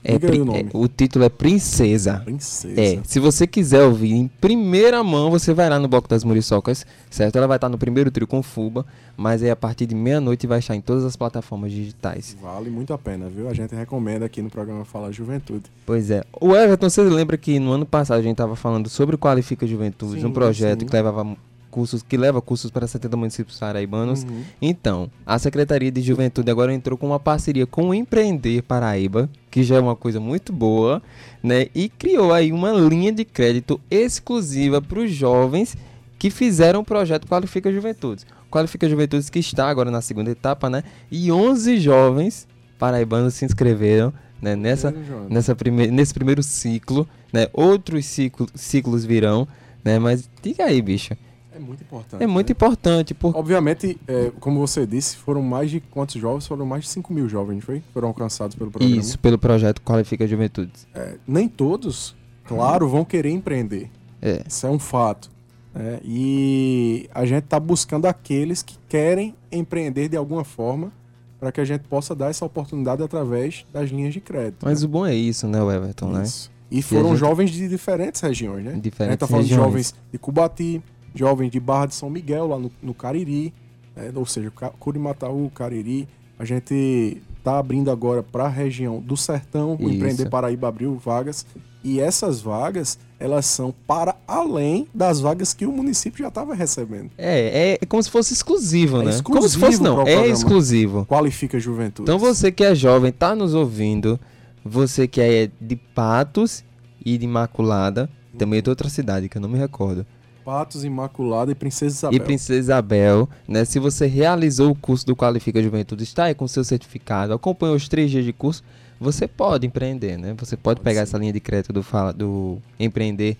é, 0.04 0.16
o, 0.16 0.56
é, 0.56 0.66
o, 0.74 0.86
título 0.86 1.24
é 1.24 1.30
Princesa. 1.30 2.20
Princesa. 2.24 2.78
É, 2.78 3.00
se 3.04 3.18
você 3.18 3.46
quiser 3.46 3.82
ouvir 3.82 4.12
em 4.12 4.28
primeira 4.28 5.02
mão, 5.02 5.30
você 5.30 5.54
vai 5.54 5.70
lá 5.70 5.78
no 5.78 5.88
Bloco 5.88 6.06
das 6.06 6.22
Muriçocas, 6.22 6.86
certo? 7.10 7.36
Ela 7.36 7.46
vai 7.46 7.56
estar 7.56 7.70
no 7.70 7.78
primeiro 7.78 8.10
trio 8.10 8.26
com 8.26 8.42
Fuba, 8.42 8.84
mas 9.16 9.42
aí 9.42 9.50
a 9.50 9.56
partir 9.56 9.86
de 9.86 9.94
meia-noite 9.94 10.46
vai 10.46 10.58
estar 10.58 10.76
em 10.76 10.80
todas 10.82 11.04
as 11.04 11.16
plataformas 11.16 11.72
digitais. 11.72 12.36
Vale 12.40 12.68
muito 12.68 12.92
a 12.92 12.98
pena, 12.98 13.30
viu? 13.30 13.48
A 13.48 13.54
gente 13.54 13.74
recomenda 13.74 14.26
aqui 14.26 14.42
no 14.42 14.50
programa 14.50 14.84
Fala 14.84 15.10
Juventude. 15.10 15.64
Pois 15.86 16.10
é. 16.10 16.22
O 16.38 16.54
Everton, 16.54 16.90
você 16.90 17.02
lembra 17.02 17.38
que 17.38 17.58
no 17.58 17.72
ano 17.72 17.86
passado 17.86 18.18
a 18.18 18.22
gente 18.22 18.32
estava 18.32 18.54
falando 18.54 18.90
sobre 18.90 19.16
Qualifica 19.16 19.66
Juventude, 19.66 20.20
sim, 20.20 20.26
um 20.26 20.32
projeto 20.32 20.80
sim. 20.80 20.86
que 20.86 20.92
levava 20.92 21.34
cursos 21.74 22.04
que 22.04 22.16
leva 22.16 22.40
cursos 22.40 22.70
para 22.70 22.86
70 22.86 23.16
municípios 23.16 23.58
paraibanos. 23.58 24.22
Uhum. 24.22 24.44
Então, 24.62 25.10
a 25.26 25.36
Secretaria 25.40 25.90
de 25.90 26.00
Juventude 26.00 26.48
agora 26.48 26.72
entrou 26.72 26.96
com 26.96 27.08
uma 27.08 27.18
parceria 27.18 27.66
com 27.66 27.88
o 27.88 27.94
Empreender 27.94 28.62
Paraíba, 28.62 29.28
que 29.50 29.64
já 29.64 29.74
é 29.74 29.80
uma 29.80 29.96
coisa 29.96 30.20
muito 30.20 30.52
boa, 30.52 31.02
né? 31.42 31.66
E 31.74 31.88
criou 31.88 32.32
aí 32.32 32.52
uma 32.52 32.70
linha 32.70 33.10
de 33.10 33.24
crédito 33.24 33.80
exclusiva 33.90 34.80
para 34.80 35.00
os 35.00 35.10
jovens 35.10 35.76
que 36.16 36.30
fizeram 36.30 36.78
o 36.78 36.84
projeto 36.84 37.26
Qualifica 37.26 37.72
Juventudes. 37.72 38.24
Qualifica 38.48 38.88
Juventudes 38.88 39.28
que 39.28 39.40
está 39.40 39.68
agora 39.68 39.90
na 39.90 40.00
segunda 40.00 40.30
etapa, 40.30 40.70
né? 40.70 40.84
E 41.10 41.32
11 41.32 41.80
jovens 41.80 42.46
paraibanos 42.78 43.34
se 43.34 43.44
inscreveram 43.44 44.12
né? 44.40 44.54
nessa, 44.54 44.94
nessa 45.28 45.56
prime 45.56 45.88
nesse 45.88 46.14
primeiro 46.14 46.40
ciclo, 46.40 47.08
né? 47.32 47.48
Outros 47.52 48.06
ciclo, 48.06 48.46
ciclos 48.54 49.04
virão, 49.04 49.48
né? 49.84 49.98
Mas 49.98 50.30
diga 50.40 50.66
aí, 50.66 50.80
bicho. 50.80 51.16
É 51.54 51.58
muito 51.58 51.82
importante. 51.82 52.22
É 52.22 52.26
muito 52.26 52.48
né? 52.48 52.52
importante. 52.52 53.14
Por... 53.14 53.36
Obviamente, 53.36 53.98
é, 54.08 54.32
como 54.40 54.58
você 54.58 54.84
disse, 54.84 55.16
foram 55.16 55.40
mais 55.42 55.70
de 55.70 55.80
quantos 55.80 56.20
jovens? 56.20 56.46
Foram 56.46 56.66
mais 56.66 56.84
de 56.84 56.90
5 56.90 57.12
mil 57.12 57.28
jovens, 57.28 57.62
foi? 57.62 57.82
Foram 57.92 58.08
alcançados 58.08 58.56
pelo 58.56 58.70
programa. 58.70 58.96
Isso, 58.96 59.18
pelo 59.18 59.38
projeto 59.38 59.80
Qualifica 59.82 60.26
Juventudes. 60.26 60.86
É, 60.94 61.16
nem 61.26 61.48
todos, 61.48 62.16
claro, 62.44 62.88
vão 62.88 63.04
querer 63.04 63.30
empreender. 63.30 63.90
É. 64.20 64.42
Isso 64.46 64.66
é 64.66 64.70
um 64.70 64.78
fato. 64.78 65.30
Né? 65.72 66.00
E 66.04 67.08
a 67.14 67.24
gente 67.24 67.44
está 67.44 67.60
buscando 67.60 68.06
aqueles 68.06 68.62
que 68.62 68.76
querem 68.88 69.34
empreender 69.52 70.08
de 70.08 70.16
alguma 70.16 70.44
forma 70.44 70.92
para 71.38 71.52
que 71.52 71.60
a 71.60 71.64
gente 71.64 71.82
possa 71.82 72.14
dar 72.14 72.30
essa 72.30 72.44
oportunidade 72.44 73.02
através 73.02 73.66
das 73.72 73.90
linhas 73.90 74.14
de 74.14 74.20
crédito. 74.20 74.64
Mas 74.64 74.82
né? 74.82 74.86
o 74.86 74.88
bom 74.88 75.06
é 75.06 75.14
isso, 75.14 75.46
né, 75.46 75.58
Everton? 75.58 76.08
Né? 76.08 76.22
Isso. 76.22 76.48
Né? 76.48 76.54
E 76.70 76.82
foram 76.82 77.10
gente... 77.10 77.18
jovens 77.18 77.50
de 77.50 77.68
diferentes 77.68 78.20
regiões, 78.20 78.64
né? 78.64 78.72
Diferentes 78.80 79.00
a 79.00 79.10
gente 79.10 79.18
tá 79.18 79.26
falando 79.26 79.42
regiões. 79.42 79.60
de 79.60 79.64
jovens 79.64 79.94
de 80.10 80.18
Cubati, 80.18 80.82
jovens 81.14 81.50
de 81.50 81.60
Barra 81.60 81.86
de 81.86 81.94
São 81.94 82.10
Miguel, 82.10 82.48
lá 82.48 82.58
no, 82.58 82.70
no 82.82 82.92
Cariri, 82.92 83.52
né? 83.94 84.10
ou 84.14 84.26
seja, 84.26 84.50
Curimataú, 84.78 85.50
Cariri. 85.50 86.08
A 86.38 86.44
gente 86.44 87.22
está 87.38 87.58
abrindo 87.58 87.90
agora 87.90 88.22
para 88.22 88.44
a 88.44 88.48
região 88.48 89.00
do 89.00 89.16
Sertão, 89.16 89.76
o 89.78 89.88
Empreender 89.88 90.28
Paraíba 90.28 90.68
abriu 90.68 90.96
vagas. 90.96 91.46
E 91.84 92.00
essas 92.00 92.40
vagas, 92.40 92.98
elas 93.20 93.44
são 93.44 93.72
para 93.86 94.16
além 94.26 94.88
das 94.94 95.20
vagas 95.20 95.52
que 95.52 95.66
o 95.66 95.70
município 95.70 96.20
já 96.20 96.28
estava 96.28 96.54
recebendo. 96.54 97.10
É, 97.18 97.78
é 97.80 97.86
como 97.86 98.02
se 98.02 98.10
fosse 98.10 98.32
exclusivo, 98.32 99.02
é 99.02 99.04
né? 99.04 99.10
Exclusivo 99.10 99.38
como 99.38 99.48
se 99.48 99.58
fosse 99.58 99.82
não, 99.82 100.02
é 100.02 100.26
exclusivo. 100.26 101.04
Qualifica 101.04 101.60
Juventude. 101.60 102.04
Então 102.04 102.18
você 102.18 102.50
que 102.50 102.64
é 102.64 102.74
jovem, 102.74 103.10
está 103.10 103.34
nos 103.34 103.52
ouvindo, 103.54 104.18
você 104.64 105.06
que 105.06 105.20
é 105.20 105.50
de 105.60 105.76
Patos 105.76 106.64
e 107.04 107.18
de 107.18 107.26
Imaculada, 107.26 108.08
também 108.38 108.60
é 108.60 108.62
de 108.62 108.70
outra 108.70 108.88
cidade 108.88 109.28
que 109.28 109.36
eu 109.36 109.42
não 109.42 109.48
me 109.48 109.58
recordo. 109.58 110.06
Patos, 110.44 110.84
Imaculada 110.84 111.50
e 111.52 111.54
Princesa 111.54 111.96
Isabel. 111.96 112.16
E 112.16 112.20
Princesa 112.20 112.58
Isabel, 112.58 113.28
né? 113.48 113.64
Se 113.64 113.78
você 113.78 114.06
realizou 114.06 114.70
o 114.70 114.74
curso 114.74 115.06
do 115.06 115.16
Qualifica 115.16 115.62
Juventude, 115.62 116.04
está 116.04 116.24
aí 116.24 116.34
com 116.34 116.46
seu 116.46 116.62
certificado, 116.62 117.32
acompanhou 117.32 117.74
os 117.74 117.88
três 117.88 118.10
dias 118.10 118.24
de 118.24 118.32
curso, 118.32 118.62
você 119.00 119.26
pode 119.26 119.66
empreender, 119.66 120.18
né? 120.18 120.34
Você 120.38 120.56
pode, 120.56 120.80
pode 120.80 120.80
pegar 120.80 121.00
sim. 121.00 121.10
essa 121.10 121.18
linha 121.18 121.32
de 121.32 121.40
crédito 121.40 121.72
do, 121.72 121.82
fala, 121.82 122.12
do 122.12 122.58
Empreender 122.78 123.36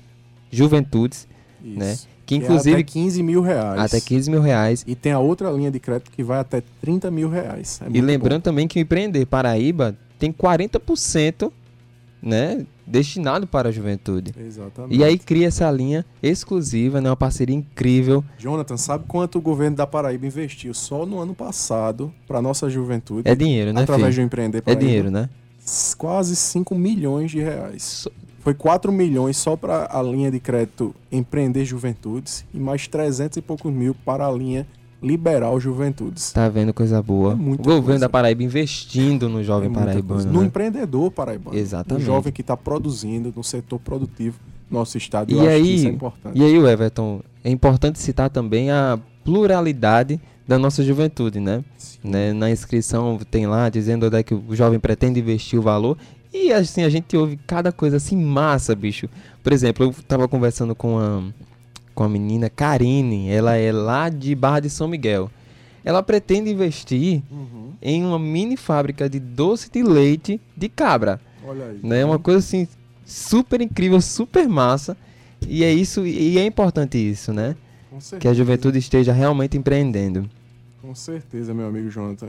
Juventudes, 0.51 1.29
Isso. 1.63 1.79
né? 1.79 1.99
Que 2.27 2.37
inclusive. 2.37 2.77
É 2.77 2.81
até 2.81 2.85
15 2.85 3.23
mil 3.23 3.43
reais. 3.43 3.81
Até 3.81 4.01
15 4.01 4.31
mil 4.31 4.41
reais. 4.41 4.85
E 4.87 4.95
tem 4.95 5.13
a 5.13 5.19
outra 5.19 5.51
linha 5.51 5.71
de 5.71 5.79
crédito 5.79 6.11
que 6.11 6.23
vai 6.23 6.39
até 6.39 6.63
30 6.81 7.11
mil 7.11 7.29
reais. 7.29 7.81
É 7.85 7.87
e 7.93 8.01
lembrando 8.01 8.41
bom. 8.41 8.45
também 8.45 8.67
que 8.67 8.79
o 8.79 8.81
Empreender 8.81 9.27
Paraíba 9.27 9.95
tem 10.19 10.33
40% 10.33 11.53
né, 12.25 12.65
destinado 12.87 13.47
para 13.47 13.69
a 13.69 13.73
juventude. 13.73 14.35
Exatamente. 14.39 14.97
E 14.97 15.03
aí 15.03 15.19
cria 15.19 15.49
essa 15.49 15.71
linha 15.71 16.05
exclusiva, 16.23 17.01
né, 17.01 17.11
uma 17.11 17.17
parceria 17.17 17.55
incrível. 17.55 18.25
Jonathan, 18.39 18.77
sabe 18.77 19.05
quanto 19.07 19.39
o 19.39 19.41
governo 19.41 19.77
da 19.77 19.87
Paraíba 19.87 20.27
investiu 20.27 20.75
só 20.75 21.07
no 21.07 21.19
ano 21.19 21.35
passado 21.35 22.13
para 22.27 22.41
nossa 22.43 22.69
juventude? 22.69 23.29
É 23.29 23.35
dinheiro, 23.35 23.73
né? 23.73 23.83
Através 23.83 24.15
filho? 24.15 24.23
de 24.23 24.27
Empreender 24.27 24.59
é 24.59 24.61
Paraíba. 24.61 24.83
É 24.83 24.87
dinheiro, 24.87 25.11
né? 25.11 25.29
Quase 25.97 26.37
5 26.37 26.75
milhões 26.75 27.31
de 27.31 27.41
reais. 27.41 28.07
Foi 28.41 28.53
4 28.53 28.93
milhões 28.93 29.39
só 29.39 29.57
para 29.57 29.89
a 29.91 30.03
linha 30.03 30.31
de 30.31 30.39
crédito 30.39 30.95
Empreender 31.11 31.65
Juventudes 31.65 32.45
e 32.53 32.59
mais 32.59 32.87
300 32.87 33.39
e 33.39 33.41
poucos 33.41 33.73
mil 33.73 33.95
para 33.95 34.27
a 34.27 34.31
linha 34.31 34.67
liberal 35.05 35.61
juventudes. 35.61 36.33
Tá 36.33 36.49
vendo 36.49 36.73
coisa 36.73 37.03
boa. 37.03 37.33
É 37.33 37.35
o 37.35 37.39
governo 37.57 37.83
coisa. 37.83 37.99
da 38.01 38.09
Paraíba 38.09 38.43
investindo 38.43 39.29
no 39.29 39.45
jovem 39.45 39.71
É 39.71 39.73
paraibano. 39.75 40.07
coisa. 40.15 40.31
No 40.31 40.41
né? 40.41 40.47
empreendedor 40.47 41.11
paraibano. 41.11 41.57
Exatamente. 41.57 42.01
No 42.01 42.07
jovem 42.07 42.33
que 42.33 42.41
está 42.41 42.57
produzindo, 42.57 43.33
no 43.37 43.45
setor 43.45 43.79
produtivo 43.79 44.37
nosso 44.71 44.97
estado. 44.97 45.31
Eu 45.31 45.37
E 45.37 45.41
acho 45.41 45.49
que 45.49 45.53
aí, 45.55 45.75
isso 45.77 45.87
é 45.87 45.91
importante. 45.91 46.39
e 46.39 46.43
aí, 46.43 46.55
Everton, 46.57 47.21
é 47.45 47.51
importante 47.51 47.99
citar 47.99 48.31
também 48.31 48.71
a 48.71 48.99
pluralidade 49.23 50.19
da 50.49 50.59
nossa 50.59 50.83
juventude, 50.83 51.39
né? 51.41 51.63
Né? 52.03 52.33
Na 52.33 52.51
inscrição 52.51 53.19
tem 53.31 53.47
lá 53.47 53.69
dizendo 53.69 54.07
onde 54.07 54.17
é 54.17 54.23
que 54.23 54.35
o 54.35 54.55
jovem 54.55 54.79
pretende 54.81 55.21
investir 55.21 55.59
o 55.59 55.63
valor. 55.63 55.97
E 56.33 56.53
assim, 56.53 56.83
a 56.83 56.89
gente 56.89 57.17
ouve 57.17 57.39
cada 57.47 57.71
coisa 57.71 57.97
assim 57.99 58.17
massa, 58.17 58.75
bicho. 58.75 59.09
Por 59.43 59.53
exemplo, 59.53 59.87
eu 59.87 59.95
tava 60.07 60.27
conversando 60.27 60.75
com 60.75 60.99
a, 60.99 61.23
com 61.95 62.05
a 62.05 62.09
menina 62.09 62.51
Karine, 62.51 63.29
ela 63.31 63.55
é 63.57 63.71
lá 63.73 64.09
de 64.09 64.35
Barra 64.35 64.61
de 64.61 64.71
São 64.71 64.89
Miguel. 64.89 65.31
Ela 65.85 66.03
pretende 66.03 66.51
investir 66.51 67.23
Uhum. 67.31 67.73
em 67.83 68.03
uma 68.05 68.19
mini 68.19 68.57
fábrica 68.57 69.09
de 69.09 69.21
doce 69.21 69.71
de 69.71 69.83
leite 69.83 70.41
de 70.57 70.69
cabra. 70.69 71.21
Olha 71.47 71.67
aí. 71.67 71.79
né? 71.83 72.05
Uma 72.05 72.19
coisa 72.19 72.39
assim 72.39 72.67
super 73.05 73.61
incrível, 73.61 74.01
super 74.01 74.49
massa. 74.49 74.97
E 75.47 75.63
é 75.63 75.71
isso, 75.73 76.07
e 76.07 76.39
é 76.39 76.47
importante 76.47 76.97
isso, 76.97 77.33
né? 77.33 77.55
Com 77.91 78.01
certeza. 78.01 78.21
Que 78.21 78.29
a 78.29 78.33
juventude 78.35 78.79
esteja 78.79 79.13
realmente 79.13 79.59
empreendendo. 79.59 80.29
Com 80.81 80.95
certeza, 80.95 81.53
meu 81.53 81.67
amigo 81.67 81.91
Jonathan. 81.91 82.29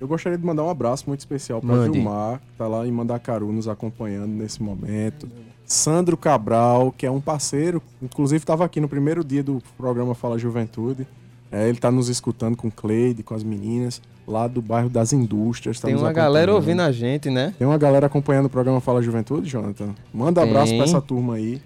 Eu 0.00 0.06
gostaria 0.08 0.36
de 0.36 0.44
mandar 0.44 0.64
um 0.64 0.68
abraço 0.68 1.04
muito 1.06 1.20
especial 1.20 1.60
para. 1.60 1.88
Vilmar, 1.88 2.40
que 2.40 2.58
tá 2.58 2.66
lá 2.66 2.86
em 2.86 2.90
Mandacaru 2.90 3.50
nos 3.52 3.66
acompanhando 3.68 4.28
nesse 4.32 4.60
momento. 4.62 5.28
Sandro 5.66 6.16
Cabral, 6.16 6.94
que 6.96 7.04
é 7.04 7.10
um 7.10 7.20
parceiro, 7.20 7.82
inclusive 8.00 8.38
estava 8.42 8.64
aqui 8.64 8.80
no 8.80 8.88
primeiro 8.88 9.24
dia 9.24 9.42
do 9.42 9.60
programa 9.76 10.14
Fala 10.14 10.38
Juventude. 10.38 11.06
É, 11.50 11.64
ele 11.68 11.78
está 11.78 11.90
nos 11.90 12.08
escutando 12.08 12.56
com 12.56 12.70
Cleide, 12.70 13.22
com 13.22 13.34
as 13.34 13.42
meninas, 13.42 14.00
lá 14.26 14.46
do 14.48 14.60
bairro 14.62 14.88
das 14.88 15.12
Indústrias. 15.12 15.78
tá 15.80 15.86
Tem 15.88 15.96
uma 15.96 16.12
galera 16.12 16.52
ouvindo 16.54 16.82
a 16.82 16.90
gente, 16.92 17.30
né? 17.30 17.54
Tem 17.58 17.66
uma 17.66 17.78
galera 17.78 18.06
acompanhando 18.06 18.46
o 18.46 18.50
programa 18.50 18.80
Fala 18.80 19.00
Juventude, 19.02 19.48
Jonathan. 19.48 19.94
Manda 20.12 20.42
abraço 20.42 20.70
Tem. 20.70 20.78
para 20.78 20.86
essa 20.88 21.00
turma 21.00 21.34
aí. 21.34 21.60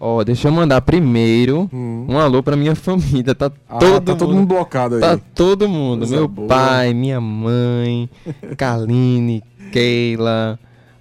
Ó, 0.00 0.22
deixa 0.24 0.48
eu 0.48 0.52
mandar 0.52 0.80
primeiro 0.82 1.68
Hum. 1.72 2.06
um 2.08 2.18
alô 2.18 2.42
pra 2.42 2.56
minha 2.56 2.74
família. 2.76 3.34
Tá 3.36 3.50
Ah, 3.68 3.78
todo, 3.78 4.00
tá 4.04 4.16
todo 4.16 4.34
mundo 4.34 4.46
blocado 4.46 4.96
aí. 4.96 5.00
Tá 5.00 5.16
todo 5.34 5.68
mundo. 5.68 6.00
Coisa 6.00 6.16
Meu 6.16 6.26
boa. 6.28 6.48
pai, 6.48 6.92
minha 6.94 7.20
mãe, 7.20 8.08
Kaline, 8.58 9.42
Keila. 9.72 10.58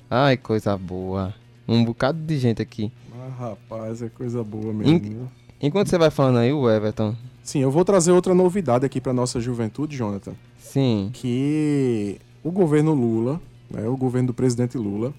Ai, 0.09 0.37
coisa 0.37 0.77
boa. 0.77 1.33
Um 1.71 1.85
bocado 1.85 2.19
de 2.19 2.37
gente 2.37 2.61
aqui. 2.61 2.91
Ah, 3.13 3.29
rapaz, 3.39 4.01
é 4.01 4.09
coisa 4.09 4.43
boa 4.43 4.73
mesmo. 4.73 4.99
Viu? 4.99 5.27
Enquanto 5.61 5.87
você 5.89 5.97
vai 5.97 6.09
falando 6.09 6.39
aí, 6.39 6.51
o 6.51 6.69
Everton. 6.69 7.15
Sim, 7.43 7.59
eu 7.59 7.71
vou 7.71 7.85
trazer 7.85 8.11
outra 8.11 8.33
novidade 8.33 8.85
aqui 8.85 8.99
para 8.99 9.13
nossa 9.13 9.39
juventude, 9.39 9.95
Jonathan. 9.95 10.33
Sim. 10.57 11.09
que 11.13 12.17
o 12.43 12.51
governo 12.51 12.93
Lula, 12.93 13.41
né, 13.69 13.87
o 13.87 13.97
governo 13.97 14.27
do 14.27 14.33
presidente 14.33 14.77
Lula, 14.77 15.13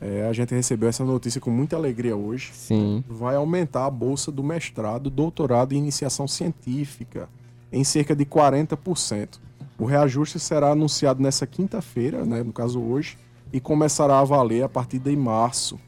é, 0.00 0.26
a 0.26 0.32
gente 0.32 0.54
recebeu 0.54 0.88
essa 0.88 1.04
notícia 1.04 1.40
com 1.40 1.50
muita 1.50 1.76
alegria 1.76 2.16
hoje, 2.16 2.50
Sim. 2.52 3.04
vai 3.08 3.34
aumentar 3.36 3.86
a 3.86 3.90
bolsa 3.90 4.30
do 4.30 4.42
mestrado, 4.42 5.10
doutorado 5.10 5.72
e 5.72 5.76
iniciação 5.76 6.28
científica 6.28 7.28
em 7.72 7.84
cerca 7.84 8.14
de 8.14 8.24
40%. 8.24 9.38
O 9.78 9.84
reajuste 9.84 10.38
será 10.38 10.70
anunciado 10.70 11.22
nessa 11.22 11.46
quinta-feira, 11.46 12.24
né, 12.24 12.42
no 12.42 12.52
caso 12.52 12.80
hoje, 12.80 13.16
e 13.52 13.60
começará 13.60 14.18
a 14.18 14.24
valer 14.24 14.62
a 14.62 14.68
partir 14.68 14.98
de 14.98 15.14
março. 15.16 15.78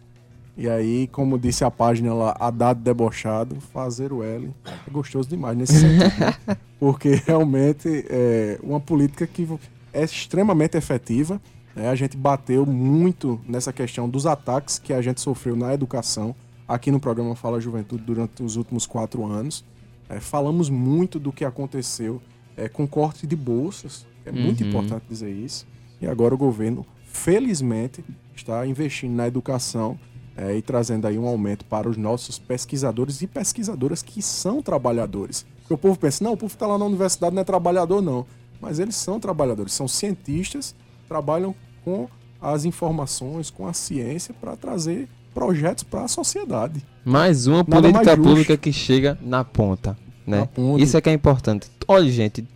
E 0.56 0.68
aí, 0.68 1.06
como 1.08 1.38
disse 1.38 1.64
a 1.64 1.70
página 1.70 2.12
lá, 2.12 2.36
Haddad 2.38 2.78
debochado, 2.80 3.56
fazer 3.72 4.12
o 4.12 4.22
L 4.22 4.50
é 4.66 4.90
gostoso 4.90 5.28
demais 5.28 5.56
nesse 5.56 5.80
sentido. 5.80 6.12
né? 6.46 6.56
Porque 6.78 7.14
realmente 7.26 8.04
é 8.10 8.58
uma 8.62 8.78
política 8.80 9.26
que 9.26 9.48
é 9.92 10.04
extremamente 10.04 10.76
efetiva. 10.76 11.40
né? 11.74 11.88
A 11.88 11.94
gente 11.94 12.16
bateu 12.16 12.66
muito 12.66 13.40
nessa 13.48 13.72
questão 13.72 14.08
dos 14.08 14.26
ataques 14.26 14.78
que 14.78 14.92
a 14.92 15.00
gente 15.00 15.20
sofreu 15.22 15.56
na 15.56 15.72
educação 15.72 16.34
aqui 16.68 16.90
no 16.90 17.00
programa 17.00 17.34
Fala 17.34 17.58
Juventude 17.60 18.02
durante 18.04 18.42
os 18.42 18.56
últimos 18.56 18.84
quatro 18.86 19.24
anos. 19.24 19.64
É, 20.08 20.20
falamos 20.20 20.68
muito 20.68 21.18
do 21.18 21.32
que 21.32 21.44
aconteceu 21.46 22.20
é, 22.58 22.68
com 22.68 22.86
corte 22.86 23.26
de 23.26 23.34
bolsas, 23.34 24.06
é 24.26 24.30
muito 24.30 24.62
Uhum. 24.62 24.68
importante 24.68 25.04
dizer 25.08 25.30
isso. 25.30 25.66
E 26.00 26.06
agora 26.06 26.34
o 26.34 26.38
governo, 26.38 26.84
felizmente, 27.06 28.04
está 28.36 28.66
investindo 28.66 29.14
na 29.14 29.26
educação 29.26 29.98
é, 30.36 30.56
e 30.56 30.62
trazendo 30.62 31.06
aí 31.06 31.18
um 31.18 31.26
aumento 31.26 31.64
para 31.64 31.88
os 31.88 31.96
nossos 31.96 32.38
pesquisadores 32.38 33.22
e 33.22 33.26
pesquisadoras 33.26 34.02
que 34.02 34.22
são 34.22 34.62
trabalhadores. 34.62 35.44
Porque 35.60 35.74
o 35.74 35.78
povo 35.78 35.98
pensa, 35.98 36.24
não, 36.24 36.32
o 36.32 36.36
povo 36.36 36.52
está 36.52 36.66
lá 36.66 36.78
na 36.78 36.84
universidade 36.84 37.34
não 37.34 37.42
é 37.42 37.44
trabalhador, 37.44 38.00
não. 38.00 38.26
Mas 38.60 38.78
eles 38.78 38.96
são 38.96 39.18
trabalhadores, 39.18 39.72
são 39.72 39.88
cientistas, 39.88 40.74
trabalham 41.08 41.54
com 41.84 42.08
as 42.40 42.64
informações, 42.64 43.50
com 43.50 43.66
a 43.66 43.72
ciência 43.72 44.34
para 44.40 44.56
trazer 44.56 45.08
projetos 45.34 45.84
para 45.84 46.04
a 46.04 46.08
sociedade. 46.08 46.84
Mais 47.04 47.46
uma 47.46 47.58
Nada 47.58 47.80
mais 47.80 47.92
política 47.92 48.16
justo. 48.16 48.28
pública 48.28 48.56
que 48.56 48.72
chega 48.72 49.18
na 49.20 49.44
ponta, 49.44 49.96
né? 50.26 50.40
Na 50.40 50.46
ponta. 50.46 50.82
Isso 50.82 50.96
é 50.96 51.00
que 51.00 51.08
é 51.08 51.12
importante. 51.12 51.68
Olha, 51.88 52.10
gente, 52.10 52.46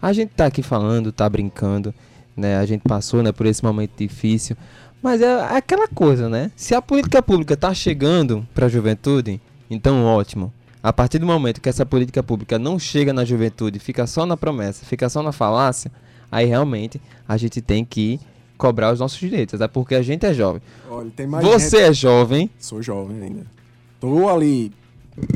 a 0.00 0.12
gente 0.12 0.30
tá 0.30 0.46
aqui 0.46 0.62
falando, 0.62 1.10
tá 1.10 1.28
brincando, 1.28 1.94
né? 2.36 2.56
A 2.56 2.66
gente 2.66 2.82
passou, 2.82 3.22
né, 3.22 3.32
por 3.32 3.46
esse 3.46 3.62
momento 3.64 3.92
difícil, 3.96 4.56
mas 5.02 5.20
é 5.22 5.40
aquela 5.56 5.86
coisa, 5.88 6.28
né? 6.28 6.50
Se 6.56 6.74
a 6.74 6.82
política 6.82 7.22
pública 7.22 7.56
tá 7.56 7.72
chegando 7.74 8.46
para 8.54 8.66
a 8.66 8.68
juventude, 8.68 9.40
então 9.70 10.04
ótimo. 10.04 10.52
A 10.82 10.92
partir 10.92 11.18
do 11.18 11.26
momento 11.26 11.60
que 11.60 11.68
essa 11.68 11.84
política 11.84 12.22
pública 12.22 12.58
não 12.58 12.78
chega 12.78 13.12
na 13.12 13.24
juventude, 13.24 13.78
fica 13.78 14.06
só 14.06 14.24
na 14.24 14.36
promessa, 14.36 14.84
fica 14.86 15.08
só 15.08 15.22
na 15.22 15.32
falácia, 15.32 15.90
aí 16.30 16.46
realmente 16.46 17.00
a 17.28 17.36
gente 17.36 17.60
tem 17.60 17.84
que 17.84 18.20
cobrar 18.56 18.92
os 18.92 19.00
nossos 19.00 19.18
direitos, 19.18 19.60
é 19.60 19.68
porque 19.68 19.94
a 19.94 20.02
gente 20.02 20.24
é 20.26 20.32
jovem. 20.34 20.62
Olha, 20.90 21.10
tem 21.14 21.26
mais 21.26 21.44
Você 21.46 21.78
é 21.78 21.92
jovem 21.92 22.40
gente- 22.42 22.52
Sou 22.60 22.82
jovem 22.82 23.22
ainda. 23.22 23.46
Tô 24.00 24.28
ali 24.28 24.72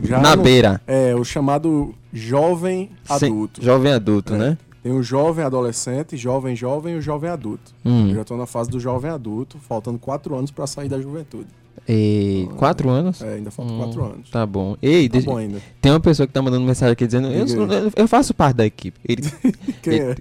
já 0.04 0.20
na 0.20 0.36
no- 0.36 0.42
beira. 0.42 0.80
É, 0.86 1.14
o 1.14 1.24
chamado 1.24 1.92
jovem 2.12 2.90
adulto. 3.08 3.62
Jovem 3.62 3.92
adulto, 3.92 4.34
É. 4.34 4.38
né? 4.38 4.58
Tem 4.82 4.90
o 4.92 5.02
jovem 5.02 5.44
adolescente, 5.44 6.16
jovem 6.16 6.56
jovem 6.56 6.94
e 6.94 6.98
o 6.98 7.00
jovem 7.00 7.30
adulto. 7.30 7.72
Hum. 7.84 8.08
Eu 8.10 8.16
já 8.16 8.24
tô 8.24 8.36
na 8.36 8.46
fase 8.46 8.68
do 8.68 8.80
jovem 8.80 9.10
adulto, 9.10 9.58
faltando 9.68 9.98
quatro 9.98 10.34
anos 10.36 10.50
para 10.50 10.66
sair 10.66 10.88
da 10.88 11.00
juventude. 11.00 11.46
E 11.88 12.48
quatro 12.56 12.88
anos? 12.90 13.22
É, 13.22 13.34
ainda 13.34 13.50
faltam 13.50 13.74
Hum, 13.76 13.78
quatro 13.78 14.04
anos. 14.04 14.30
Tá 14.30 14.44
bom. 14.44 14.76
Ei, 14.82 15.08
Tá 15.08 15.12
deixa- 15.14 15.30
bom 15.30 15.36
ainda. 15.36 15.58
tem 15.80 15.90
uma 15.92 16.00
pessoa 16.00 16.26
que 16.26 16.32
tá 16.32 16.42
mandando 16.42 16.64
mensagem 16.66 16.92
aqui 16.92 17.06
dizendo: 17.06 17.28
eu, 17.28 17.46
eu- 17.46 17.92
eu 17.96 18.08
faço 18.08 18.34
parte 18.34 18.56
da 18.56 18.66
equipe. 18.66 18.98
Ele 19.08 19.22
Quem 19.82 20.00
é? 20.00 20.16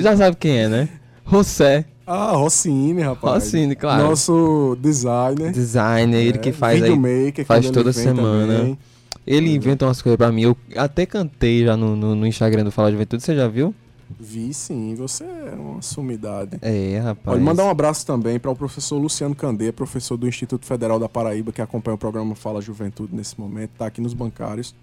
já 0.00 0.16
sabe 0.16 0.36
quem 0.36 0.58
é, 0.58 0.68
né? 0.68 0.88
José 1.30 1.84
Ah, 2.06 2.32
Rossini, 2.32 3.00
rapaz. 3.02 3.44
Rossini, 3.44 3.74
claro. 3.74 4.02
Nosso 4.04 4.76
designer. 4.80 5.50
Designer, 5.52 6.20
ele 6.20 6.38
é, 6.38 6.40
que 6.40 6.52
faz 6.52 6.82
aí. 6.82 6.90
videomaker, 6.90 7.44
faz 7.46 7.66
toda 7.70 7.88
ele 7.90 7.92
semana. 7.94 8.56
também. 8.58 8.78
Ele 9.26 9.50
é. 9.50 9.54
inventa 9.54 9.86
umas 9.86 10.00
coisas 10.02 10.16
pra 10.18 10.30
mim. 10.30 10.42
Eu 10.42 10.56
até 10.76 11.06
cantei 11.06 11.64
já 11.64 11.76
no, 11.76 11.96
no, 11.96 12.14
no 12.14 12.26
Instagram 12.26 12.64
do 12.64 12.70
Fala 12.70 12.90
Juventude, 12.92 13.22
você 13.22 13.34
já 13.34 13.48
viu? 13.48 13.74
Vi 14.18 14.54
sim, 14.54 14.94
você 14.94 15.24
é 15.24 15.54
uma 15.54 15.82
sumidade. 15.82 16.58
É, 16.62 16.98
rapaz. 16.98 17.24
Pode 17.24 17.40
mandar 17.40 17.64
um 17.64 17.70
abraço 17.70 18.06
também 18.06 18.38
para 18.38 18.50
o 18.50 18.56
professor 18.56 18.98
Luciano 18.98 19.34
Candê, 19.34 19.72
professor 19.72 20.16
do 20.16 20.28
Instituto 20.28 20.64
Federal 20.64 20.98
da 20.98 21.08
Paraíba, 21.08 21.52
que 21.52 21.60
acompanha 21.60 21.94
o 21.94 21.98
programa 21.98 22.34
Fala 22.34 22.60
Juventude 22.60 23.14
nesse 23.14 23.38
momento, 23.38 23.70
tá 23.78 23.86
aqui 23.86 24.00
nos 24.00 24.14
bancários. 24.14 24.74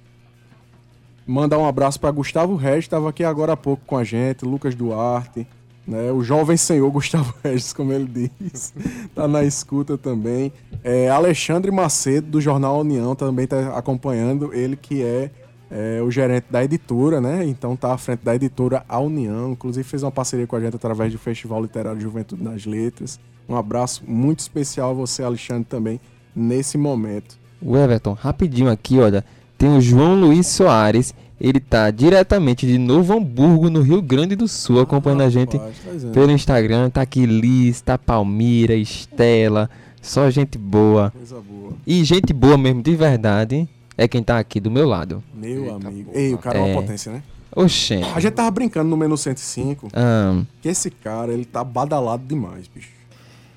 Mandar 1.26 1.60
um 1.60 1.66
abraço 1.66 2.00
para 2.00 2.12
Gustavo 2.12 2.56
Regis, 2.56 2.86
estava 2.86 3.10
aqui 3.10 3.24
agora 3.24 3.54
há 3.54 3.58
pouco 3.58 3.84
com 3.86 3.96
a 3.96 4.04
gente, 4.04 4.44
Lucas 4.44 4.76
Duarte, 4.76 5.48
né, 5.88 6.12
o 6.12 6.24
jovem 6.24 6.58
senhor 6.58 6.90
Gustavo 6.92 7.34
Regis, 7.44 7.74
como 7.74 7.94
ele 7.94 8.30
diz, 8.40 8.74
tá 9.16 9.28
na 9.28 9.44
escuta 9.44 9.98
também. 9.98 10.52
É, 10.84 11.10
Alexandre 11.10 11.72
Macedo, 11.72 12.28
do 12.28 12.42
Jornal 12.42 12.80
União, 12.80 13.16
também 13.16 13.48
tá 13.48 13.78
acompanhando, 13.78 14.54
ele 14.54 14.76
que 14.76 15.04
é, 15.04 15.32
é, 15.72 16.02
o 16.02 16.12
gerente 16.12 16.48
da 16.50 16.64
editora, 16.64 17.22
né? 17.22 17.46
Então 17.46 17.76
tá 17.78 17.94
à 17.94 17.98
frente 17.98 18.24
da 18.24 18.36
editora 18.36 18.84
A 18.90 19.00
União, 19.00 19.54
inclusive 19.54 19.88
fez 19.88 20.04
uma 20.04 20.12
parceria 20.12 20.46
com 20.46 20.56
a 20.58 20.60
gente 20.60 20.76
através 20.76 21.14
do 21.14 21.18
Festival 21.18 21.62
Literário 21.62 22.02
Juventude 22.02 22.44
nas 22.44 22.66
Letras. 22.66 23.18
Um 23.48 23.56
abraço 23.56 24.04
muito 24.06 24.40
especial 24.40 24.92
a 24.92 24.94
você, 24.94 25.24
Alexandre, 25.24 25.64
também, 25.64 26.00
nesse 26.36 26.78
momento. 26.78 27.40
O 27.62 27.78
Everton, 27.78 28.14
rapidinho 28.14 28.70
aqui, 28.70 29.00
olha. 29.00 29.24
Tem 29.58 29.70
o 29.78 29.82
João 29.82 30.20
Luiz 30.20 30.48
Soares. 30.48 31.14
Ele 31.40 31.60
tá 31.60 31.90
diretamente 31.90 32.68
de 32.68 32.78
Novo 32.78 33.14
Hamburgo, 33.14 33.70
no 33.70 33.82
Rio 33.82 34.02
Grande 34.02 34.36
do 34.36 34.48
Sul, 34.48 34.80
acompanhando 34.80 35.22
a 35.22 35.30
gente 35.30 35.58
tá 35.58 35.70
pelo 36.14 36.32
Instagram. 36.32 36.90
Tá 36.90 37.02
aqui 37.02 37.26
Liz, 37.26 37.82
tá 37.82 37.98
Palmira, 37.98 38.76
Estela. 38.76 39.70
Só 40.02 40.30
gente 40.30 40.58
boa. 40.58 41.12
Coisa 41.12 41.42
boa. 41.42 41.74
E 41.86 42.04
gente 42.04 42.32
boa 42.34 42.58
mesmo, 42.58 42.82
de 42.82 42.96
verdade, 42.96 43.68
é 43.98 44.08
quem 44.08 44.24
tá 44.24 44.38
aqui 44.40 44.60
do 44.60 44.70
meu 44.72 44.88
lado. 44.88 45.24
Meu 45.34 45.66
Eita 45.66 45.88
amigo. 45.88 46.12
porra. 46.12 46.22
Ei, 46.24 46.34
o 46.34 46.38
cara 46.38 46.60
é, 46.60 46.62
É. 46.62 46.66
uma 46.74 46.82
potência, 46.82 47.12
né? 47.12 47.24
Oxê. 47.56 48.02
A 48.16 48.20
gente 48.20 48.34
tava 48.34 48.50
brincando 48.52 48.90
no 48.90 48.96
menu 48.96 49.18
105 49.18 49.90
Ah, 49.94 50.42
que 50.62 50.70
esse 50.70 50.90
cara, 50.90 51.34
ele 51.34 51.44
tá 51.46 51.64
badalado 51.64 52.24
demais, 52.26 52.68
bicho. 52.68 52.90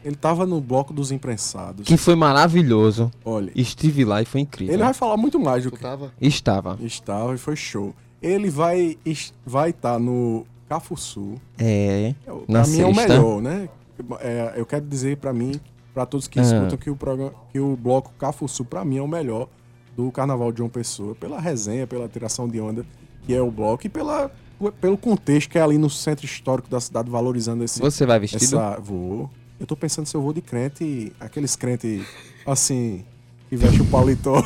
Ele 0.05 0.17
tava 0.17 0.45
no 0.45 0.61
bloco 0.61 0.93
dos 0.93 1.11
imprensados. 1.13 1.87
que 1.87 1.97
foi 1.97 2.15
maravilhoso. 2.15 3.11
Olha, 3.25 3.51
Estive 3.55 4.05
lá 4.05 4.21
e 4.21 4.25
foi 4.25 4.41
incrível. 4.43 4.75
ele 4.75 4.83
vai 4.83 4.93
falar 4.93 5.17
muito 5.17 5.39
mais 5.41 5.65
do 5.65 5.71
que 5.71 5.79
tava? 5.79 6.13
Estava. 6.21 6.77
estava 6.83 7.35
e 7.35 7.39
foi 7.39 7.57
show. 7.57 7.95
Ele 8.21 8.51
vai 8.51 8.99
estar 9.05 9.35
vai 9.47 9.73
tá 9.73 9.99
no 9.99 10.45
Cafuçu. 10.69 11.35
É. 11.59 12.15
Pra 12.25 12.35
Na 12.49 12.67
mim 12.67 12.81
é 12.81 12.87
o 12.87 12.95
sexta. 12.95 13.09
melhor, 13.15 13.41
né? 13.41 13.69
É, 14.21 14.55
eu 14.57 14.67
quero 14.67 14.85
dizer 14.85 15.17
pra 15.19 15.33
mim, 15.33 15.59
pra 15.95 16.05
todos 16.05 16.27
que 16.27 16.39
Ah. 16.41 16.43
escutam, 16.43 16.77
que 16.77 16.91
o, 16.91 16.97
programa, 16.97 17.33
que 17.53 17.61
o 17.61 17.77
bloco 17.77 18.13
Cafuçu, 18.19 18.65
pra 18.65 18.85
mim, 18.85 18.97
é 18.99 19.03
o 19.03 19.09
melhor 19.09 19.49
do 19.97 20.11
Carnaval 20.11 20.53
de 20.53 20.59
João 20.59 20.71
Pessoa. 20.71 21.15
Pela 21.15 21.41
resenha, 21.41 21.87
pela 21.87 22.09
tiração 22.09 22.49
de 22.49 22.61
onda 22.61 22.85
que 23.27 23.35
é 23.35 23.41
o 23.41 23.51
bloco 23.51 23.87
e 23.87 23.89
pela, 23.89 24.31
pelo 24.81 24.99
contexto 24.99 25.51
que 25.51 25.59
é 25.59 25.63
ali 25.63 25.79
no 25.79 25.89
centro 25.89 26.25
histórico 26.25 26.69
da 26.69 26.81
cidade, 26.81 27.11
valorizando 27.11 27.65
esse, 27.65 27.81
Você 27.81 28.05
vai 28.05 28.19
vestido? 28.19 28.43
essa. 28.43 28.79
Vou. 28.81 29.31
Eu 29.59 29.67
tô 29.67 29.77
pensando 29.77 30.07
se 30.07 30.15
eu 30.15 30.21
vou 30.21 30.33
de 30.33 30.43
crente, 30.43 31.13
aqueles 31.19 31.57
crente 31.57 32.05
assim, 32.47 33.05
que 33.49 33.57
veste 33.57 33.81
o 33.81 33.87
paletó. 33.87 34.43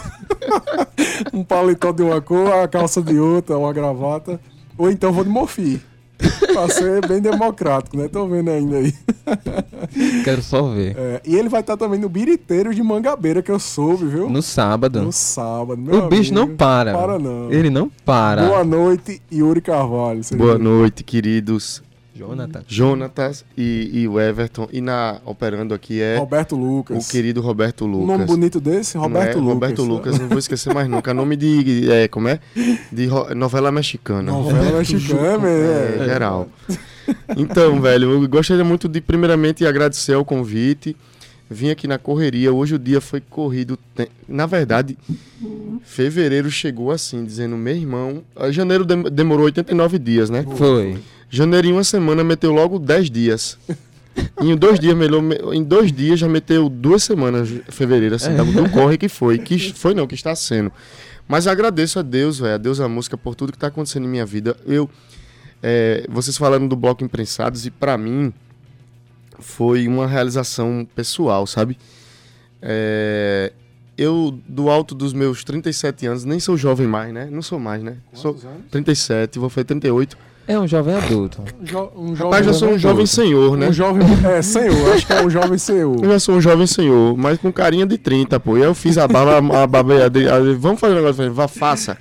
um 1.33 1.43
paletó 1.43 1.93
de 1.93 2.03
uma 2.03 2.21
cor, 2.21 2.53
a 2.53 2.69
calça 2.69 3.03
de 3.03 3.19
outra, 3.19 3.59
uma 3.59 3.73
gravata. 3.73 4.41
Ou 4.77 4.91
então 4.91 5.13
vou 5.13 5.25
de 5.25 5.31
mofi. 5.31 5.81
Pra 6.19 6.69
ser 6.69 7.07
bem 7.07 7.21
democrático, 7.21 7.97
né? 7.97 8.09
Tô 8.09 8.27
vendo 8.27 8.51
ainda 8.51 8.79
aí. 8.79 8.93
Quero 10.25 10.43
só 10.43 10.63
ver. 10.63 10.97
É, 10.99 11.21
e 11.25 11.37
ele 11.37 11.49
vai 11.49 11.61
estar 11.61 11.77
também 11.77 11.99
no 11.99 12.09
Biriteiros 12.09 12.75
de 12.75 12.83
Mangabeira, 12.83 13.43
que 13.43 13.51
eu 13.51 13.59
soube, 13.59 14.07
viu? 14.07 14.29
No 14.29 14.43
sábado. 14.43 15.03
No 15.03 15.13
sábado. 15.13 15.81
meu 15.81 16.05
o 16.05 16.09
bicho 16.09 16.35
não 16.35 16.43
amigo. 16.43 16.57
para. 16.57 16.93
Para 16.93 17.19
não. 17.19 17.51
Ele 17.53 17.71
não 17.71 17.91
para. 18.05 18.47
Boa 18.47 18.65
noite, 18.65 19.23
Yuri 19.33 19.61
Carvalho. 19.61 20.21
Boa 20.37 20.53
bem-vindo. 20.55 20.59
noite, 20.59 21.05
queridos 21.05 21.83
Jonathan. 22.19 22.63
Jonatas 22.67 23.45
e, 23.57 23.91
e 23.93 24.09
o 24.09 24.21
Everton. 24.21 24.69
E 24.73 24.81
na 24.81 25.21
operando 25.25 25.73
aqui 25.75 26.01
é 26.01 26.17
Roberto 26.19 26.57
Lucas. 26.57 27.07
o 27.07 27.11
querido 27.11 27.41
Roberto 27.41 27.85
Um 27.85 27.89
Lucas. 27.93 28.07
nome 28.09 28.25
bonito 28.25 28.61
desse? 28.61 28.97
Não 28.97 29.03
Roberto 29.05 29.37
é? 29.39 29.41
Lucas. 29.41 29.55
Roberto 29.55 29.83
Lucas, 29.85 30.19
não 30.19 30.29
vou 30.29 30.39
esquecer 30.39 30.75
mais 30.75 30.89
nunca. 30.89 31.15
Nome 31.15 31.37
de. 31.37 31.91
É, 31.91 32.09
como 32.09 32.29
é? 32.29 32.41
De 32.93 33.07
ro- 33.07 33.35
novela 33.35 33.71
mexicana. 33.71 34.33
Novela 34.33 34.79
mexicana, 34.79 35.49
É, 35.49 35.97
é. 36.01 36.05
geral. 36.05 36.49
Então, 37.37 37.81
velho, 37.81 38.11
eu 38.23 38.29
gostaria 38.29 38.65
muito 38.65 38.89
de, 38.89 39.01
primeiramente, 39.01 39.65
agradecer 39.65 40.15
o 40.17 40.25
convite. 40.25 40.95
Vim 41.51 41.71
aqui 41.71 41.87
na 41.89 41.97
correria. 41.99 42.53
Hoje 42.53 42.75
o 42.75 42.79
dia 42.79 43.01
foi 43.01 43.23
corrido. 43.23 43.79
Tem- 43.95 44.09
Na 44.29 44.45
verdade, 44.45 44.99
fevereiro 45.83 46.51
chegou 46.51 46.91
assim, 46.91 47.25
dizendo: 47.25 47.57
meu 47.57 47.75
irmão. 47.75 48.23
Janeiro 48.51 48.85
dem- 48.85 49.05
demorou 49.05 49.47
89 49.47 49.99
dias, 49.99 50.29
né? 50.31 50.45
Foi. 50.57 50.99
Janeiro 51.31 51.69
em 51.69 51.73
uma 51.73 51.85
semana 51.85 52.25
meteu 52.25 52.53
logo 52.53 52.79
10 52.79 53.11
dias. 53.11 53.59
em 54.41 54.57
dois 54.57 54.81
dias, 54.81 54.97
melhor, 54.97 55.23
em 55.53 55.63
dois 55.63 55.93
dias 55.93 56.19
já 56.19 56.29
meteu 56.29 56.69
duas 56.69 57.03
semanas, 57.03 57.49
fevereiro, 57.69 58.15
assim, 58.15 58.35
do 58.35 58.45
do 58.45 58.71
corre 58.71 58.97
que 58.97 59.09
foi. 59.09 59.39
Que 59.39 59.73
foi 59.73 59.95
não, 59.95 60.07
que 60.07 60.15
está 60.15 60.35
sendo. 60.35 60.73
Mas 61.27 61.47
agradeço 61.47 61.99
a 61.99 62.03
Deus, 62.03 62.39
velho, 62.39 62.55
a 62.55 62.59
Deus 62.59 62.81
a 62.81 62.89
música 62.89 63.17
por 63.17 63.35
tudo 63.35 63.53
que 63.53 63.57
está 63.57 63.67
acontecendo 63.67 64.07
em 64.07 64.09
minha 64.09 64.25
vida. 64.25 64.57
Eu, 64.65 64.89
é, 65.63 66.07
vocês 66.09 66.37
falando 66.37 66.69
do 66.69 66.77
bloco 66.77 67.05
Imprensados 67.05 67.67
e 67.67 67.71
pra 67.71 67.99
mim 67.99 68.33
foi 69.39 69.87
uma 69.87 70.07
realização 70.07 70.89
pessoal, 70.95 71.47
sabe? 71.47 71.77
É, 72.63 73.53
eu, 73.97 74.39
do 74.49 74.71
alto 74.71 74.95
dos 74.95 75.13
meus 75.13 75.45
37 75.45 76.07
anos, 76.07 76.25
nem 76.25 76.41
sou 76.41 76.57
jovem 76.57 76.87
mais, 76.87 77.13
né? 77.13 77.29
Não 77.31 77.43
sou 77.43 77.59
mais, 77.59 77.83
né? 77.83 77.99
Sou 78.15 78.39
37, 78.71 79.39
vou 79.39 79.51
fazer 79.51 79.65
38. 79.65 80.17
É 80.49 80.59
um 80.59 80.67
jovem 80.67 80.95
adulto. 80.95 81.43
Jo 81.63 81.91
um 81.95 82.17
jovem. 82.17 82.33
Rapaz, 82.33 82.47
já 82.47 82.53
sou 82.55 82.71
um 82.71 82.79
jovem 82.79 83.05
senhor, 83.07 83.57
né? 83.57 83.69
Um 83.69 83.73
jovem. 83.73 84.03
É, 84.27 84.41
senhor. 84.41 84.95
Acho 84.95 85.07
que 85.07 85.13
é 85.13 85.23
um 85.23 85.29
jovem 85.31 85.59
senhor. 85.59 86.03
Eu 86.03 86.11
já 86.11 86.19
sou 86.19 86.37
um 86.37 86.41
jovem 86.41 86.67
senhor, 86.67 87.17
mas 87.19 87.39
com 87.39 87.53
carinha 87.53 87.85
de 87.87 87.99
30, 87.99 88.41
pô. 88.41 88.57
E 88.57 88.63
aí 88.63 88.67
eu 88.67 88.75
fiz 88.75 88.97
a 88.97 89.07
barba, 89.07 89.37
a 89.63 89.67
barba, 89.67 90.05
a 90.07 90.09
de- 90.09 90.27
a 90.29 90.41
de- 90.41 90.55
vamos 90.55 90.81
fazer 90.81 90.95
um 90.95 90.97
negócio, 90.97 91.33
vá, 91.35 91.47
faça. 91.47 91.99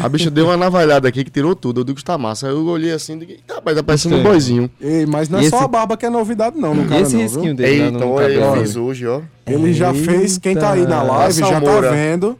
A 0.00 0.08
bicha 0.08 0.28
deu 0.28 0.46
uma 0.46 0.56
navalhada 0.56 1.06
aqui 1.06 1.22
que 1.22 1.30
tirou 1.30 1.54
tudo, 1.54 1.80
eu 1.82 1.84
digo 1.84 1.96
que 1.98 2.02
tá 2.04 2.18
massa. 2.18 2.48
Aí 2.48 2.52
eu 2.52 2.64
olhei 2.66 2.90
assim, 2.90 3.16
digo, 3.16 3.30
"Eita, 3.30 3.54
rapaz, 3.54 3.76
tá 3.76 3.82
parecendo 3.82 4.16
um 4.16 4.22
boizinho. 4.24 4.68
Ei, 4.80 5.06
mas 5.06 5.28
não 5.28 5.38
é 5.38 5.44
E 5.44 5.50
só 5.50 5.56
esse- 5.56 5.64
a 5.64 5.68
barba 5.68 5.96
que 5.96 6.04
é 6.04 6.10
novidade, 6.10 6.58
não, 6.58 6.74
no 6.74 6.84
cara, 6.88 7.02
esse 7.02 7.14
não, 7.14 7.22
risquinho 7.22 7.44
viu? 7.44 7.54
dele 7.54 7.78
lá 7.78 7.86
Eita, 7.86 7.98
no 8.04 8.20
eu 8.20 8.56
fiz 8.56 8.74
hoje, 8.76 9.06
ó. 9.06 9.20
Ele 9.46 9.72
já 9.72 9.94
fez, 9.94 10.36
quem 10.36 10.56
tá 10.56 10.72
aí 10.72 10.84
na 10.84 11.00
live 11.02 11.38
já 11.38 11.60
tá 11.60 11.80
vendo 11.82 12.36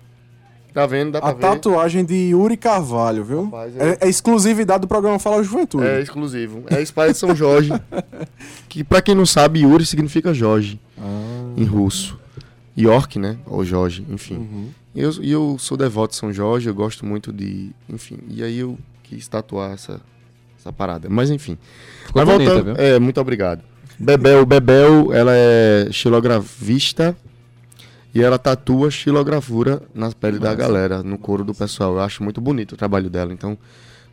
Tá 0.75 0.87
vendo? 0.87 1.13
Dá 1.13 1.21
pra 1.21 1.31
a 1.31 1.33
ver. 1.33 1.41
tatuagem 1.41 2.05
de 2.05 2.15
Yuri 2.31 2.57
Carvalho, 2.57 3.23
viu? 3.25 3.45
Rapaz, 3.45 3.77
é- 3.77 3.91
É, 3.91 3.99
é 4.03 4.09
exclusividade 4.09 4.81
do 4.81 4.89
programa 4.89 5.19
Fala 5.21 5.41
Juventude. 5.43 5.87
É 5.87 6.01
exclusivo. 6.01 6.65
É 6.69 6.83
Espada 6.83 7.13
de 7.13 7.19
São 7.19 7.35
Jorge. 7.35 7.71
que 8.69 8.83
pra 8.83 9.01
quem 9.01 9.15
não 9.15 9.25
sabe, 9.25 9.61
Yuri 9.61 9.87
significa 9.87 10.35
Jorge 10.35 10.81
Ah, 10.99 11.53
em 11.57 11.65
russo. 11.65 12.19
York, 12.77 13.21
né? 13.21 13.37
Ou 13.47 13.65
Jorge, 13.65 14.05
enfim. 14.11 14.35
uhum. 14.35 14.69
E 14.97 15.01
eu, 15.01 15.13
eu 15.23 15.57
sou 15.61 15.77
devoto 15.77 16.11
de 16.11 16.17
São 16.17 16.33
Jorge, 16.33 16.69
eu 16.69 16.75
gosto 16.75 17.07
muito 17.07 17.33
de. 17.33 17.71
Enfim. 17.89 18.19
E 18.29 18.43
aí 18.43 18.59
eu 18.59 18.77
quis 19.05 19.29
tatuar 19.29 19.73
essa, 19.73 20.01
essa 20.59 20.73
parada. 20.73 21.09
Mas 21.09 21.31
enfim. 21.31 21.57
Ficou 22.07 22.25
Mas 22.25 22.35
bonita, 22.35 22.55
voltando- 22.55 22.77
viu? 22.77 22.85
É, 22.85 22.99
muito 22.99 23.21
obrigado. 23.21 23.63
Bebel, 23.97 24.45
Bebel, 24.45 25.13
ela 25.13 25.31
é 25.35 25.87
xilografista 25.93 27.17
e 28.15 28.23
ela 28.23 28.39
tatua 28.39 28.91
xilogravura 28.91 29.83
na 29.95 30.11
pele 30.13 30.39
da 30.39 30.55
galera, 30.55 31.03
no 31.03 31.19
couro 31.19 31.45
do 31.45 31.55
pessoal. 31.55 31.95
Eu 31.95 32.01
acho 32.01 32.23
muito 32.23 32.41
bonito 32.41 32.73
o 32.73 32.77
trabalho 32.77 33.11
dela, 33.11 33.33
então 33.33 33.59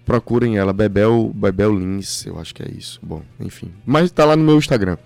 procurem 0.05 0.57
ela, 0.57 0.73
Bebel, 0.73 1.31
Bebel 1.35 1.77
Lins, 1.77 2.25
eu 2.25 2.39
acho 2.39 2.55
que 2.55 2.63
é 2.63 2.71
isso. 2.75 2.99
Bom, 3.03 3.21
enfim. 3.39 3.71
Mas 3.85 4.11
tá 4.11 4.25
lá 4.25 4.35
no 4.35 4.43
meu 4.43 4.57
Instagram. 4.57 4.97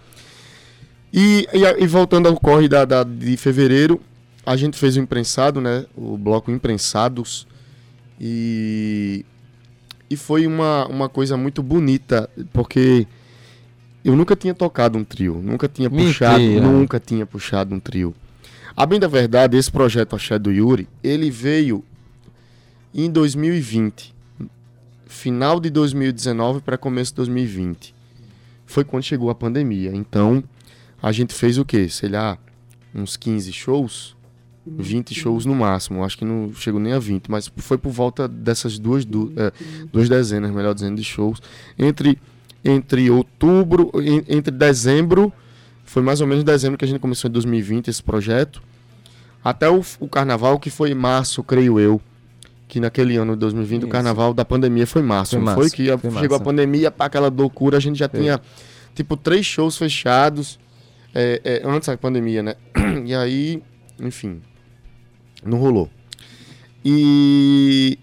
E, 1.13 1.47
e, 1.53 1.84
e 1.84 1.88
voltando 1.88 2.27
ao 2.27 2.36
corre 2.39 2.67
da, 2.67 2.86
da- 2.86 3.03
de 3.03 3.36
fevereiro, 3.38 3.99
a 4.45 4.55
gente 4.55 4.77
fez 4.77 4.95
o 4.95 4.99
imprensado, 4.99 5.60
né? 5.60 5.86
O 5.95 6.17
bloco 6.17 6.49
Imprensados. 6.51 7.45
E, 8.19 9.25
e 10.10 10.15
foi 10.15 10.47
uma, 10.47 10.88
uma 10.88 11.10
coisa 11.10 11.36
muito 11.36 11.62
bonita, 11.62 12.29
porque 12.53 13.05
eu 14.03 14.15
nunca 14.15 14.36
tinha 14.36 14.53
tocado 14.53 14.97
um 14.97 15.03
trio, 15.03 15.41
nunca 15.43 15.67
tinha 15.67 15.89
Mentira. 15.89 16.31
puxado, 16.31 16.62
nunca 16.62 16.99
tinha 16.99 17.25
puxado 17.25 17.75
um 17.75 17.79
trio. 17.79 18.13
A 18.76 18.86
bem 18.86 19.00
da 19.00 19.08
verdade, 19.08 19.58
esse 19.58 19.72
projeto 19.72 20.16
Axé 20.16 20.38
do 20.38 20.52
Yuri, 20.52 20.88
ele 21.04 21.30
veio 21.32 21.84
em 22.94 23.10
2020, 23.10 24.14
final 25.06 25.60
de 25.60 25.70
2019 25.70 26.62
para 26.62 26.78
começo 26.78 27.12
de 27.12 27.18
2020. 27.18 27.96
Foi 28.66 28.84
quando 28.84 29.04
chegou 29.04 29.30
a 29.30 29.36
pandemia. 29.36 29.92
Então, 29.96 30.44
a 31.02 31.12
gente 31.12 31.34
fez 31.34 31.58
o 31.58 31.64
quê? 31.64 31.88
Sei 31.88 32.10
lá, 32.10 32.38
uns 32.94 33.16
15 33.16 33.54
shows, 33.54 34.16
20 34.68 35.14
shows 35.14 35.46
no 35.46 35.56
máximo. 35.56 36.04
Acho 36.04 36.18
que 36.18 36.26
não 36.26 36.52
chegou 36.54 36.80
nem 36.80 36.92
a 36.94 37.00
20, 37.00 37.30
mas 37.32 37.50
foi 37.58 37.78
por 37.78 37.92
volta 37.92 38.28
dessas 38.28 38.78
duas, 38.78 39.06
du 39.06 39.32
é, 39.38 39.54
duas 39.94 40.10
dezenas, 40.10 40.52
melhor 40.52 40.74
dizendo, 40.74 40.98
de 40.98 41.04
shows. 41.04 41.42
Entre, 41.80 42.18
entre 42.64 43.10
outubro, 43.10 43.90
en- 44.02 44.24
entre 44.28 44.52
dezembro, 44.52 45.32
foi 45.86 46.02
mais 46.02 46.19
ou 46.19 46.28
menos 46.28 46.43
dezembro 46.43 46.78
que 46.78 46.84
a 46.84 46.88
gente 46.88 47.00
começou 47.00 47.30
em 47.30 47.32
2020 47.32 47.88
esse 47.88 48.04
projeto, 48.04 48.62
até 49.43 49.69
o, 49.69 49.82
o 50.00 50.08
carnaval, 50.10 50.60
que 50.60 50.69
foi 50.69 50.91
em 50.91 50.95
março, 50.95 51.43
creio 51.43 51.80
eu. 51.80 52.02
Que 52.67 52.80
naquele 52.80 53.15
ano 53.15 53.34
de 53.34 53.39
2020, 53.41 53.84
o 53.84 53.86
Isso. 53.86 53.91
carnaval 53.91 54.34
da 54.34 54.43
pandemia 54.43 54.88
foi 54.88 55.04
março, 55.04 55.32
Foi 55.32 55.39
não 55.39 55.45
março, 55.45 55.62
foi? 55.62 55.69
Que 55.69 55.98
foi 55.98 56.12
chegou 56.12 56.36
a 56.36 56.39
março. 56.39 56.43
pandemia, 56.43 56.89
para 56.89 57.06
aquela 57.06 57.30
loucura, 57.30 57.78
a 57.78 57.80
gente 57.80 58.00
já 58.00 58.10
Foi. 58.10 58.19
tinha, 58.19 58.41
tipo, 58.95 59.15
três 59.15 59.45
shows 59.45 59.78
fechados 59.78 60.60
é, 61.13 61.39
é, 61.43 61.62
antes 61.63 61.88
da 61.88 61.95
pandemia, 61.95 62.41
né? 62.41 62.56
E 63.06 63.13
aí, 63.13 63.62
enfim, 64.00 64.41
não 65.45 65.60
rolou. 65.60 65.89
E, 66.84 68.00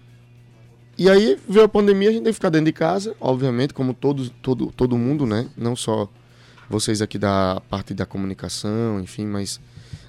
e 0.97 1.09
aí 1.09 1.37
veio 1.47 1.65
a 1.65 1.69
pandemia, 1.69 2.09
a 2.09 2.11
gente 2.13 2.21
teve 2.21 2.31
que 2.31 2.35
ficar 2.35 2.49
dentro 2.49 2.67
de 2.67 2.73
casa, 2.73 3.15
obviamente, 3.19 3.73
como 3.73 3.93
todos, 3.93 4.31
todo, 4.41 4.67
todo 4.67 4.97
mundo, 4.97 5.25
né? 5.25 5.47
Não 5.57 5.75
só 5.75 6.09
vocês 6.69 7.01
aqui 7.01 7.17
da 7.17 7.61
parte 7.69 7.93
da 7.93 8.05
comunicação, 8.05 8.99
enfim, 8.99 9.25
mas 9.25 9.59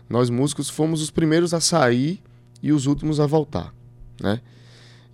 nós 0.09 0.31
músicos 0.31 0.69
fomos 0.71 1.03
os 1.03 1.11
primeiros 1.11 1.53
a 1.55 1.61
sair 1.61 2.21
e 2.63 2.73
os 2.73 2.87
últimos 2.87 3.21
a 3.21 3.27
voltar, 3.27 3.73
né? 4.21 4.41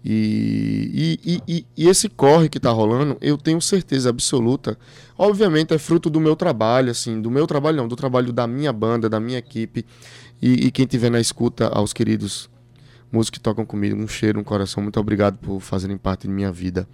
E, 0.05 1.19
e, 1.25 1.43
e- 1.47 1.67
e- 1.77 1.89
esse 1.89 2.09
corre 2.09 2.49
que 2.49 2.59
tá 2.59 2.71
rolando, 2.71 3.19
eu 3.21 3.37
tenho 3.37 3.61
certeza 3.61 4.09
absoluta. 4.09 4.79
Obviamente 5.19 5.75
é 5.75 5.79
fruto 5.79 6.09
do 6.09 6.19
meu 6.19 6.35
trabalho, 6.35 6.91
assim, 6.91 7.21
do 7.21 7.31
meu 7.31 7.47
trabalho 7.47 7.77
não, 7.77 7.87
do 7.89 7.95
trabalho 7.97 8.33
da 8.33 8.47
minha 8.47 8.73
banda, 8.73 9.09
da 9.11 9.21
minha 9.21 9.39
equipe. 9.39 9.85
E, 10.41 10.67
e 10.67 10.71
quem 10.71 10.87
tiver 10.87 11.11
na 11.11 11.21
escuta, 11.21 11.69
aos 11.69 11.93
queridos 11.93 12.49
músicos 13.13 13.39
que 13.39 13.41
tocam 13.45 13.67
comigo, 13.67 13.95
um 14.01 14.09
cheiro, 14.09 14.41
um 14.41 14.45
coração, 14.45 14.83
muito 14.83 14.99
obrigado 14.99 15.37
por 15.37 15.61
fazerem 15.61 15.99
parte 15.99 16.23
de 16.27 16.33
minha 16.33 16.51
vida. 16.51 16.89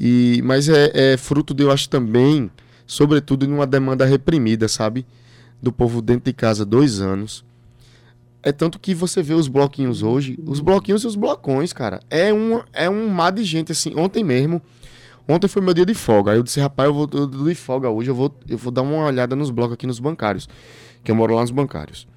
E, 0.00 0.40
mas 0.44 0.68
é, 0.68 1.12
é 1.12 1.16
fruto 1.16 1.54
de, 1.54 1.62
eu 1.62 1.70
acho 1.70 1.88
também, 1.88 2.50
sobretudo, 2.88 3.46
de 3.46 3.52
uma 3.52 3.66
demanda 3.66 4.04
reprimida, 4.04 4.66
sabe? 4.66 5.06
Do 5.62 5.70
povo 5.70 6.02
dentro 6.02 6.24
de 6.24 6.32
casa 6.32 6.64
dois 6.64 7.00
anos. 7.00 7.44
É 8.42 8.50
tanto 8.50 8.78
que 8.78 8.94
você 8.94 9.22
vê 9.22 9.34
os 9.34 9.46
bloquinhos 9.46 10.02
hoje, 10.02 10.38
os 10.46 10.58
bloquinhos 10.58 11.02
e 11.02 11.06
os 11.06 11.14
blocões, 11.14 11.72
cara. 11.72 12.00
É 12.08 12.32
um, 12.32 12.62
é 12.72 12.88
um 12.88 13.08
mar 13.08 13.30
de 13.30 13.44
gente, 13.44 13.70
assim. 13.70 13.94
Ontem 13.94 14.24
mesmo, 14.24 14.62
ontem 15.28 15.46
foi 15.46 15.60
meu 15.60 15.74
dia 15.74 15.84
de 15.84 15.94
folga. 15.94 16.32
Aí 16.32 16.38
eu 16.38 16.42
disse, 16.42 16.58
rapaz, 16.58 16.88
eu 16.88 16.94
vou 16.94 17.08
eu 17.12 17.26
de 17.26 17.54
folga 17.54 17.90
hoje, 17.90 18.10
eu 18.10 18.14
vou, 18.14 18.34
eu 18.48 18.56
vou 18.56 18.72
dar 18.72 18.82
uma 18.82 19.04
olhada 19.04 19.36
nos 19.36 19.50
blocos 19.50 19.74
aqui 19.74 19.86
nos 19.86 19.98
bancários. 19.98 20.48
Que 21.04 21.10
eu 21.10 21.14
moro 21.14 21.34
lá 21.34 21.42
nos 21.42 21.50
bancários. 21.50 22.08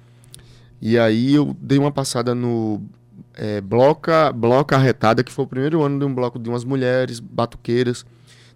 E 0.80 0.98
aí 0.98 1.34
eu 1.34 1.54
dei 1.60 1.78
uma 1.78 1.92
passada 1.92 2.34
no 2.34 2.80
é, 3.34 3.60
Bloca, 3.60 4.32
Bloca 4.32 4.76
Arretada, 4.76 5.22
que 5.22 5.30
foi 5.30 5.44
o 5.44 5.48
primeiro 5.48 5.82
ano 5.82 5.98
de 5.98 6.04
um 6.04 6.14
bloco 6.14 6.38
de 6.38 6.48
umas 6.48 6.64
mulheres 6.64 7.20
batuqueiras, 7.20 8.06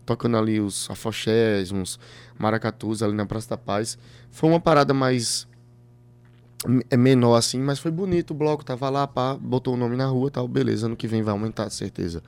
tocando 0.07 0.37
ali 0.37 0.61
os 0.61 0.89
afoxés, 0.89 1.73
uns 1.73 1.99
maracatus 2.39 3.03
ali 3.03 3.13
na 3.13 3.27
Praça 3.27 3.51
da 3.51 3.57
Paz. 3.59 3.99
Foi 4.31 4.49
uma 4.49 4.61
parada 4.61 4.95
mais 4.95 5.47
é 6.91 6.97
menor 6.97 7.37
assim, 7.37 7.61
mas 7.61 7.79
foi 7.79 7.91
bonito 7.91 8.31
o 8.31 8.35
bloco, 8.35 8.65
tava 8.65 8.89
lá, 8.89 9.07
pá, 9.07 9.35
botou 9.35 9.75
o 9.75 9.77
nome 9.77 9.97
na 9.97 10.07
rua, 10.07 10.31
tal, 10.31 10.49
beleza, 10.49 10.87
ano 10.87 10.97
que 10.97 11.07
vem 11.07 11.23
vai 11.23 11.33
aumentar, 11.33 11.69
certeza. 11.71 12.23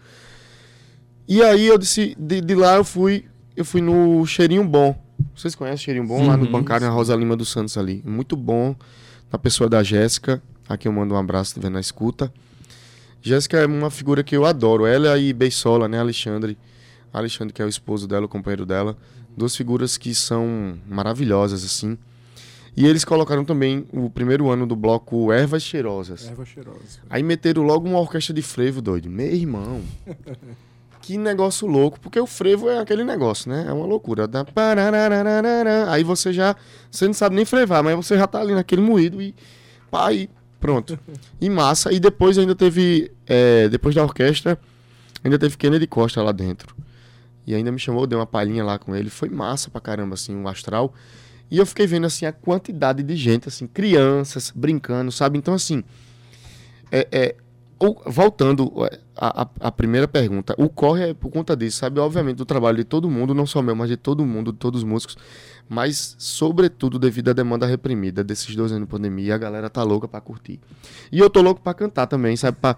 E 1.26 1.42
aí 1.42 1.66
eu 1.66 1.78
disse, 1.78 2.14
de, 2.18 2.40
de 2.40 2.54
lá 2.54 2.76
eu 2.76 2.84
fui, 2.84 3.24
eu 3.56 3.64
fui 3.64 3.80
no 3.80 4.24
Cheirinho 4.26 4.64
Bom. 4.64 4.96
Vocês 5.34 5.54
conhecem 5.54 5.76
o 5.76 5.84
Cheirinho 5.84 6.06
Bom? 6.06 6.26
Lá 6.26 6.36
no 6.36 6.44
Uhum, 6.44 6.52
bancário 6.52 6.86
na 6.86 6.92
Rosa 6.92 7.14
Lima 7.16 7.36
dos 7.36 7.48
Santos 7.48 7.76
ali. 7.76 8.02
Muito 8.06 8.36
bom. 8.36 8.74
Na 9.30 9.38
pessoa 9.38 9.68
da 9.68 9.82
Jéssica. 9.82 10.42
Aqui 10.68 10.86
eu 10.86 10.92
mando 10.92 11.14
um 11.14 11.16
abraço, 11.16 11.50
estiver 11.50 11.70
na 11.70 11.80
escuta. 11.80 12.32
Jéssica 13.20 13.58
é 13.58 13.66
uma 13.66 13.90
figura 13.90 14.22
que 14.22 14.36
eu 14.36 14.46
adoro. 14.46 14.86
Ela 14.86 15.18
e 15.18 15.32
Beisola, 15.32 15.88
né? 15.88 15.98
Alexandre. 15.98 16.56
Alexandre, 17.12 17.52
que 17.52 17.62
é 17.62 17.64
o 17.64 17.68
esposo 17.68 18.06
dela, 18.06 18.26
o 18.26 18.28
companheiro 18.28 18.66
dela. 18.66 18.96
Duas 19.36 19.54
figuras 19.54 19.96
que 19.96 20.14
são 20.14 20.78
maravilhosas, 20.88 21.64
assim. 21.64 21.96
E 22.76 22.86
eles 22.86 23.04
colocaram 23.04 23.44
também 23.44 23.84
o 23.92 24.08
primeiro 24.08 24.48
ano 24.48 24.64
do 24.64 24.76
bloco 24.76 25.32
Ervas 25.32 25.64
Cheirosas. 25.64 26.28
Erva 26.28 26.44
cheirosa. 26.44 27.00
Aí 27.10 27.24
meteram 27.24 27.64
logo 27.64 27.88
uma 27.88 27.98
orquestra 27.98 28.32
de 28.32 28.40
frevo, 28.40 28.80
doido. 28.80 29.10
Meu 29.10 29.26
irmão. 29.26 29.82
que 31.02 31.18
negócio 31.18 31.66
louco. 31.66 31.98
Porque 31.98 32.20
o 32.20 32.26
frevo 32.26 32.70
é 32.70 32.78
aquele 32.78 33.02
negócio, 33.02 33.50
né? 33.50 33.64
É 33.66 33.72
uma 33.72 33.84
loucura. 33.84 34.30
Aí 35.88 36.04
você 36.04 36.32
já. 36.32 36.54
Você 36.88 37.06
não 37.06 37.14
sabe 37.14 37.34
nem 37.34 37.44
frevar, 37.44 37.82
mas 37.82 37.96
você 37.96 38.16
já 38.16 38.28
tá 38.28 38.40
ali 38.40 38.54
naquele 38.54 38.82
moído 38.82 39.20
e. 39.20 39.34
Pá, 39.90 40.12
e 40.12 40.30
pronto. 40.60 40.96
E 41.40 41.50
massa. 41.50 41.92
E 41.92 41.98
depois 41.98 42.38
ainda 42.38 42.54
teve. 42.54 43.10
é, 43.26 43.68
depois 43.68 43.92
da 43.92 44.04
orquestra, 44.04 44.56
ainda 45.24 45.36
teve 45.36 45.56
Kennedy 45.56 45.88
Costa 45.88 46.22
lá 46.22 46.30
dentro. 46.30 46.76
E 47.48 47.54
ainda 47.54 47.72
me 47.72 47.78
chamou, 47.78 48.06
deu 48.06 48.18
uma 48.18 48.26
palhinha 48.26 48.62
lá 48.64 48.78
com 48.78 48.94
ele. 48.94 49.08
Foi 49.10 49.28
massa 49.28 49.70
pra 49.70 49.80
caramba, 49.80 50.14
assim, 50.14 50.36
o 50.40 50.46
astral. 50.48 50.92
E 51.50 51.56
eu 51.58 51.64
fiquei 51.64 51.86
vendo, 51.86 52.06
assim, 52.06 52.26
a 52.26 52.32
quantidade 52.32 53.02
de 53.02 53.16
gente, 53.16 53.48
assim, 53.48 53.66
crianças 53.66 54.52
brincando, 54.54 55.10
sabe? 55.10 55.38
Então, 55.38 55.54
assim. 55.54 55.82
É, 56.90 57.06
é, 57.12 57.36
o- 57.80 57.94
voltando 58.10 58.72
é, 58.90 58.98
à, 59.16 59.48
à 59.60 59.70
primeira 59.70 60.08
pergunta, 60.08 60.54
o 60.58 60.68
corre 60.68 61.10
é 61.10 61.14
por 61.14 61.30
conta 61.30 61.56
disso, 61.56 61.78
sabe? 61.78 62.00
Obviamente, 62.00 62.36
do 62.36 62.44
trabalho 62.44 62.78
de 62.78 62.84
todo 62.84 63.08
mundo, 63.10 63.34
não 63.34 63.46
só 63.46 63.62
meu, 63.62 63.74
mas 63.76 63.88
de 63.88 63.96
todo 63.96 64.24
mundo, 64.26 64.52
de 64.52 64.58
todos 64.58 64.82
os 64.82 64.84
músicos, 64.88 65.16
mas, 65.68 66.16
sobretudo, 66.18 66.98
devido 66.98 67.28
à 67.28 67.32
demanda 67.32 67.66
reprimida 67.66 68.24
desses 68.24 68.56
dois 68.56 68.72
anos 68.72 68.84
de 68.86 68.90
pandemia, 68.90 69.34
a 69.34 69.38
galera 69.38 69.68
tá 69.68 69.82
louca 69.82 70.08
pra 70.08 70.20
curtir. 70.20 70.58
E 71.12 71.18
eu 71.18 71.28
tô 71.28 71.40
louco 71.42 71.60
pra 71.60 71.74
cantar 71.74 72.06
também, 72.06 72.36
sabe? 72.36 72.56
Pra, 72.60 72.74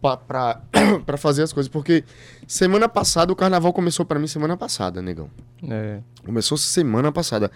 pra 1.04 1.16
fazer 1.16 1.42
as 1.42 1.52
coisas, 1.52 1.68
porque 1.68 2.04
semana 2.46 2.88
passada, 2.88 3.32
o 3.32 3.36
carnaval 3.36 3.72
começou 3.72 4.04
pra 4.04 4.18
mim 4.18 4.26
semana 4.26 4.56
passada, 4.56 5.02
negão. 5.02 5.30
É. 5.68 6.00
Começou 6.24 6.56
semana 6.56 7.10
passada. 7.10 7.50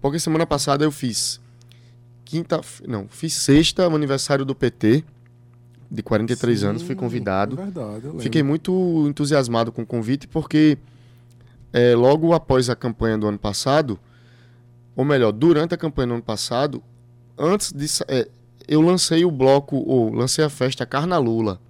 Porque 0.00 0.18
semana 0.18 0.46
passada 0.46 0.84
eu 0.84 0.90
fiz 0.90 1.40
quinta, 2.24 2.60
não, 2.86 3.06
fiz 3.08 3.34
sexta, 3.34 3.88
o 3.88 3.94
aniversário 3.94 4.44
do 4.44 4.54
PT 4.54 5.04
de 5.90 6.02
43 6.02 6.64
anos, 6.64 6.82
fui 6.82 6.94
Sim, 6.94 7.00
convidado. 7.00 7.58
É 7.60 7.64
verdade, 7.64 8.06
eu. 8.06 8.18
Fiquei 8.18 8.42
muito 8.42 9.06
entusiasmado 9.08 9.70
com 9.70 9.82
o 9.82 9.86
convite 9.86 10.26
porque 10.26 10.76
é, 11.72 11.94
logo 11.94 12.32
após 12.32 12.68
a 12.68 12.76
campanha 12.76 13.16
do 13.16 13.26
ano 13.26 13.38
passado, 13.38 13.98
ou 14.94 15.04
melhor, 15.04 15.32
durante 15.32 15.74
a 15.74 15.76
campanha 15.76 16.08
do 16.08 16.14
ano 16.14 16.22
passado, 16.22 16.82
antes 17.38 17.72
de 17.72 17.86
é, 18.08 18.28
eu 18.66 18.80
lancei 18.80 19.24
o 19.24 19.30
bloco 19.30 19.76
ou 19.76 20.12
lancei 20.12 20.44
a 20.44 20.50
festa 20.50 20.84
Carna 20.84 21.18
Lula. 21.18 21.60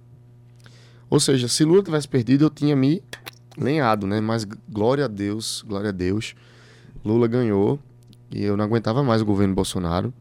Ou 1.09 1.19
seja, 1.19 1.47
se 1.47 1.63
Lula 1.63 1.83
tivesse 1.83 2.07
perdido, 2.07 2.45
eu 2.45 2.49
tinha 2.49 2.75
me 2.75 3.01
lenhado, 3.57 4.05
né? 4.05 4.19
Mas 4.19 4.45
glória 4.69 5.05
a 5.05 5.07
Deus, 5.07 5.63
glória 5.65 5.89
a 5.89 5.93
Deus, 5.93 6.35
Lula 7.03 7.27
ganhou 7.27 7.79
e 8.31 8.43
eu 8.43 8.57
não 8.57 8.65
aguentava 8.65 9.03
mais 9.03 9.21
o 9.21 9.25
governo 9.25 9.55
Bolsonaro. 9.55 10.13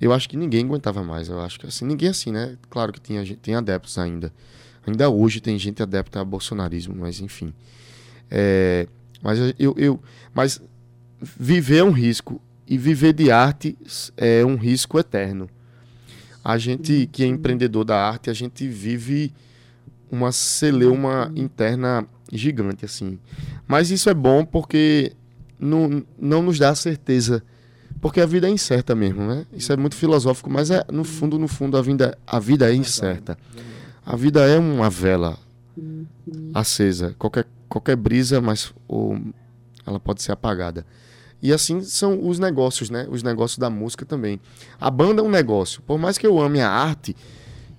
Eu 0.00 0.12
acho 0.12 0.28
que 0.28 0.36
ninguém 0.36 0.64
aguentava 0.64 1.02
mais. 1.02 1.28
Eu 1.28 1.40
acho 1.40 1.58
que 1.58 1.66
assim, 1.66 1.84
ninguém 1.84 2.08
assim, 2.08 2.30
né? 2.30 2.56
Claro 2.70 2.92
que 2.92 3.00
tinha, 3.00 3.24
tem 3.36 3.54
adeptos 3.54 3.98
ainda. 3.98 4.32
Ainda 4.86 5.08
hoje 5.08 5.40
tem 5.40 5.58
gente 5.58 5.82
adepta 5.82 6.20
a 6.20 6.24
bolsonarismo, 6.24 6.94
mas 6.94 7.20
enfim. 7.20 7.52
É, 8.30 8.86
mas 9.22 9.38
eu, 9.58 9.74
eu, 9.76 10.00
mas 10.34 10.60
viver 11.20 11.78
é 11.78 11.84
um 11.84 11.90
risco 11.90 12.40
e 12.66 12.76
viver 12.76 13.12
de 13.12 13.30
arte 13.30 13.76
é 14.16 14.44
um 14.44 14.56
risco 14.56 14.98
eterno. 14.98 15.48
A 16.44 16.58
gente 16.58 17.08
que 17.10 17.24
é 17.24 17.26
empreendedor 17.26 17.84
da 17.84 17.96
arte, 17.96 18.28
a 18.28 18.34
gente 18.34 18.68
vive 18.68 19.32
uma 20.14 20.32
celeuma 20.32 21.30
interna 21.34 22.06
gigante 22.32 22.84
assim. 22.84 23.18
Mas 23.66 23.90
isso 23.90 24.08
é 24.08 24.14
bom 24.14 24.44
porque 24.44 25.12
não, 25.58 26.04
não 26.18 26.42
nos 26.42 26.58
dá 26.58 26.74
certeza, 26.74 27.42
porque 28.00 28.20
a 28.20 28.26
vida 28.26 28.48
é 28.48 28.50
incerta 28.50 28.94
mesmo, 28.94 29.22
né? 29.22 29.46
Isso 29.52 29.72
é 29.72 29.76
muito 29.76 29.96
filosófico, 29.96 30.50
mas 30.50 30.70
é 30.70 30.84
no 30.90 31.04
fundo, 31.04 31.38
no 31.38 31.48
fundo 31.48 31.76
a 31.76 31.82
vida, 31.82 32.18
a 32.26 32.38
vida 32.38 32.70
é 32.70 32.74
incerta. 32.74 33.38
A 34.04 34.16
vida 34.16 34.46
é 34.46 34.58
uma 34.58 34.90
vela 34.90 35.38
acesa, 36.54 37.14
qualquer 37.18 37.46
qualquer 37.68 37.96
brisa, 37.96 38.40
mas 38.40 38.72
ou, 38.86 39.18
ela 39.84 39.98
pode 39.98 40.22
ser 40.22 40.32
apagada. 40.32 40.86
E 41.42 41.52
assim 41.52 41.82
são 41.82 42.26
os 42.26 42.38
negócios, 42.38 42.88
né? 42.88 43.06
Os 43.10 43.22
negócios 43.22 43.58
da 43.58 43.68
música 43.68 44.06
também. 44.06 44.40
A 44.80 44.90
banda 44.90 45.20
é 45.20 45.24
um 45.24 45.30
negócio. 45.30 45.82
Por 45.82 45.98
mais 45.98 46.16
que 46.16 46.26
eu 46.26 46.40
ame 46.40 46.60
a 46.60 46.70
arte, 46.70 47.14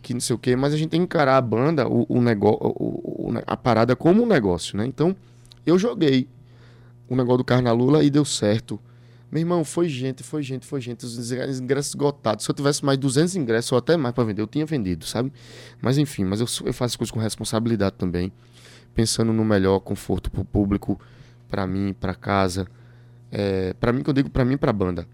que 0.05 0.13
não 0.13 0.21
sei 0.21 0.35
o 0.35 0.39
quê, 0.39 0.55
mas 0.55 0.73
a 0.73 0.77
gente 0.77 0.89
tem 0.89 0.99
que 1.01 1.05
encarar 1.05 1.37
a 1.37 1.41
banda, 1.41 1.87
o, 1.87 2.05
o 2.07 2.21
negócio, 2.21 2.59
o, 2.61 3.29
o- 3.31 3.41
a 3.47 3.57
parada 3.57 3.95
como 3.95 4.21
um 4.21 4.25
negócio, 4.27 4.77
né? 4.77 4.85
Então, 4.85 5.15
eu 5.65 5.79
joguei 5.79 6.27
o 7.09 7.15
negócio 7.15 7.39
do 7.39 7.43
Carnalula 7.43 8.03
e 8.03 8.09
deu 8.09 8.23
certo. 8.23 8.79
Meu 9.31 9.39
irmão, 9.41 9.63
foi 9.65 9.89
gente, 9.89 10.21
foi 10.21 10.43
gente, 10.43 10.65
foi 10.65 10.79
gente. 10.79 11.03
Os 11.05 11.31
ingressos 11.59 11.89
esgotados. 11.91 12.45
Se 12.45 12.51
eu 12.51 12.55
tivesse 12.55 12.85
mais 12.85 12.97
200 12.99 13.35
ingressos 13.35 13.71
ou 13.71 13.77
até 13.79 13.97
mais 13.97 14.13
para 14.13 14.23
vender, 14.23 14.41
eu 14.43 14.47
tinha 14.47 14.65
vendido, 14.65 15.05
sabe? 15.05 15.33
Mas 15.81 15.97
enfim, 15.97 16.23
mas 16.23 16.39
eu, 16.39 16.47
eu 16.67 16.73
faço 16.73 16.97
coisas 16.97 17.11
com 17.11 17.19
responsabilidade 17.19 17.95
também. 17.97 18.31
Pensando 18.93 19.33
no 19.33 19.43
melhor 19.43 19.79
conforto 19.79 20.29
pro 20.31 20.45
público, 20.45 20.99
para 21.49 21.65
mim, 21.65 21.93
para 21.99 22.13
casa. 22.13 22.67
É, 23.31 23.73
para 23.73 23.91
mim, 23.91 24.03
que 24.03 24.09
eu 24.09 24.13
digo 24.13 24.29
para 24.29 24.45
mim, 24.45 24.55
para 24.55 24.71
banda. 24.71 25.07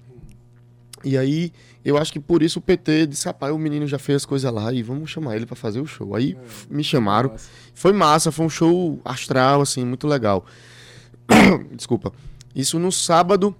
E 1.03 1.17
aí, 1.17 1.51
eu 1.83 1.97
acho 1.97 2.11
que 2.13 2.19
por 2.19 2.41
isso 2.43 2.59
o 2.59 2.61
PT 2.61 3.07
disse: 3.07 3.25
rapaz, 3.25 3.53
o 3.53 3.57
menino 3.57 3.87
já 3.87 3.97
fez 3.99 4.17
as 4.17 4.25
coisas 4.25 4.51
lá 4.53 4.71
e 4.73 4.81
vamos 4.83 5.09
chamar 5.09 5.35
ele 5.35 5.45
para 5.45 5.55
fazer 5.55 5.79
o 5.81 5.85
show. 5.87 6.15
Aí 6.15 6.37
f- 6.45 6.67
me 6.69 6.83
chamaram. 6.83 7.29
Nossa. 7.31 7.49
Foi 7.73 7.91
massa, 7.93 8.31
foi 8.31 8.45
um 8.45 8.49
show 8.49 8.99
astral, 9.03 9.61
assim, 9.61 9.83
muito 9.85 10.07
legal. 10.07 10.45
Desculpa. 11.75 12.11
Isso 12.55 12.77
no 12.79 12.91
sábado 12.91 13.55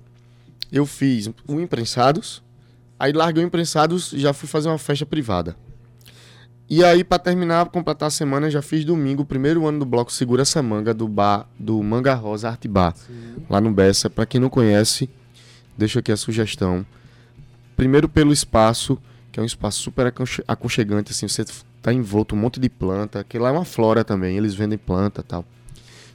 eu 0.71 0.85
fiz 0.85 1.29
o 1.47 1.59
Imprensados. 1.59 2.41
Aí 2.99 3.11
larguei 3.13 3.43
o 3.43 3.47
Imprensados 3.47 4.13
e 4.13 4.19
já 4.19 4.33
fui 4.33 4.47
fazer 4.47 4.69
uma 4.69 4.77
festa 4.77 5.05
privada. 5.05 5.55
E 6.69 6.85
aí, 6.85 7.03
pra 7.03 7.19
terminar, 7.19 7.65
completar 7.69 8.07
a 8.07 8.11
semana, 8.11 8.49
já 8.49 8.61
fiz 8.61 8.85
domingo, 8.85 9.23
o 9.23 9.25
primeiro 9.25 9.67
ano 9.67 9.79
do 9.79 9.85
bloco 9.85 10.11
Segura 10.11 10.43
essa 10.43 10.61
Manga, 10.63 10.93
do 10.93 11.05
bar 11.07 11.45
do 11.59 11.81
Manga 11.83 12.13
Rosa 12.13 12.47
Arte 12.47 12.65
Bar, 12.67 12.95
lá 13.49 13.59
no 13.59 13.71
Bessa. 13.73 14.09
Pra 14.09 14.25
quem 14.25 14.39
não 14.39 14.49
conhece, 14.49 15.09
deixo 15.77 15.99
aqui 15.99 16.13
a 16.13 16.17
sugestão. 16.17 16.85
Primeiro 17.81 18.07
pelo 18.07 18.31
espaço, 18.31 18.95
que 19.31 19.39
é 19.39 19.43
um 19.43 19.45
espaço 19.45 19.81
super 19.81 20.05
aconche- 20.05 20.43
aconchegante, 20.47 21.11
assim, 21.13 21.27
você 21.27 21.43
tá 21.81 21.91
envolto 21.91 22.35
um 22.35 22.37
monte 22.37 22.59
de 22.59 22.69
planta, 22.69 23.23
que 23.27 23.39
lá 23.39 23.49
é 23.49 23.51
uma 23.51 23.65
flora 23.65 24.03
também, 24.03 24.37
eles 24.37 24.53
vendem 24.53 24.77
planta 24.77 25.21
e 25.21 25.23
tal. 25.23 25.43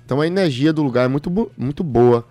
Então 0.04 0.20
a 0.20 0.26
energia 0.28 0.72
do 0.72 0.80
lugar 0.80 1.06
é 1.06 1.08
muito, 1.08 1.28
bo- 1.28 1.50
muito 1.58 1.82
boa. 1.82 2.24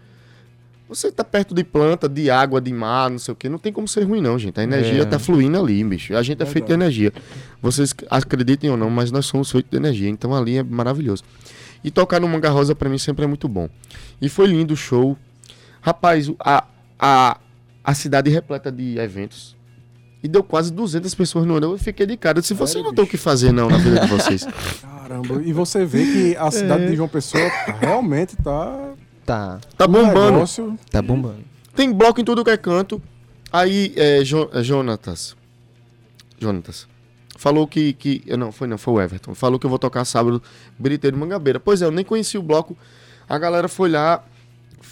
Você 0.87 1.11
tá 1.11 1.21
perto 1.21 1.53
de 1.53 1.65
planta, 1.65 2.07
de 2.07 2.29
água, 2.31 2.61
de 2.61 2.71
mar, 2.71 3.09
não 3.09 3.19
sei 3.19 3.33
o 3.33 3.35
que, 3.35 3.49
não 3.49 3.57
tem 3.57 3.73
como 3.73 3.89
ser 3.89 4.03
ruim 4.03 4.21
não, 4.21 4.39
gente. 4.39 4.57
A 4.57 4.63
energia 4.63 5.01
É. 5.01 5.05
tá 5.05 5.19
fluindo 5.19 5.59
ali, 5.61 5.83
bicho. 5.83 6.15
A 6.15 6.23
gente 6.23 6.41
é 6.41 6.45
feito 6.45 6.67
de 6.67 6.73
energia. 6.73 7.11
Vocês 7.61 7.93
acreditem 8.09 8.69
ou 8.69 8.77
não, 8.77 8.89
mas 8.89 9.11
nós 9.11 9.25
somos 9.25 9.51
feitos 9.51 9.69
de 9.69 9.75
energia, 9.75 10.07
então 10.07 10.33
ali 10.33 10.59
é 10.59 10.63
maravilhoso. 10.63 11.23
E 11.83 11.91
tocar 11.91 12.21
no 12.21 12.27
Manga 12.29 12.49
Rosa 12.49 12.73
pra 12.73 12.87
mim 12.87 12.97
sempre 12.97 13.25
é 13.25 13.27
muito 13.27 13.49
bom. 13.49 13.67
E 14.21 14.29
foi 14.29 14.47
lindo 14.47 14.75
o 14.75 14.77
show. 14.77 15.17
Rapaz, 15.81 16.31
a, 16.39 16.63
a, 16.97 17.37
a 17.85 17.93
cidade 17.93 18.29
repleta 18.29 18.71
de 18.71 18.97
eventos. 18.97 19.55
E 20.23 20.27
deu 20.27 20.43
quase 20.43 20.73
200 20.73 21.13
pessoas 21.13 21.45
no 21.45 21.55
ano. 21.55 21.73
Eu 21.73 21.77
fiquei 21.77 22.05
de 22.07 22.17
cara. 22.17 22.41
Se 22.41 22.53
vocês 22.55 22.71
Sério, 22.71 22.87
não 22.87 22.95
tem 22.95 23.03
o 23.05 23.07
que 23.07 23.15
fazer 23.17 23.51
não 23.51 23.69
na 23.69 23.77
vida 23.77 23.99
de 23.99 24.07
vocês. 24.07 24.43
Caramba, 24.81 25.41
e 25.43 25.53
você 25.53 25.85
vê 25.85 26.03
que 26.03 26.35
a 26.37 26.49
cidade 26.49 26.87
de 26.87 26.95
João 26.95 27.07
Pessoa 27.07 27.43
realmente 27.79 28.35
tá. 28.37 28.93
Tá, 29.23 29.59
Tá 29.77 29.85
um 29.85 29.89
bombando. 29.91 30.31
negócio. 30.31 30.79
tá 30.89 30.99
bombando. 31.01 31.43
Tem 31.75 31.91
bloco 31.93 32.19
em 32.19 32.23
tudo 32.25 32.43
que 32.43 32.49
é 32.49 32.57
canto. 32.57 32.99
Aí, 33.53 33.93
é, 33.95 34.23
Jo- 34.23 34.49
é, 34.51 34.63
Jonatas. 34.63 35.35
Jonatas. 36.39 36.87
Falou 37.37 37.67
que, 37.67 37.93
que. 37.93 38.23
eu 38.25 38.37
Não, 38.37 38.51
foi 38.51 38.67
não, 38.67 38.77
foi 38.77 38.93
o 38.95 39.01
Everton. 39.01 39.35
Falou 39.35 39.59
que 39.59 39.65
eu 39.65 39.69
vou 39.69 39.77
tocar 39.79 40.05
sábado 40.05 40.41
Briteiro 40.79 41.17
Mangabeira. 41.17 41.59
Pois 41.59 41.81
é, 41.81 41.85
eu 41.85 41.91
nem 41.91 42.03
conheci 42.05 42.37
o 42.37 42.41
bloco. 42.41 42.75
A 43.27 43.37
galera 43.37 43.67
foi 43.67 43.89
lá, 43.89 44.23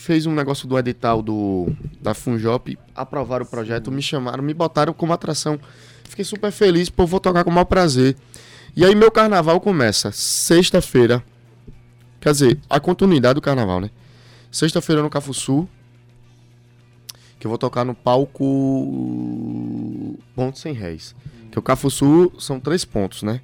fez 0.03 0.25
um 0.25 0.33
negócio 0.33 0.67
do 0.67 0.77
edital 0.77 1.21
do, 1.21 1.71
da 2.01 2.13
Funjop, 2.13 2.77
aprovaram 2.93 3.45
o 3.45 3.47
projeto, 3.47 3.89
me 3.89 4.01
chamaram, 4.01 4.43
me 4.43 4.53
botaram 4.53 4.91
como 4.91 5.13
atração. 5.13 5.57
Fiquei 6.03 6.25
super 6.25 6.51
feliz, 6.51 6.89
pô, 6.89 7.05
vou 7.05 7.21
tocar 7.21 7.45
com 7.45 7.49
o 7.49 7.53
maior 7.53 7.63
prazer. 7.63 8.17
E 8.75 8.83
aí 8.83 8.93
meu 8.95 9.09
carnaval 9.09 9.61
começa 9.61 10.11
sexta-feira. 10.11 11.23
Quer 12.19 12.33
dizer, 12.33 12.59
a 12.69 12.81
continuidade 12.81 13.35
do 13.35 13.41
carnaval, 13.41 13.79
né? 13.79 13.89
Sexta-feira 14.51 15.01
no 15.01 15.09
Cafuçu. 15.09 15.69
Que 17.39 17.47
eu 17.47 17.49
vou 17.49 17.57
tocar 17.57 17.85
no 17.85 17.95
palco 17.95 18.43
Ponto 20.35 20.59
Sem 20.59 20.73
Réis. 20.73 21.15
Que 21.49 21.57
o 21.57 21.61
Cafuçu 21.61 22.29
são 22.39 22.59
três 22.59 22.83
pontos, 22.83 23.23
né? 23.23 23.39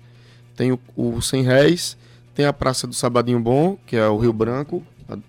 Tem 0.58 0.74
o, 0.74 0.80
o 0.98 1.22
Sem 1.22 1.42
Réis, 1.42 1.98
tem 2.36 2.46
a 2.46 2.52
Praça 2.52 2.86
do 2.86 2.94
Sabadinho 2.94 3.40
Bom, 3.40 3.78
que 3.86 3.96
é 3.96 4.10
o 4.10 4.18
Rio 4.18 4.34
Branco, 4.34 4.84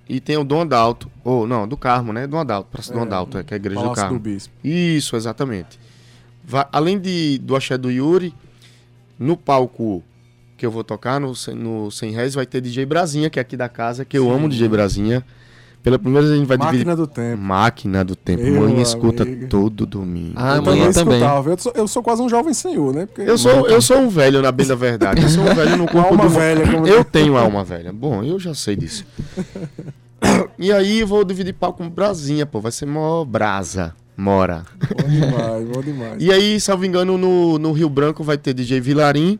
e 0.08 0.20
tem 0.20 0.36
o 0.36 0.44
Dom 0.44 0.60
Adalto, 0.62 1.10
ou 1.24 1.46
não, 1.46 1.66
do 1.66 1.76
Carmo, 1.76 2.12
né? 2.12 2.26
Dom 2.26 2.38
Adalto, 2.38 2.68
Praça 2.70 2.92
é, 2.92 2.96
Dom 2.96 3.02
Adalto, 3.02 3.38
é, 3.38 3.42
que 3.42 3.54
é 3.54 3.56
a 3.56 3.58
igreja 3.58 3.80
Palácio 3.80 3.94
do 3.94 4.02
Carmo. 4.02 4.18
do 4.18 4.22
Bispo. 4.22 4.54
Isso, 4.62 5.16
exatamente. 5.16 5.78
Vai, 6.44 6.66
além 6.72 6.98
de, 6.98 7.38
do 7.38 7.56
axé 7.56 7.78
do 7.78 7.90
Yuri, 7.90 8.34
no 9.18 9.36
palco 9.36 10.02
que 10.56 10.66
eu 10.66 10.70
vou 10.70 10.84
tocar, 10.84 11.18
no, 11.18 11.32
no 11.56 11.90
Sem 11.90 12.10
Réis, 12.10 12.34
vai 12.34 12.44
ter 12.44 12.60
DJ 12.60 12.84
Brasinha, 12.84 13.30
que 13.30 13.38
é 13.38 13.42
aqui 13.42 13.56
da 13.56 13.68
casa, 13.68 14.04
que 14.04 14.18
eu 14.18 14.24
Sim. 14.24 14.32
amo 14.32 14.48
DJ 14.48 14.68
Brasinha. 14.68 15.24
Pela 15.82 15.98
primeira 15.98 16.26
vez 16.26 16.34
a 16.34 16.38
gente 16.38 16.46
vai 16.46 16.58
Máquina 16.58 16.72
dividir. 16.78 16.96
do 16.96 17.06
Tempo. 17.06 17.42
Máquina 17.42 18.04
do 18.04 18.14
Tempo. 18.14 18.42
Meu 18.42 18.62
Mãe 18.62 18.82
escuta 18.82 19.24
todo 19.48 19.86
domingo. 19.86 20.34
Ah, 20.36 20.56
eu 20.56 20.62
amanhã 20.62 20.92
também. 20.92 21.16
escutava. 21.16 21.50
Eu 21.50 21.58
sou, 21.58 21.72
eu 21.74 21.88
sou 21.88 22.02
quase 22.02 22.20
um 22.20 22.28
jovem 22.28 22.52
senhor, 22.52 22.94
né? 22.94 23.06
Porque 23.06 23.22
Eu 23.22 23.38
sou, 23.38 23.66
eu 23.66 23.80
sou 23.80 23.98
um 23.98 24.08
velho, 24.08 24.42
na 24.42 24.52
bem 24.52 24.66
da 24.66 24.74
verdade. 24.74 25.22
Eu 25.22 25.28
sou 25.30 25.42
um 25.42 25.54
velho 25.54 25.78
no 25.78 25.86
corpo 25.88 26.08
alma 26.08 26.24
do... 26.24 26.28
velha. 26.30 26.70
Como... 26.70 26.86
Eu 26.86 27.02
tenho 27.02 27.36
alma 27.36 27.64
velha. 27.64 27.92
Bom, 27.92 28.22
eu 28.22 28.38
já 28.38 28.52
sei 28.52 28.76
disso. 28.76 29.06
e 30.58 30.70
aí 30.70 31.00
eu 31.00 31.06
vou 31.06 31.24
dividir 31.24 31.54
palco 31.54 31.78
com 31.78 31.88
Brasinha, 31.88 32.44
pô. 32.44 32.60
Vai 32.60 32.72
ser 32.72 32.86
mó 32.86 33.24
brasa. 33.24 33.94
Mora. 34.14 34.64
Bom 35.02 35.08
demais, 35.08 35.68
bom 35.68 35.80
demais. 35.80 36.22
E 36.22 36.30
aí, 36.30 36.60
salvo 36.60 36.84
engano, 36.84 37.16
no, 37.16 37.58
no 37.58 37.72
Rio 37.72 37.88
Branco 37.88 38.22
vai 38.22 38.36
ter 38.36 38.52
DJ 38.52 38.78
Vilarim 38.78 39.38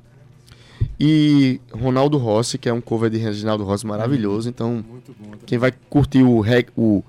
e 1.01 1.59
Ronaldo 1.73 2.19
Rossi, 2.19 2.59
que 2.59 2.69
é 2.69 2.73
um 2.73 2.81
cover 2.81 3.09
de 3.09 3.17
Reginaldo 3.17 3.65
Rossi 3.65 3.87
maravilhoso. 3.87 4.51
Então, 4.51 4.85
bom. 4.87 5.31
tá? 5.31 5.39
quem 5.47 5.57
vai 5.57 5.73
curtir 5.89 6.23
o 6.23 6.41
reggae, 6.41 6.71
o, 6.77 7.03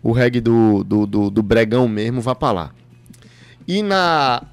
o 0.00 0.12
reggae 0.12 0.40
do, 0.40 0.84
do, 0.84 1.06
do, 1.06 1.30
do 1.30 1.42
Bregão 1.42 1.88
mesmo, 1.88 2.20
vá 2.20 2.36
pra 2.36 2.52
lá. 2.52 2.70
E 3.66 3.82
na, 3.82 4.44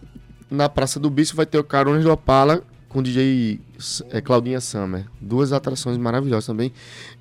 na 0.49 0.67
Praça 0.67 0.99
do 0.99 1.07
Bispo 1.07 1.37
vai 1.37 1.45
ter 1.45 1.59
o 1.59 1.63
Carones 1.63 2.03
do 2.03 2.11
Opala 2.11 2.63
com 2.87 2.99
o 2.99 3.03
DJ 3.03 3.59
é, 4.09 4.21
Claudinha 4.21 4.59
Summer. 4.59 5.05
Duas 5.21 5.53
atrações 5.53 5.95
maravilhosas 5.95 6.47
também. 6.47 6.73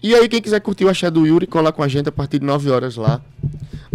E 0.03 0.15
aí, 0.15 0.27
quem 0.27 0.41
quiser 0.41 0.61
curtir 0.61 0.87
o 0.87 0.89
axé 0.89 1.11
do 1.11 1.27
Yuri, 1.27 1.47
cola 1.47 1.71
com 1.71 1.83
a 1.83 1.89
gente 1.89 2.09
a 2.09 2.13
partir 2.13 2.39
de 2.39 2.47
9 2.47 2.71
horas 2.71 2.97
lá. 2.97 3.21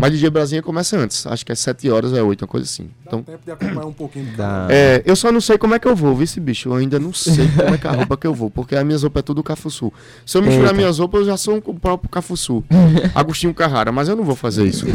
Mas 0.03 0.11
DJ 0.11 0.29
Brasinha 0.29 0.61
começa 0.61 0.97
antes. 0.97 1.25
Acho 1.25 1.45
que 1.45 1.51
é 1.53 1.55
7 1.55 1.89
horas 1.89 2.11
é 2.11 2.21
8, 2.21 2.41
uma 2.41 2.47
coisa 2.49 2.65
assim. 2.65 2.83
Dá 2.83 2.91
Então, 3.07 3.23
tempo 3.23 3.39
de 3.45 3.51
acompanhar 3.51 3.85
um 3.85 3.93
pouquinho 3.93 4.25
do 4.25 4.35
Dá. 4.35 4.67
é, 4.69 5.01
eu 5.05 5.15
só 5.15 5.31
não 5.31 5.39
sei 5.39 5.57
como 5.57 5.75
é 5.75 5.79
que 5.79 5.87
eu 5.87 5.95
vou, 5.95 6.13
viu 6.13 6.25
esse 6.25 6.41
bicho? 6.41 6.67
Eu 6.67 6.73
ainda 6.73 6.99
não 6.99 7.13
sei 7.13 7.47
como 7.47 7.73
é 7.73 7.77
que 7.77 7.87
é 7.87 7.89
a 7.89 7.93
roupa 7.93 8.17
que 8.17 8.27
eu 8.27 8.33
vou, 8.33 8.49
porque 8.51 8.75
as 8.75 8.83
minhas 8.83 9.01
roupas 9.01 9.21
é 9.21 9.23
tudo 9.23 9.41
Cafuçu. 9.41 9.93
Se 10.25 10.37
eu 10.37 10.41
misturar 10.41 10.65
Eita. 10.71 10.75
minhas 10.75 10.99
roupas, 10.99 11.21
eu 11.21 11.27
já 11.27 11.37
sou 11.37 11.55
um 11.55 11.61
o 11.65 11.79
próprio 11.79 12.09
Cafuçu. 12.09 12.65
Agostinho 13.15 13.53
Carrara, 13.53 13.93
mas 13.93 14.09
eu 14.09 14.15
não 14.17 14.25
vou 14.25 14.35
fazer 14.35 14.65
isso. 14.65 14.85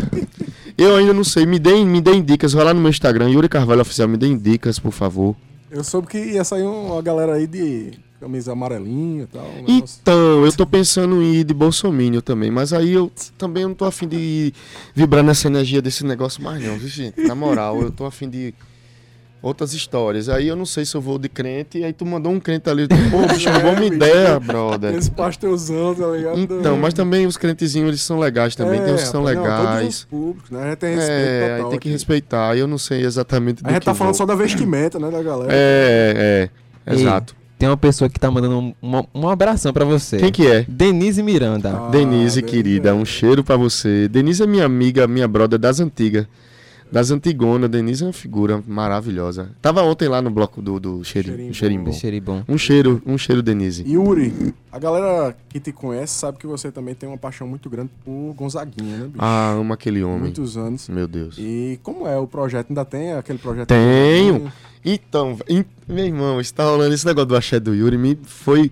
Eu 0.76 0.94
ainda 0.96 1.14
não 1.14 1.24
sei, 1.24 1.46
me 1.46 1.58
deem, 1.58 1.86
me 1.86 2.02
deem 2.02 2.22
dicas, 2.22 2.52
vai 2.52 2.64
lá 2.66 2.74
no 2.74 2.80
meu 2.82 2.90
Instagram, 2.90 3.30
Yuri 3.30 3.48
Carvalho 3.48 3.80
Oficial, 3.80 4.08
me 4.08 4.18
deem 4.18 4.36
dicas, 4.36 4.78
por 4.78 4.92
favor. 4.92 5.34
Eu 5.70 5.82
soube 5.82 6.06
que 6.06 6.18
ia 6.18 6.44
sair 6.44 6.64
uma 6.64 7.00
galera 7.00 7.32
aí 7.34 7.46
de 7.46 7.92
camisa 8.20 8.52
amarelinha 8.52 9.22
e 9.24 9.26
tal. 9.26 9.44
um. 9.44 9.64
Então, 9.68 10.44
eu 10.44 10.52
tô 10.52 10.66
pensando 10.66 11.22
em 11.22 11.36
ir 11.36 11.44
de 11.44 11.54
Bolsonaro 11.54 12.20
também, 12.22 12.50
mas 12.50 12.72
aí 12.72 12.92
eu 12.92 13.10
também 13.36 13.64
não 13.64 13.74
tô 13.74 13.84
afim 13.84 14.08
de 14.08 14.52
vibrar 14.94 15.22
nessa 15.22 15.46
energia 15.48 15.80
desse 15.80 16.04
negócio 16.04 16.42
mais 16.42 16.62
não, 16.62 16.76
viu, 16.76 16.88
gente? 16.88 17.20
Na 17.20 17.34
moral, 17.34 17.80
eu 17.80 17.90
tô 17.90 18.04
afim 18.04 18.28
de 18.28 18.52
outras 19.40 19.72
histórias. 19.72 20.28
Aí 20.28 20.48
eu 20.48 20.56
não 20.56 20.66
sei 20.66 20.84
se 20.84 20.96
eu 20.96 21.00
vou 21.00 21.16
de 21.16 21.28
crente, 21.28 21.78
e 21.78 21.84
aí 21.84 21.92
tu 21.92 22.04
mandou 22.04 22.32
um 22.32 22.40
crente 22.40 22.68
ali, 22.68 22.88
pô, 22.88 23.24
bicho, 23.32 23.48
uma 23.48 23.60
boa 23.60 23.72
É, 23.74 23.80
bicho. 23.80 23.94
ideia, 23.94 24.40
brother. 24.40 24.94
Esse 24.96 25.10
pastorzão, 25.12 25.94
tá 25.94 26.06
ligado? 26.08 26.40
Então, 26.40 26.76
mas 26.76 26.92
também 26.92 27.24
os 27.24 27.36
crentezinhos, 27.36 27.88
eles 27.88 28.02
são 28.02 28.18
legais 28.18 28.56
também, 28.56 28.82
tem 28.82 28.94
uns 28.94 29.02
que 29.02 29.08
são 29.08 29.22
rapaz, 29.22 29.36
não, 29.38 29.44
todos 29.44 29.60
os 29.64 29.74
legais. 29.76 30.04
públicos, 30.10 30.50
né? 30.50 30.60
A 30.62 30.66
gente 30.70 30.78
tem 30.78 30.94
respeito 30.96 31.12
É, 31.20 31.42
aí 31.44 31.56
total 31.58 31.70
tem 31.70 31.78
que 31.78 31.88
aqui. 31.88 31.92
respeitar, 31.92 32.56
eu 32.58 32.66
não 32.66 32.78
sei 32.78 33.02
exatamente 33.04 33.62
do 33.62 33.68
A 33.68 33.72
gente 33.72 33.84
tá 33.84 33.94
falando 33.94 34.14
vou. 34.14 34.18
só 34.18 34.26
da 34.26 34.34
vestimenta, 34.34 34.98
né, 34.98 35.08
da 35.08 35.22
galera. 35.22 35.52
É, 35.52 36.48
é, 36.86 36.92
Ei, 36.92 37.00
exato. 37.00 37.37
Tem 37.58 37.68
uma 37.68 37.76
pessoa 37.76 38.08
que 38.08 38.20
tá 38.20 38.30
mandando 38.30 38.56
um, 38.58 38.74
uma- 38.80 39.04
um 39.14 39.28
abração 39.28 39.72
pra 39.72 39.84
você. 39.84 40.18
Quem 40.18 40.30
que 40.30 40.46
é? 40.46 40.64
Denise 40.68 41.22
Miranda. 41.22 41.70
Ah, 41.70 41.88
Denise, 41.90 42.40
Denise, 42.40 42.42
querida, 42.42 42.94
um 42.94 43.04
cheiro 43.04 43.42
pra 43.42 43.56
você. 43.56 44.06
Denise 44.08 44.42
é 44.42 44.46
minha 44.46 44.64
amiga, 44.64 45.06
minha 45.08 45.26
brother 45.26 45.58
das 45.58 45.80
antigas. 45.80 46.24
Das 46.90 47.10
Antigonas, 47.10 47.68
Denise 47.70 48.02
é 48.02 48.06
uma 48.06 48.12
figura 48.12 48.62
maravilhosa. 48.66 49.50
Tava 49.60 49.82
ontem 49.82 50.08
lá 50.08 50.22
no 50.22 50.30
bloco 50.30 50.62
do, 50.62 50.80
do 50.80 51.04
cheiro, 51.04 51.28
Cheirinho 51.28 51.54
cheirinho 51.54 51.80
bom. 51.84 51.90
bom. 51.90 51.96
Xeribom. 51.96 52.44
Um 52.48 52.56
cheiro, 52.58 53.02
um 53.04 53.18
cheiro, 53.18 53.42
Denise. 53.42 53.84
Yuri, 53.86 54.54
a 54.72 54.78
galera 54.78 55.36
que 55.50 55.60
te 55.60 55.70
conhece 55.70 56.14
sabe 56.14 56.38
que 56.38 56.46
você 56.46 56.72
também 56.72 56.94
tem 56.94 57.06
uma 57.08 57.18
paixão 57.18 57.46
muito 57.46 57.68
grande 57.68 57.90
por 58.04 58.32
Gonzaguinha, 58.34 58.96
né, 58.96 59.04
bicho? 59.04 59.16
Ah, 59.18 59.50
amo 59.52 59.72
aquele 59.74 60.02
homem. 60.02 60.20
Muitos 60.20 60.56
anos. 60.56 60.88
Meu 60.88 61.06
Deus. 61.06 61.36
E 61.38 61.78
como 61.82 62.06
é 62.06 62.16
o 62.18 62.26
projeto? 62.26 62.70
Ainda 62.70 62.84
tem 62.84 63.12
aquele 63.12 63.38
projeto? 63.38 63.68
Tenho. 63.68 64.50
Então, 64.84 65.36
em- 65.48 65.64
meu 65.86 66.06
irmão, 66.06 66.40
está 66.40 66.64
rolando 66.64 66.94
esse 66.94 67.04
negócio 67.04 67.26
do 67.26 67.36
axé 67.36 67.60
do 67.60 67.74
Yuri, 67.74 67.98
me 67.98 68.18
foi, 68.22 68.70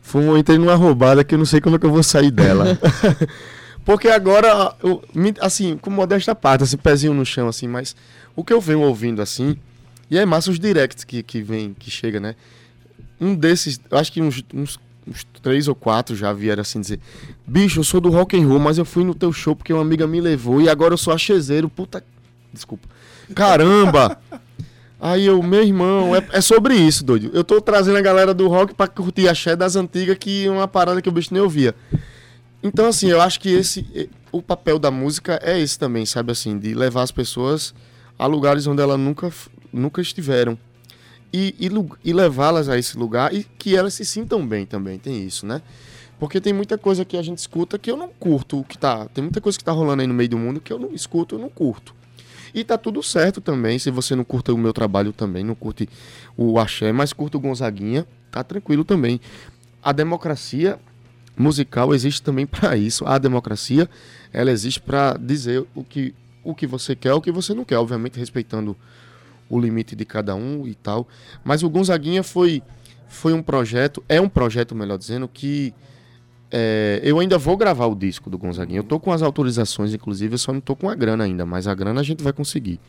foi 0.00 0.26
eu 0.26 0.36
entrei 0.36 0.58
numa 0.58 0.74
roubada 0.74 1.22
que 1.22 1.34
eu 1.34 1.38
não 1.38 1.44
sei 1.46 1.60
como 1.60 1.76
é 1.76 1.78
que 1.78 1.86
eu 1.86 1.92
vou 1.92 2.02
sair 2.02 2.30
dela. 2.32 2.76
Porque 3.84 4.08
agora, 4.08 4.74
eu, 4.82 5.02
assim, 5.40 5.76
com 5.76 5.90
modesta 5.90 6.34
parte, 6.34 6.62
assim, 6.62 6.76
pezinho 6.76 7.14
no 7.14 7.26
chão, 7.26 7.48
assim, 7.48 7.66
mas 7.66 7.96
o 8.36 8.44
que 8.44 8.52
eu 8.52 8.60
venho 8.60 8.80
ouvindo, 8.80 9.20
assim, 9.20 9.56
e 10.10 10.18
é 10.18 10.24
massa 10.24 10.50
os 10.50 10.58
directs 10.58 11.04
que, 11.04 11.22
que 11.22 11.42
vem, 11.42 11.74
que 11.74 11.90
chega, 11.90 12.20
né? 12.20 12.36
Um 13.20 13.34
desses, 13.34 13.80
acho 13.90 14.12
que 14.12 14.20
uns, 14.20 14.44
uns, 14.54 14.78
uns 15.06 15.26
três 15.42 15.68
ou 15.68 15.74
quatro 15.74 16.14
já 16.14 16.32
vieram 16.32 16.60
assim 16.60 16.80
dizer, 16.80 17.00
bicho, 17.46 17.80
eu 17.80 17.84
sou 17.84 18.00
do 18.00 18.10
rock 18.10 18.36
and 18.36 18.46
roll, 18.46 18.58
mas 18.58 18.78
eu 18.78 18.84
fui 18.84 19.04
no 19.04 19.14
teu 19.14 19.32
show 19.32 19.56
porque 19.56 19.72
uma 19.72 19.82
amiga 19.82 20.06
me 20.06 20.20
levou 20.20 20.60
e 20.60 20.68
agora 20.68 20.94
eu 20.94 20.98
sou 20.98 21.12
achezeiro, 21.12 21.68
puta, 21.68 22.04
desculpa. 22.52 22.88
Caramba! 23.34 24.18
Aí 25.00 25.26
eu, 25.26 25.42
meu 25.42 25.64
irmão, 25.64 26.14
é, 26.14 26.24
é 26.30 26.40
sobre 26.40 26.76
isso, 26.76 27.04
doido. 27.04 27.30
Eu 27.34 27.42
tô 27.42 27.60
trazendo 27.60 27.98
a 27.98 28.00
galera 28.00 28.32
do 28.32 28.46
rock 28.46 28.72
pra 28.72 28.86
curtir 28.86 29.28
axé 29.28 29.56
das 29.56 29.74
antigas, 29.74 30.16
que 30.16 30.46
é 30.46 30.50
uma 30.50 30.68
parada 30.68 31.02
que 31.02 31.08
o 31.08 31.12
bicho 31.12 31.34
nem 31.34 31.42
ouvia. 31.42 31.74
Então, 32.62 32.86
assim, 32.86 33.08
eu 33.08 33.20
acho 33.20 33.40
que 33.40 33.50
esse. 33.50 34.10
O 34.30 34.40
papel 34.40 34.78
da 34.78 34.90
música 34.90 35.38
é 35.42 35.60
esse 35.60 35.78
também, 35.78 36.06
sabe 36.06 36.32
assim? 36.32 36.58
De 36.58 36.74
levar 36.74 37.02
as 37.02 37.10
pessoas 37.10 37.74
a 38.18 38.26
lugares 38.26 38.66
onde 38.66 38.80
elas 38.80 38.98
nunca, 38.98 39.30
nunca 39.72 40.00
estiveram. 40.00 40.56
E, 41.32 41.54
e, 41.58 41.68
e 42.04 42.12
levá-las 42.12 42.68
a 42.68 42.78
esse 42.78 42.96
lugar 42.96 43.34
e 43.34 43.42
que 43.42 43.74
elas 43.74 43.94
se 43.94 44.04
sintam 44.04 44.46
bem 44.46 44.64
também, 44.64 44.98
tem 44.98 45.24
isso, 45.24 45.46
né? 45.46 45.62
Porque 46.18 46.40
tem 46.40 46.52
muita 46.52 46.78
coisa 46.78 47.04
que 47.04 47.16
a 47.16 47.22
gente 47.22 47.38
escuta 47.38 47.78
que 47.78 47.90
eu 47.90 47.96
não 47.96 48.08
curto 48.08 48.60
o 48.60 48.64
que 48.64 48.78
tá. 48.78 49.06
Tem 49.08 49.24
muita 49.24 49.40
coisa 49.40 49.58
que 49.58 49.64
tá 49.64 49.72
rolando 49.72 50.02
aí 50.02 50.06
no 50.06 50.14
meio 50.14 50.28
do 50.28 50.38
mundo 50.38 50.60
que 50.60 50.72
eu 50.72 50.78
não 50.78 50.94
escuto, 50.94 51.34
eu 51.34 51.38
não 51.38 51.48
curto. 51.48 51.94
E 52.54 52.62
tá 52.62 52.78
tudo 52.78 53.02
certo 53.02 53.40
também, 53.40 53.78
se 53.78 53.90
você 53.90 54.14
não 54.14 54.24
curta 54.24 54.52
o 54.52 54.58
meu 54.58 54.72
trabalho 54.72 55.12
também, 55.12 55.42
não 55.42 55.54
curte 55.54 55.88
o 56.36 56.58
axé, 56.58 56.92
mas 56.92 57.12
curta 57.12 57.38
o 57.38 57.40
Gonzaguinha, 57.40 58.06
tá 58.30 58.44
tranquilo 58.44 58.84
também. 58.84 59.20
A 59.82 59.90
democracia 59.90 60.78
musical 61.36 61.94
existe 61.94 62.22
também 62.22 62.46
para 62.46 62.76
isso. 62.76 63.04
A 63.06 63.18
democracia, 63.18 63.88
ela 64.32 64.50
existe 64.50 64.80
para 64.80 65.16
dizer 65.16 65.64
o 65.74 65.82
que, 65.84 66.14
o 66.42 66.54
que 66.54 66.66
você 66.66 66.94
quer, 66.94 67.12
o 67.14 67.20
que 67.20 67.32
você 67.32 67.54
não 67.54 67.64
quer, 67.64 67.78
obviamente 67.78 68.18
respeitando 68.18 68.76
o 69.48 69.60
limite 69.60 69.94
de 69.94 70.04
cada 70.04 70.34
um 70.34 70.66
e 70.66 70.74
tal. 70.74 71.06
Mas 71.44 71.62
o 71.62 71.68
Gonzaguinha 71.68 72.22
foi 72.22 72.62
foi 73.12 73.34
um 73.34 73.42
projeto, 73.42 74.02
é 74.08 74.18
um 74.18 74.28
projeto, 74.28 74.74
melhor 74.74 74.96
dizendo, 74.96 75.28
que 75.28 75.74
é, 76.50 76.98
eu 77.04 77.18
ainda 77.18 77.36
vou 77.36 77.58
gravar 77.58 77.86
o 77.86 77.94
disco 77.94 78.30
do 78.30 78.38
Gonzaguinha. 78.38 78.80
Eu 78.80 78.84
tô 78.84 78.98
com 78.98 79.12
as 79.12 79.20
autorizações, 79.20 79.92
inclusive, 79.92 80.34
eu 80.34 80.38
só 80.38 80.50
não 80.50 80.62
tô 80.62 80.74
com 80.74 80.88
a 80.88 80.94
grana 80.94 81.24
ainda, 81.24 81.44
mas 81.44 81.66
a 81.66 81.74
grana 81.74 82.00
a 82.00 82.02
gente 82.02 82.22
vai 82.22 82.32
conseguir. 82.32 82.80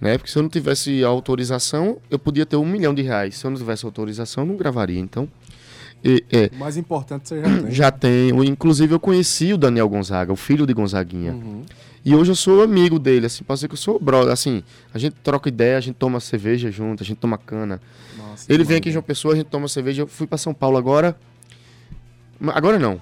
Né? 0.00 0.16
Porque 0.16 0.30
se 0.30 0.38
eu 0.38 0.42
não 0.42 0.48
tivesse 0.48 1.02
autorização, 1.02 1.98
eu 2.08 2.18
podia 2.18 2.46
ter 2.46 2.56
um 2.56 2.64
milhão 2.64 2.94
de 2.94 3.02
reais. 3.02 3.36
Se 3.36 3.46
eu 3.46 3.50
não 3.50 3.58
tivesse 3.58 3.84
autorização, 3.84 4.44
eu 4.44 4.48
não 4.48 4.56
gravaria. 4.56 5.00
Então, 5.00 5.28
e- 6.06 6.24
é, 6.30 6.50
O 6.54 6.58
mais 6.58 6.76
importante 6.76 7.28
você 7.28 7.40
já 7.42 7.48
tem. 7.60 7.70
já 7.70 7.90
tenho. 7.90 8.44
Inclusive, 8.44 8.94
eu 8.94 9.00
conheci 9.00 9.52
o 9.52 9.58
Daniel 9.58 9.88
Gonzaga, 9.88 10.32
o 10.32 10.36
filho 10.36 10.66
de 10.66 10.72
Gonzaguinha. 10.72 11.32
Uhum. 11.32 11.64
E 12.04 12.14
hoje 12.14 12.30
eu 12.30 12.36
sou 12.36 12.62
amigo 12.62 12.98
dele, 13.00 13.26
assim, 13.26 13.42
pode 13.42 13.58
ser 13.58 13.66
que 13.66 13.74
eu 13.74 13.78
sou 13.78 13.98
brother, 13.98 14.32
assim, 14.32 14.62
a 14.94 14.98
gente 14.98 15.16
troca 15.24 15.48
ideia, 15.48 15.76
a 15.76 15.80
gente 15.80 15.96
toma 15.96 16.20
cerveja 16.20 16.70
junto, 16.70 17.02
a 17.02 17.06
gente 17.06 17.18
toma 17.18 17.36
cana. 17.36 17.80
Nossa, 18.16 18.52
Ele 18.52 18.62
vem 18.62 18.76
aqui 18.76 18.90
em. 18.90 18.92
João 18.92 19.02
Pessoa, 19.02 19.34
a 19.34 19.36
gente 19.36 19.48
toma 19.48 19.66
cerveja. 19.66 20.02
Eu 20.02 20.06
fui 20.06 20.26
pra 20.26 20.38
São 20.38 20.54
Paulo 20.54 20.76
agora. 20.76 21.16
Agora 22.54 22.78
não. 22.78 23.00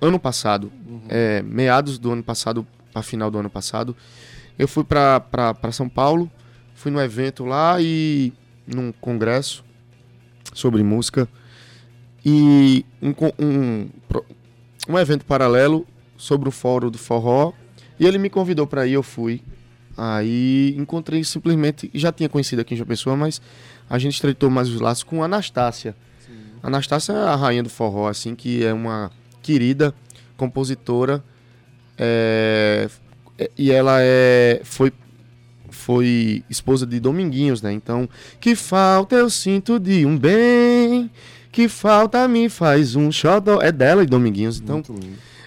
Ano 0.00 0.18
passado. 0.18 0.72
é, 1.08 1.42
meados 1.42 1.98
do 1.98 2.10
ano 2.10 2.22
passado, 2.22 2.66
pra 2.92 3.02
final 3.02 3.30
do 3.30 3.38
ano 3.38 3.50
passado. 3.50 3.94
Eu 4.58 4.66
fui 4.66 4.82
pra, 4.84 5.20
pra, 5.20 5.54
pra 5.54 5.70
São 5.72 5.88
Paulo. 5.88 6.30
Fui 6.74 6.90
num 6.90 7.00
evento 7.00 7.44
lá 7.44 7.76
e. 7.80 8.32
num 8.66 8.90
congresso 9.00 9.62
sobre 10.52 10.82
música. 10.82 11.28
E 12.24 12.84
um, 13.02 13.14
um, 13.38 13.88
um 14.88 14.98
evento 14.98 15.24
paralelo 15.24 15.86
sobre 16.16 16.48
o 16.48 16.52
fórum 16.52 16.90
do 16.90 16.98
forró. 16.98 17.52
E 17.98 18.06
ele 18.06 18.18
me 18.18 18.30
convidou 18.30 18.66
pra 18.66 18.86
ir, 18.86 18.94
eu 18.94 19.02
fui. 19.02 19.42
Aí 19.96 20.74
encontrei 20.76 21.22
simplesmente, 21.22 21.90
já 21.94 22.10
tinha 22.10 22.28
conhecido 22.28 22.60
aqui 22.60 22.74
em 22.74 22.76
João 22.76 22.88
Pessoa, 22.88 23.16
mas 23.16 23.40
a 23.88 23.98
gente 23.98 24.14
estreitou 24.14 24.50
mais 24.50 24.68
os 24.68 24.80
laços 24.80 25.04
com 25.04 25.22
a 25.22 25.26
Anastácia. 25.26 25.94
Sim. 26.26 26.32
Anastácia 26.62 27.12
é 27.12 27.16
a 27.16 27.36
rainha 27.36 27.62
do 27.62 27.70
forró, 27.70 28.08
assim, 28.08 28.34
que 28.34 28.64
é 28.64 28.72
uma 28.72 29.10
querida 29.42 29.94
compositora. 30.36 31.22
É, 31.96 32.88
e 33.56 33.70
ela 33.70 33.98
é, 34.00 34.60
foi, 34.64 34.92
foi 35.70 36.42
esposa 36.50 36.84
de 36.86 36.98
Dominguinhos, 36.98 37.62
né? 37.62 37.72
Então, 37.72 38.08
que 38.40 38.56
falta 38.56 39.14
eu 39.14 39.30
sinto 39.30 39.78
de 39.78 40.04
um 40.04 40.18
bem, 40.18 41.10
que 41.54 41.68
falta 41.68 42.26
me 42.26 42.48
faz 42.48 42.96
um 42.96 43.12
xodó. 43.12 43.62
É 43.62 43.70
dela 43.70 44.02
e 44.02 44.06
Dominguinhos, 44.06 44.58
então... 44.58 44.82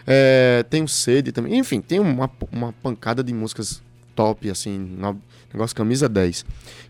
É, 0.10 0.64
tem 0.70 0.82
o 0.82 0.88
Sede 0.88 1.34
também. 1.34 1.58
Enfim, 1.58 1.82
tem 1.82 1.99
uma, 1.99 2.32
uma 2.49 2.72
pancada 2.72 3.22
de 3.22 3.34
músicas 3.34 3.84
top, 4.16 4.49
assim, 4.49 4.80
no, 4.80 5.22
negócio 5.53 5.76
camisa 5.76 6.08
10. 6.08 6.45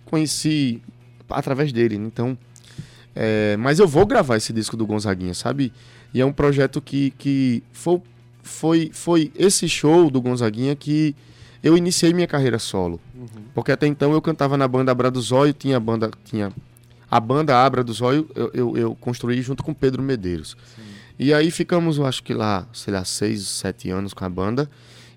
Conheci 0.05 0.80
através 1.28 1.74
dele, 1.74 1.95
então. 1.95 2.38
É, 3.15 3.57
mas 3.57 3.80
eu 3.80 3.88
vou 3.88 4.05
gravar 4.05 4.38
esse 4.38 4.53
disco 4.53 4.78
do 4.78 4.86
Gonzaguinha, 4.86 5.34
sabe? 5.34 5.74
E 6.13 6.22
é 6.22 6.26
um 6.26 6.32
projeto 6.32 6.80
que, 6.80 7.09
que 7.18 7.63
foi, 7.72 7.99
foi, 8.43 8.91
foi 8.93 9.32
esse 9.36 9.68
show 9.68 10.11
do 10.11 10.22
Gonzaguinha 10.22 10.76
que 10.76 11.15
eu 11.63 11.76
iniciei 11.76 12.13
minha 12.13 12.28
carreira 12.28 12.59
solo. 12.59 13.01
Uhum. 13.15 13.28
Porque 13.55 13.72
até 13.72 13.88
então 13.88 14.13
eu 14.13 14.22
cantava 14.22 14.55
na 14.55 14.68
banda 14.68 14.91
Abra 14.91 15.09
do 15.09 15.20
Zóio, 15.20 15.53
tinha 15.53 15.78
a 15.78 15.80
banda, 15.80 16.11
tinha 16.24 16.53
a 17.09 17.19
banda 17.19 17.57
Abra 17.57 17.83
do 17.83 17.93
Zóio, 17.93 18.29
eu, 18.35 18.51
eu, 18.53 18.77
eu 18.77 18.95
construí 18.95 19.41
junto 19.41 19.63
com 19.63 19.73
Pedro 19.73 20.03
Medeiros. 20.03 20.57
Sim. 20.75 20.83
E 21.19 21.33
aí 21.33 21.49
ficamos, 21.49 21.97
eu 21.97 22.05
acho 22.05 22.21
que 22.21 22.33
lá, 22.33 22.67
sei 22.73 22.93
lá, 22.93 23.03
seis, 23.03 23.47
sete 23.47 23.89
anos 23.89 24.13
com 24.13 24.23
a 24.23 24.29
banda. 24.29 24.69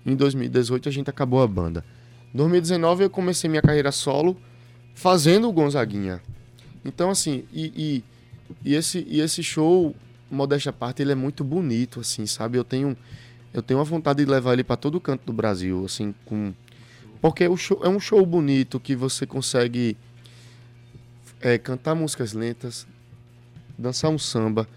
Em 0.05 0.15
2018 0.15 0.89
a 0.89 0.91
gente 0.91 1.09
acabou 1.09 1.43
a 1.43 1.47
banda. 1.47 1.85
Em 2.33 2.37
2019 2.37 3.03
eu 3.03 3.09
comecei 3.09 3.49
minha 3.49 3.61
carreira 3.61 3.91
solo 3.91 4.37
fazendo 4.95 5.47
o 5.47 5.51
Gonzaguinha. 5.51 6.21
Então, 6.83 7.09
assim, 7.09 7.43
e, 7.53 7.71
e, 7.75 8.03
e, 8.71 8.75
esse, 8.75 9.05
e 9.07 9.19
esse 9.19 9.43
show, 9.43 9.95
modéstia 10.29 10.71
à 10.71 10.73
parte, 10.73 11.01
ele 11.01 11.11
é 11.11 11.15
muito 11.15 11.43
bonito, 11.43 11.99
assim, 11.99 12.25
sabe? 12.25 12.57
Eu 12.57 12.63
tenho, 12.63 12.97
eu 13.53 13.61
tenho 13.61 13.79
a 13.79 13.83
vontade 13.83 14.23
de 14.23 14.31
levar 14.31 14.53
ele 14.53 14.63
para 14.63 14.77
todo 14.77 14.99
canto 14.99 15.25
do 15.25 15.33
Brasil, 15.33 15.85
assim, 15.85 16.15
com... 16.25 16.53
Porque 17.21 17.47
o 17.47 17.55
show, 17.55 17.79
é 17.83 17.89
um 17.89 17.99
show 17.99 18.25
bonito 18.25 18.79
que 18.79 18.95
você 18.95 19.27
consegue 19.27 19.95
é, 21.41 21.57
cantar 21.57 21.95
músicas 21.95 22.33
lentas, 22.33 22.87
dançar 23.77 24.11
um 24.11 24.17
samba, 24.17 24.67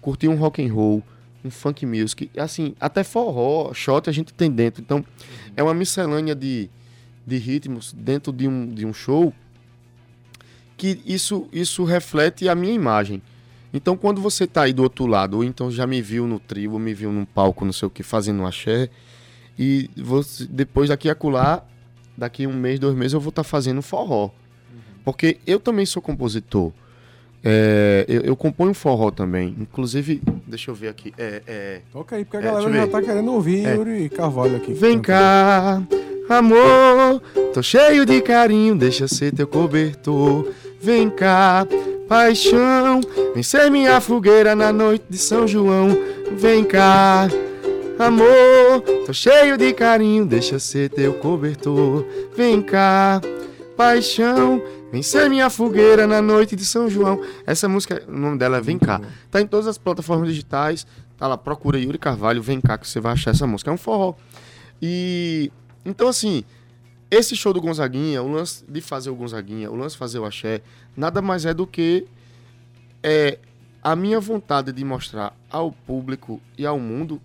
curtir 0.00 0.28
um 0.28 0.36
rock 0.36 0.62
and 0.62 0.72
roll, 0.72 1.02
um 1.44 1.50
funk 1.50 1.86
music, 1.86 2.30
assim, 2.36 2.74
até 2.78 3.02
forró, 3.02 3.72
shot 3.72 4.10
a 4.10 4.12
gente 4.12 4.34
tem 4.34 4.50
dentro. 4.50 4.82
Então, 4.82 5.04
é 5.56 5.62
uma 5.62 5.72
miscelânea 5.72 6.34
de, 6.34 6.68
de 7.26 7.36
ritmos 7.38 7.92
dentro 7.92 8.32
de 8.32 8.46
um, 8.46 8.66
de 8.66 8.84
um 8.84 8.92
show 8.92 9.32
que 10.76 11.00
isso, 11.04 11.48
isso 11.52 11.84
reflete 11.84 12.48
a 12.48 12.54
minha 12.54 12.72
imagem. 12.72 13.22
Então, 13.72 13.96
quando 13.96 14.20
você 14.20 14.46
tá 14.46 14.62
aí 14.62 14.72
do 14.72 14.82
outro 14.82 15.06
lado, 15.06 15.36
ou 15.36 15.44
então 15.44 15.70
já 15.70 15.86
me 15.86 16.02
viu 16.02 16.26
no 16.26 16.40
trio, 16.40 16.78
me 16.78 16.92
viu 16.92 17.12
num 17.12 17.24
palco, 17.24 17.64
não 17.64 17.72
sei 17.72 17.86
o 17.86 17.90
que, 17.90 18.02
fazendo 18.02 18.42
um 18.42 18.46
axé, 18.46 18.88
e 19.58 19.90
você, 19.96 20.46
depois 20.46 20.88
daqui 20.88 21.08
a 21.08 21.14
colar, 21.14 21.68
daqui 22.16 22.46
um 22.46 22.52
mês, 22.52 22.80
dois 22.80 22.96
meses, 22.96 23.12
eu 23.12 23.20
vou 23.20 23.28
estar 23.28 23.44
tá 23.44 23.48
fazendo 23.48 23.80
forró. 23.82 24.30
Porque 25.12 25.38
eu 25.46 25.58
também 25.58 25.84
sou 25.84 26.00
compositor. 26.00 26.72
É, 27.42 28.04
eu, 28.06 28.20
eu, 28.20 28.36
componho 28.36 28.74
forró 28.74 29.10
também. 29.10 29.56
Inclusive, 29.58 30.20
deixa 30.46 30.70
eu 30.70 30.74
ver 30.74 30.88
aqui. 30.88 31.12
É, 31.16 31.42
é, 31.46 31.80
Toca 31.92 32.16
aí, 32.16 32.24
porque 32.24 32.36
a 32.36 32.40
é, 32.40 32.42
galera 32.44 32.72
já 32.72 32.86
tá 32.86 33.02
querendo 33.02 33.32
ouvir 33.32 33.66
é. 33.66 33.74
Yuri 33.74 34.08
Carvalho 34.10 34.56
aqui. 34.56 34.74
Vem 34.74 35.00
cá, 35.00 35.82
amor, 36.28 37.22
tô 37.54 37.62
cheio 37.62 38.04
de 38.04 38.20
carinho, 38.20 38.76
deixa 38.76 39.08
ser 39.08 39.32
teu 39.32 39.46
cobertor. 39.46 40.52
Vem 40.82 41.08
cá, 41.08 41.66
paixão, 42.08 43.00
vem 43.34 43.42
ser 43.42 43.70
minha 43.70 44.00
fogueira 44.00 44.54
na 44.54 44.72
noite 44.72 45.04
de 45.08 45.16
São 45.16 45.48
João. 45.48 45.88
Vem 46.36 46.62
cá, 46.62 47.26
amor, 47.98 48.82
tô 49.06 49.14
cheio 49.14 49.56
de 49.56 49.72
carinho, 49.72 50.26
deixa 50.26 50.58
ser 50.58 50.90
teu 50.90 51.14
cobertor. 51.14 52.04
Vem 52.36 52.60
cá, 52.60 53.20
paixão, 53.76 54.60
Vem 54.92 55.02
ser 55.02 55.28
minha 55.30 55.48
fogueira 55.48 56.06
na 56.06 56.20
noite 56.20 56.56
de 56.56 56.64
São 56.64 56.90
João. 56.90 57.24
Essa 57.46 57.68
música, 57.68 58.02
o 58.08 58.12
nome 58.12 58.38
dela 58.38 58.56
é 58.56 58.60
Vem 58.60 58.78
Cá. 58.78 59.00
Tá 59.30 59.40
em 59.40 59.46
todas 59.46 59.68
as 59.68 59.78
plataformas 59.78 60.28
digitais. 60.28 60.86
Tá 61.16 61.28
lá, 61.28 61.38
procura 61.38 61.78
Yuri 61.78 61.98
Carvalho, 61.98 62.42
Vem 62.42 62.60
Cá, 62.60 62.76
que 62.76 62.88
você 62.88 62.98
vai 62.98 63.12
achar 63.12 63.30
essa 63.30 63.46
música. 63.46 63.70
É 63.70 63.74
um 63.74 63.76
forró. 63.76 64.14
E. 64.82 65.52
Então, 65.84 66.08
assim, 66.08 66.44
esse 67.10 67.36
show 67.36 67.52
do 67.52 67.60
Gonzaguinha, 67.60 68.22
o 68.22 68.28
lance 68.28 68.64
de 68.68 68.80
fazer 68.80 69.10
o 69.10 69.14
Gonzaguinha, 69.14 69.70
o 69.70 69.76
lance 69.76 69.94
de 69.94 69.98
fazer 69.98 70.18
o 70.18 70.24
axé, 70.24 70.60
nada 70.96 71.22
mais 71.22 71.44
é 71.44 71.54
do 71.54 71.66
que 71.66 72.06
é, 73.02 73.38
a 73.82 73.96
minha 73.96 74.20
vontade 74.20 74.72
de 74.72 74.84
mostrar 74.84 75.34
ao 75.50 75.72
público 75.72 76.40
e 76.58 76.66
ao 76.66 76.78
mundo 76.78 77.20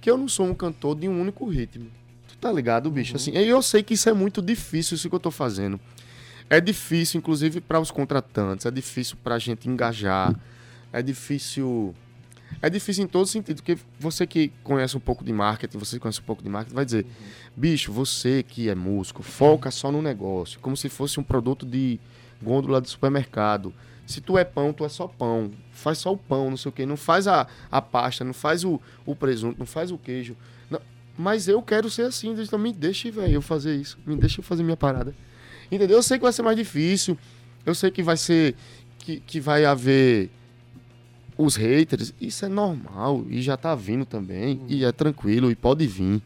que 0.00 0.10
eu 0.10 0.16
não 0.16 0.28
sou 0.28 0.46
um 0.46 0.54
cantor 0.54 0.96
de 0.96 1.08
um 1.08 1.20
único 1.20 1.48
ritmo. 1.48 1.90
Tu 2.28 2.36
tá 2.38 2.52
ligado, 2.52 2.90
bicho? 2.90 3.12
Uhum. 3.12 3.16
Assim, 3.16 3.30
eu 3.32 3.60
sei 3.60 3.82
que 3.82 3.94
isso 3.94 4.08
é 4.08 4.12
muito 4.12 4.40
difícil, 4.40 4.94
isso 4.94 5.08
que 5.08 5.14
eu 5.14 5.20
tô 5.20 5.30
fazendo. 5.30 5.80
É 6.50 6.60
difícil, 6.60 7.18
inclusive, 7.18 7.60
para 7.60 7.78
os 7.78 7.90
contratantes, 7.90 8.64
é 8.64 8.70
difícil 8.70 9.16
para 9.22 9.34
a 9.34 9.38
gente 9.38 9.68
engajar, 9.68 10.34
é 10.92 11.02
difícil. 11.02 11.94
É 12.62 12.70
difícil 12.70 13.04
em 13.04 13.06
todo 13.06 13.26
sentido, 13.26 13.56
porque 13.56 13.78
você 14.00 14.26
que 14.26 14.50
conhece 14.64 14.96
um 14.96 15.00
pouco 15.00 15.22
de 15.22 15.32
marketing, 15.32 15.76
você 15.76 15.96
que 15.96 16.00
conhece 16.00 16.20
um 16.20 16.24
pouco 16.24 16.42
de 16.42 16.48
marketing, 16.48 16.74
vai 16.74 16.84
dizer: 16.84 17.04
uhum. 17.04 17.10
bicho, 17.54 17.92
você 17.92 18.42
que 18.42 18.70
é 18.70 18.74
músico, 18.74 19.22
foca 19.22 19.70
só 19.70 19.92
no 19.92 20.00
negócio, 20.00 20.58
como 20.60 20.74
se 20.74 20.88
fosse 20.88 21.20
um 21.20 21.22
produto 21.22 21.66
de 21.66 22.00
gôndola 22.42 22.80
de 22.80 22.88
supermercado. 22.88 23.72
Se 24.06 24.22
tu 24.22 24.38
é 24.38 24.44
pão, 24.44 24.72
tu 24.72 24.86
é 24.86 24.88
só 24.88 25.06
pão. 25.06 25.50
Faz 25.70 25.98
só 25.98 26.14
o 26.14 26.16
pão, 26.16 26.48
não 26.48 26.56
sei 26.56 26.70
o 26.70 26.72
quê. 26.72 26.86
Não 26.86 26.96
faz 26.96 27.28
a, 27.28 27.46
a 27.70 27.82
pasta, 27.82 28.24
não 28.24 28.32
faz 28.32 28.64
o, 28.64 28.80
o 29.04 29.14
presunto, 29.14 29.58
não 29.58 29.66
faz 29.66 29.90
o 29.90 29.98
queijo. 29.98 30.34
Não. 30.70 30.80
Mas 31.16 31.46
eu 31.46 31.60
quero 31.60 31.90
ser 31.90 32.02
assim, 32.02 32.32
então 32.32 32.58
me 32.58 32.72
deixe, 32.72 33.10
velho, 33.10 33.34
eu 33.34 33.42
fazer 33.42 33.76
isso. 33.76 33.98
Me 34.06 34.16
deixa 34.16 34.40
eu 34.40 34.44
fazer 34.44 34.62
minha 34.62 34.78
parada. 34.78 35.14
Entendeu? 35.70 35.98
Eu 35.98 36.02
sei 36.02 36.18
que 36.18 36.22
vai 36.22 36.32
ser 36.32 36.42
mais 36.42 36.56
difícil. 36.56 37.18
Eu 37.64 37.74
sei 37.74 37.90
que 37.90 38.02
vai 38.02 38.16
ser. 38.16 38.54
Que, 38.98 39.20
que 39.20 39.40
vai 39.40 39.64
haver 39.64 40.30
os 41.36 41.56
haters. 41.56 42.12
Isso 42.20 42.44
é 42.44 42.48
normal. 42.48 43.24
E 43.28 43.40
já 43.42 43.56
tá 43.56 43.74
vindo 43.74 44.04
também. 44.04 44.60
E 44.68 44.84
é 44.84 44.92
tranquilo. 44.92 45.50
E 45.50 45.54
pode 45.54 45.86
vir. 45.86 46.22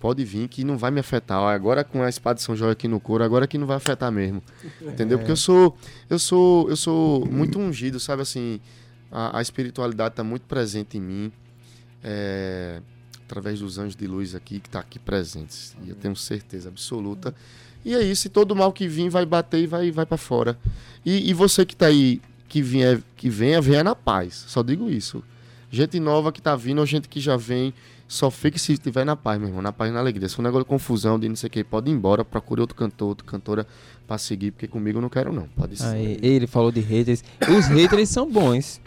Pode 0.00 0.24
vir 0.24 0.48
que 0.48 0.64
não 0.64 0.78
vai 0.78 0.90
me 0.90 1.00
afetar. 1.00 1.38
Agora 1.38 1.84
com 1.84 2.02
a 2.02 2.08
espada 2.08 2.36
de 2.36 2.42
São 2.42 2.56
João 2.56 2.70
aqui 2.70 2.88
no 2.88 2.98
couro, 2.98 3.22
agora 3.22 3.46
que 3.46 3.58
não 3.58 3.66
vai 3.66 3.76
afetar 3.76 4.10
mesmo. 4.10 4.42
Entendeu? 4.80 5.18
Porque 5.18 5.32
eu 5.32 5.36
sou. 5.36 5.76
Eu 6.08 6.18
sou. 6.18 6.68
Eu 6.70 6.76
sou 6.76 7.26
muito 7.26 7.58
ungido, 7.58 8.00
sabe 8.00 8.22
assim. 8.22 8.60
A, 9.12 9.38
a 9.38 9.42
espiritualidade 9.42 10.12
está 10.12 10.24
muito 10.24 10.42
presente 10.42 10.96
em 10.96 11.00
mim. 11.00 11.32
É, 12.02 12.80
através 13.26 13.60
dos 13.60 13.78
anjos 13.78 13.94
de 13.94 14.06
luz 14.06 14.34
aqui, 14.34 14.58
que 14.58 14.68
está 14.68 14.80
aqui 14.80 14.98
presentes. 14.98 15.76
E 15.84 15.90
eu 15.90 15.94
tenho 15.94 16.16
certeza 16.16 16.68
absoluta 16.68 17.34
e 17.84 17.94
é 17.94 18.02
isso, 18.02 18.26
e 18.26 18.30
todo 18.30 18.54
mal 18.54 18.72
que 18.72 18.86
vir 18.86 19.08
vai 19.08 19.24
bater 19.24 19.62
e 19.62 19.66
vai, 19.66 19.90
vai 19.90 20.04
para 20.04 20.16
fora. 20.16 20.58
E, 21.04 21.30
e, 21.30 21.32
você 21.32 21.64
que 21.64 21.74
tá 21.74 21.86
aí, 21.86 22.20
que, 22.48 22.60
vier, 22.60 23.00
que 23.16 23.30
venha, 23.30 23.60
venha 23.60 23.82
na 23.82 23.94
paz. 23.94 24.44
Só 24.48 24.62
digo 24.62 24.90
isso. 24.90 25.22
Gente 25.70 25.98
nova 25.98 26.30
que 26.32 26.42
tá 26.42 26.54
vindo, 26.56 26.78
ou 26.78 26.86
gente 26.86 27.08
que 27.08 27.20
já 27.20 27.36
vem, 27.36 27.72
só 28.06 28.30
fique 28.30 28.58
se 28.58 28.72
estiver 28.72 29.04
na 29.04 29.16
paz, 29.16 29.38
meu 29.38 29.48
irmão. 29.48 29.62
Na 29.62 29.72
paz 29.72 29.90
e 29.90 29.94
na 29.94 30.00
alegria. 30.00 30.28
Se 30.28 30.34
for 30.34 30.42
um 30.42 30.44
negócio 30.44 30.64
de 30.64 30.68
confusão, 30.68 31.18
de 31.18 31.28
não 31.28 31.36
sei 31.36 31.46
o 31.46 31.50
que, 31.50 31.64
pode 31.64 31.90
ir 31.90 31.94
embora, 31.94 32.24
procure 32.24 32.60
outro 32.60 32.76
cantor, 32.76 33.08
outra 33.08 33.26
cantora 33.26 33.66
pra 34.06 34.18
seguir, 34.18 34.50
porque 34.50 34.66
comigo 34.66 34.98
eu 34.98 35.02
não 35.02 35.08
quero, 35.08 35.32
não. 35.32 35.46
Pode 35.56 35.76
ser. 35.76 35.86
Aí, 35.86 36.18
ele 36.20 36.46
falou 36.46 36.72
de 36.72 36.80
haters. 36.80 37.22
Os 37.56 37.66
haters 37.68 38.08
são 38.08 38.30
bons. 38.30 38.80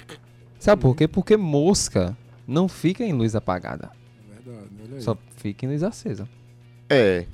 Sabe 0.60 0.82
por 0.82 0.96
quê? 0.96 1.08
Porque 1.08 1.36
mosca 1.36 2.16
não 2.48 2.68
fica 2.68 3.04
em 3.04 3.14
luz 3.14 3.36
apagada. 3.36 3.92
É 4.38 4.42
verdade, 4.50 5.04
Só 5.04 5.18
fica 5.38 5.66
em 5.66 5.70
luz 5.70 5.84
acesa. 5.84 6.28
É, 6.90 7.26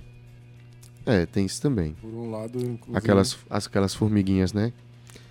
é, 1.10 1.26
tem 1.26 1.46
isso 1.46 1.62
também. 1.62 1.96
Por 2.02 2.10
um 2.10 2.32
lado, 2.32 2.58
inclusive... 2.58 2.98
Aquelas, 2.98 3.38
aquelas 3.50 3.94
formiguinhas, 3.94 4.54
né? 4.54 4.72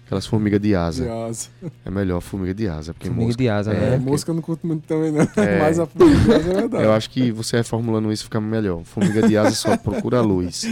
Aquelas 0.08 0.26
formigas 0.26 0.58
de 0.58 0.74
asa. 0.74 1.04
De 1.04 1.10
asa. 1.10 1.48
É 1.84 1.90
melhor 1.90 2.22
formiga 2.22 2.54
de 2.54 2.66
asa. 2.66 2.94
Porque 2.94 3.08
formiga 3.08 3.26
mosca, 3.26 3.42
de 3.42 3.48
asa, 3.50 3.72
é, 3.74 3.78
né? 3.78 3.94
É, 3.94 3.98
mosca 3.98 4.30
eu 4.30 4.34
não 4.34 4.40
curto 4.40 4.66
muito 4.66 4.86
também, 4.86 5.12
não. 5.12 5.20
É, 5.20 5.58
Mas 5.60 5.78
a 5.78 5.84
formiga 5.84 6.18
de 6.18 6.32
asa 6.32 6.50
é 6.50 6.54
verdade. 6.54 6.84
Eu 6.84 6.92
acho 6.94 7.10
que 7.10 7.30
você 7.30 7.58
reformulando 7.58 8.10
isso 8.10 8.24
fica 8.24 8.40
melhor. 8.40 8.82
Formiga 8.84 9.28
de 9.28 9.36
asa 9.36 9.50
só 9.50 9.76
procura 9.76 10.22
luz. 10.22 10.64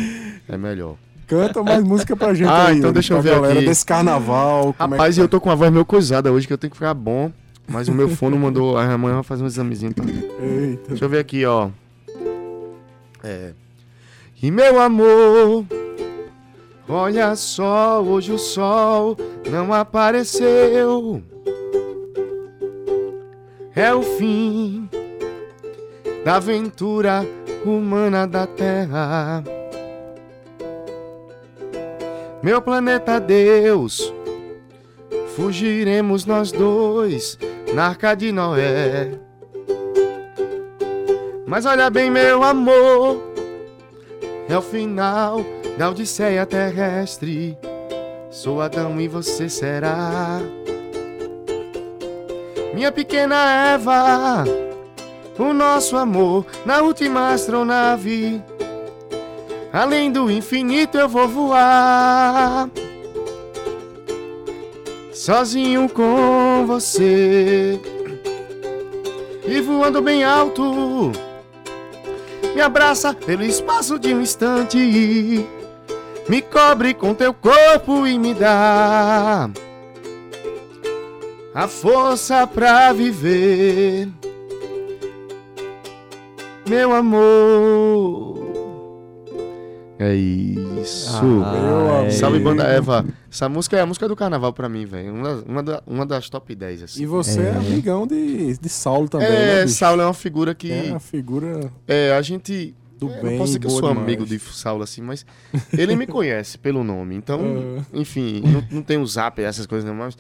É 0.49 0.57
melhor. 0.57 0.97
Canta 1.27 1.63
mais 1.63 1.85
música 1.85 2.17
pra 2.17 2.33
gente 2.33 2.49
ah, 2.49 2.69
aí. 2.69 2.79
então 2.79 2.93
deixa 2.93 3.13
eu 3.13 3.21
ver 3.21 3.35
galera 3.35 3.59
aqui. 3.59 3.69
desse 3.69 3.85
carnaval. 3.85 4.75
É 4.79 4.83
Rapaz, 4.83 5.19
é 5.19 5.21
eu 5.21 5.29
tô 5.29 5.39
com 5.39 5.51
a 5.51 5.55
voz 5.55 5.71
meio 5.71 5.85
coisada 5.85 6.33
hoje, 6.33 6.47
que 6.47 6.53
eu 6.55 6.59
tenho 6.59 6.71
que 6.71 6.77
ficar 6.77 6.95
bom. 6.95 7.31
Mas 7.69 7.89
o 7.89 7.93
meu 7.93 8.09
fono 8.09 8.39
mandou... 8.39 8.79
Amanhã 8.79 9.23
fazer 9.23 9.43
um 9.43 9.47
examezinho. 9.47 9.93
Tá? 9.93 10.03
Eita. 10.03 10.89
Deixa 10.89 11.05
eu 11.05 11.09
ver 11.11 11.19
aqui, 11.19 11.45
ó. 11.45 11.69
É... 13.23 13.53
E 14.43 14.51
meu 14.51 14.79
amor, 14.79 15.65
olha 16.87 17.35
só, 17.35 18.03
hoje 18.03 18.33
o 18.33 18.39
sol 18.39 19.17
não 19.51 19.73
apareceu. 19.73 21.23
É 23.75 23.95
o 23.95 24.03
fim 24.03 24.89
da 26.23 26.37
aventura 26.37 27.27
humana 27.65 28.27
da 28.27 28.47
terra. 28.47 29.43
meu 32.43 32.61
planeta 32.61 33.19
Deus. 33.19 34.13
Fugiremos 35.35 36.25
nós 36.25 36.53
dois 36.53 37.39
na 37.75 37.89
arca 37.89 38.15
de 38.15 38.33
Noé. 38.33 39.19
Mas 41.47 41.67
olha 41.67 41.91
bem, 41.91 42.11
meu 42.11 42.43
amor, 42.43 43.26
é 44.49 44.57
o 44.57 44.63
final 44.63 45.45
da 45.77 45.91
Odisseia 45.91 46.47
terrestre. 46.47 47.59
Sou 48.31 48.61
Adão 48.61 49.01
e 49.01 49.09
você 49.09 49.49
será. 49.49 50.41
Minha 52.75 52.93
pequena 52.93 53.73
Eva, 53.73 54.45
o 55.39 55.53
nosso 55.53 55.97
amor 55.97 56.45
na 56.65 56.83
última 56.83 57.33
astronave. 57.33 58.43
Além 59.73 60.13
do 60.13 60.31
infinito 60.31 60.97
eu 60.99 61.09
vou 61.09 61.29
voar. 61.29 62.71
Sozinho 65.13 65.89
com 65.89 66.65
você. 66.67 67.81
E 69.47 69.61
voando 69.61 70.03
bem 70.03 70.25
alto. 70.25 71.13
Me 72.57 72.63
abraça 72.63 73.13
pelo 73.13 73.43
espaço 73.43 73.99
de 73.99 74.15
um 74.15 74.23
instante. 74.23 75.47
Me 76.27 76.41
cobre 76.41 76.95
com 76.95 77.13
teu 77.13 77.35
corpo 77.35 78.07
e 78.07 78.19
me 78.19 78.33
dá 78.33 79.51
a 81.55 81.69
força 81.69 82.47
pra 82.47 82.95
viver. 82.95 84.09
Meu 86.67 86.95
amor. 86.95 88.39
É 89.99 90.15
isso. 90.15 91.43
Ah. 91.45 92.11
Salve 92.11 92.39
Banda 92.39 92.65
Eva. 92.65 93.05
Essa 93.37 93.51
música 93.51 93.77
é 93.77 93.81
a 93.83 93.87
música 93.87 94.09
do 94.09 94.17
carnaval 94.17 94.51
pra 94.55 94.67
mim, 94.67 94.87
velho. 94.87 95.13
Uma, 95.13 95.33
uma, 95.47 95.63
da- 95.63 95.83
uma 95.87 96.07
das 96.07 96.31
top 96.31 96.55
10, 96.55 96.85
assim. 96.85 97.03
E 97.03 97.07
você 97.07 97.41
é, 97.43 97.45
É. 97.49 97.57
amigão 97.57 98.07
de, 98.07 98.57
de 98.57 98.69
Saulo 98.71 99.11
também, 99.11 99.27
é, 99.29 99.57
né? 99.61 99.67
Saulo 99.67 100.01
é 100.01 100.07
uma 100.07 100.15
figura 100.15 100.55
que. 100.55 100.73
É 100.73 100.85
uma 100.91 100.99
figura 101.01 101.71
É, 101.87 102.13
a 102.17 102.23
gente. 102.23 102.75
do 102.99 103.11
é, 103.11 103.21
bem. 103.21 103.31
não 103.33 103.39
posso 103.41 103.49
dizer 103.49 103.59
que 103.59 103.67
eu 103.67 103.71
sou 103.71 103.89
demais. 103.91 103.99
amigo 103.99 104.25
de 104.25 104.39
Saulo 104.39 104.83
assim, 104.83 105.03
mas 105.03 105.27
ele 105.77 105.95
me 105.97 106.07
conhece 106.07 106.57
pelo 106.57 106.83
nome. 106.83 107.15
Então, 107.15 107.39
É. 107.93 107.99
enfim, 108.01 108.41
não, 108.41 108.65
não 108.71 108.83
tem 108.83 108.97
o 108.97 109.05
zap, 109.07 109.39
essas 109.43 109.67
coisas 109.67 109.87
não, 109.87 109.95
mas. 109.95 110.17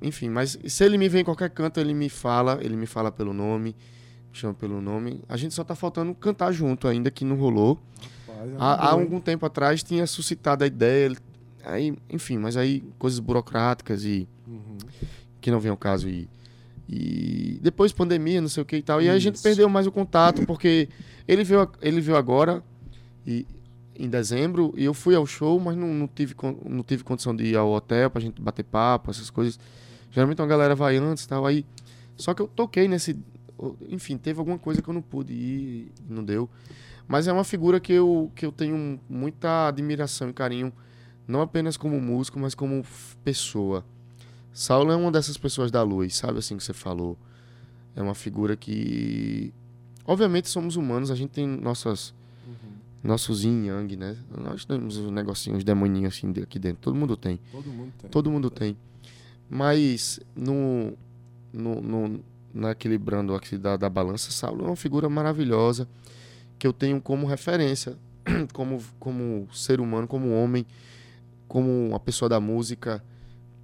Enfim, 0.00 0.30
mas 0.30 0.58
se 0.66 0.82
ele 0.84 0.96
me 0.96 1.06
vê 1.06 1.20
em 1.20 1.24
qualquer 1.24 1.50
canto, 1.50 1.78
ele 1.78 1.92
me 1.92 2.08
fala, 2.08 2.58
ele 2.62 2.76
me 2.76 2.86
fala 2.86 3.12
pelo 3.12 3.34
nome, 3.34 3.76
me 4.32 4.32
chama 4.32 4.54
pelo 4.54 4.80
nome. 4.80 5.20
A 5.28 5.36
gente 5.36 5.52
só 5.54 5.62
tá 5.62 5.74
faltando 5.74 6.14
cantar 6.14 6.50
junto 6.50 6.88
ainda, 6.88 7.10
que 7.10 7.26
não 7.26 7.36
rolou. 7.36 7.78
Rapaz, 8.26 8.50
é 8.52 8.54
Há, 8.58 8.72
há 8.72 8.90
algum 8.92 9.20
tempo 9.20 9.44
atrás 9.44 9.82
tinha 9.82 10.06
suscitado 10.06 10.64
a 10.64 10.66
ideia, 10.66 11.04
ele- 11.06 11.18
aí, 11.64 11.96
enfim, 12.10 12.38
mas 12.38 12.56
aí 12.56 12.82
coisas 12.98 13.18
burocráticas 13.18 14.04
e 14.04 14.28
Uhum. 14.46 14.78
que 15.40 15.50
não 15.50 15.60
vem 15.60 15.70
ao 15.70 15.76
caso 15.76 16.08
e, 16.08 16.28
e 16.88 17.58
depois 17.62 17.92
pandemia, 17.92 18.40
não 18.40 18.48
sei 18.48 18.62
o 18.62 18.66
que 18.66 18.76
e 18.76 18.82
tal. 18.82 19.00
E 19.02 19.08
aí 19.08 19.14
a 19.14 19.18
gente 19.18 19.34
Isso. 19.34 19.42
perdeu 19.42 19.68
mais 19.68 19.86
o 19.86 19.92
contato 19.92 20.44
porque 20.46 20.88
ele 21.26 21.44
veio, 21.44 21.68
ele 21.82 22.00
veio 22.00 22.16
agora 22.16 22.62
e 23.26 23.46
em 23.94 24.08
dezembro 24.08 24.72
e 24.76 24.84
eu 24.84 24.94
fui 24.94 25.14
ao 25.14 25.26
show, 25.26 25.58
mas 25.60 25.76
não, 25.76 25.88
não 25.88 26.06
tive 26.06 26.34
não 26.64 26.82
tive 26.82 27.04
condição 27.04 27.34
de 27.36 27.44
ir 27.44 27.56
ao 27.56 27.70
hotel 27.70 28.08
pra 28.10 28.20
gente 28.22 28.40
bater 28.40 28.64
papo, 28.64 29.10
essas 29.10 29.28
coisas. 29.28 29.58
Geralmente 30.10 30.40
uma 30.40 30.48
galera 30.48 30.74
vai 30.74 30.96
antes, 30.96 31.24
e 31.24 31.28
tal, 31.28 31.44
aí 31.44 31.66
só 32.16 32.32
que 32.32 32.40
eu 32.40 32.48
toquei 32.48 32.88
nesse 32.88 33.16
enfim, 33.88 34.16
teve 34.16 34.38
alguma 34.38 34.58
coisa 34.58 34.80
que 34.80 34.88
eu 34.88 34.94
não 34.94 35.02
pude 35.02 35.32
ir, 35.32 35.92
não 36.08 36.24
deu. 36.24 36.48
Mas 37.08 37.26
é 37.26 37.32
uma 37.32 37.42
figura 37.44 37.80
que 37.80 37.92
eu, 37.92 38.30
que 38.34 38.46
eu 38.46 38.52
tenho 38.52 39.00
muita 39.08 39.66
admiração 39.68 40.28
e 40.28 40.32
carinho, 40.32 40.72
não 41.28 41.40
apenas 41.42 41.76
como 41.76 42.00
músico, 42.00 42.40
mas 42.40 42.54
como 42.54 42.84
pessoa. 43.22 43.84
Saulo 44.52 44.90
é 44.90 44.96
uma 44.96 45.12
dessas 45.12 45.36
pessoas 45.36 45.70
da 45.70 45.82
luz, 45.82 46.16
sabe 46.16 46.38
assim 46.38 46.56
que 46.56 46.64
você 46.64 46.72
falou? 46.72 47.16
É 47.94 48.02
uma 48.02 48.14
figura 48.14 48.56
que. 48.56 49.52
Obviamente 50.04 50.48
somos 50.48 50.74
humanos, 50.76 51.10
a 51.10 51.14
gente 51.14 51.30
tem 51.30 51.46
nossas. 51.46 52.14
Nossos 53.04 53.44
yin 53.44 53.66
yang, 53.66 53.96
né? 53.96 54.16
Nós 54.36 54.64
temos 54.64 54.96
uns 54.96 55.10
negocinhos, 55.12 55.58
uns 55.58 55.64
demoninhos 55.64 56.14
assim 56.16 56.32
aqui 56.42 56.58
dentro. 56.58 56.80
Todo 56.82 56.96
mundo 56.96 57.16
tem. 57.16 57.38
Todo 57.52 57.70
mundo 57.70 57.92
tem. 58.00 58.10
Todo 58.10 58.30
mundo 58.30 58.50
tem. 58.50 58.76
Mas 59.48 60.18
no, 60.34 60.92
no, 61.52 61.80
no- 61.80 62.20
na 62.52 62.72
equilibrando 62.72 63.34
aqui 63.34 63.56
da, 63.56 63.76
da 63.76 63.88
balança, 63.88 64.30
Saulo 64.32 64.64
é 64.64 64.66
uma 64.68 64.76
figura 64.76 65.08
maravilhosa 65.08 65.86
que 66.58 66.66
eu 66.66 66.72
tenho 66.72 67.00
como 67.00 67.26
referência, 67.26 67.96
como, 68.52 68.82
como 68.98 69.46
ser 69.52 69.80
humano, 69.80 70.08
como 70.08 70.32
homem, 70.32 70.66
como 71.48 71.88
uma 71.88 71.98
pessoa 71.98 72.28
da 72.28 72.38
música, 72.38 73.02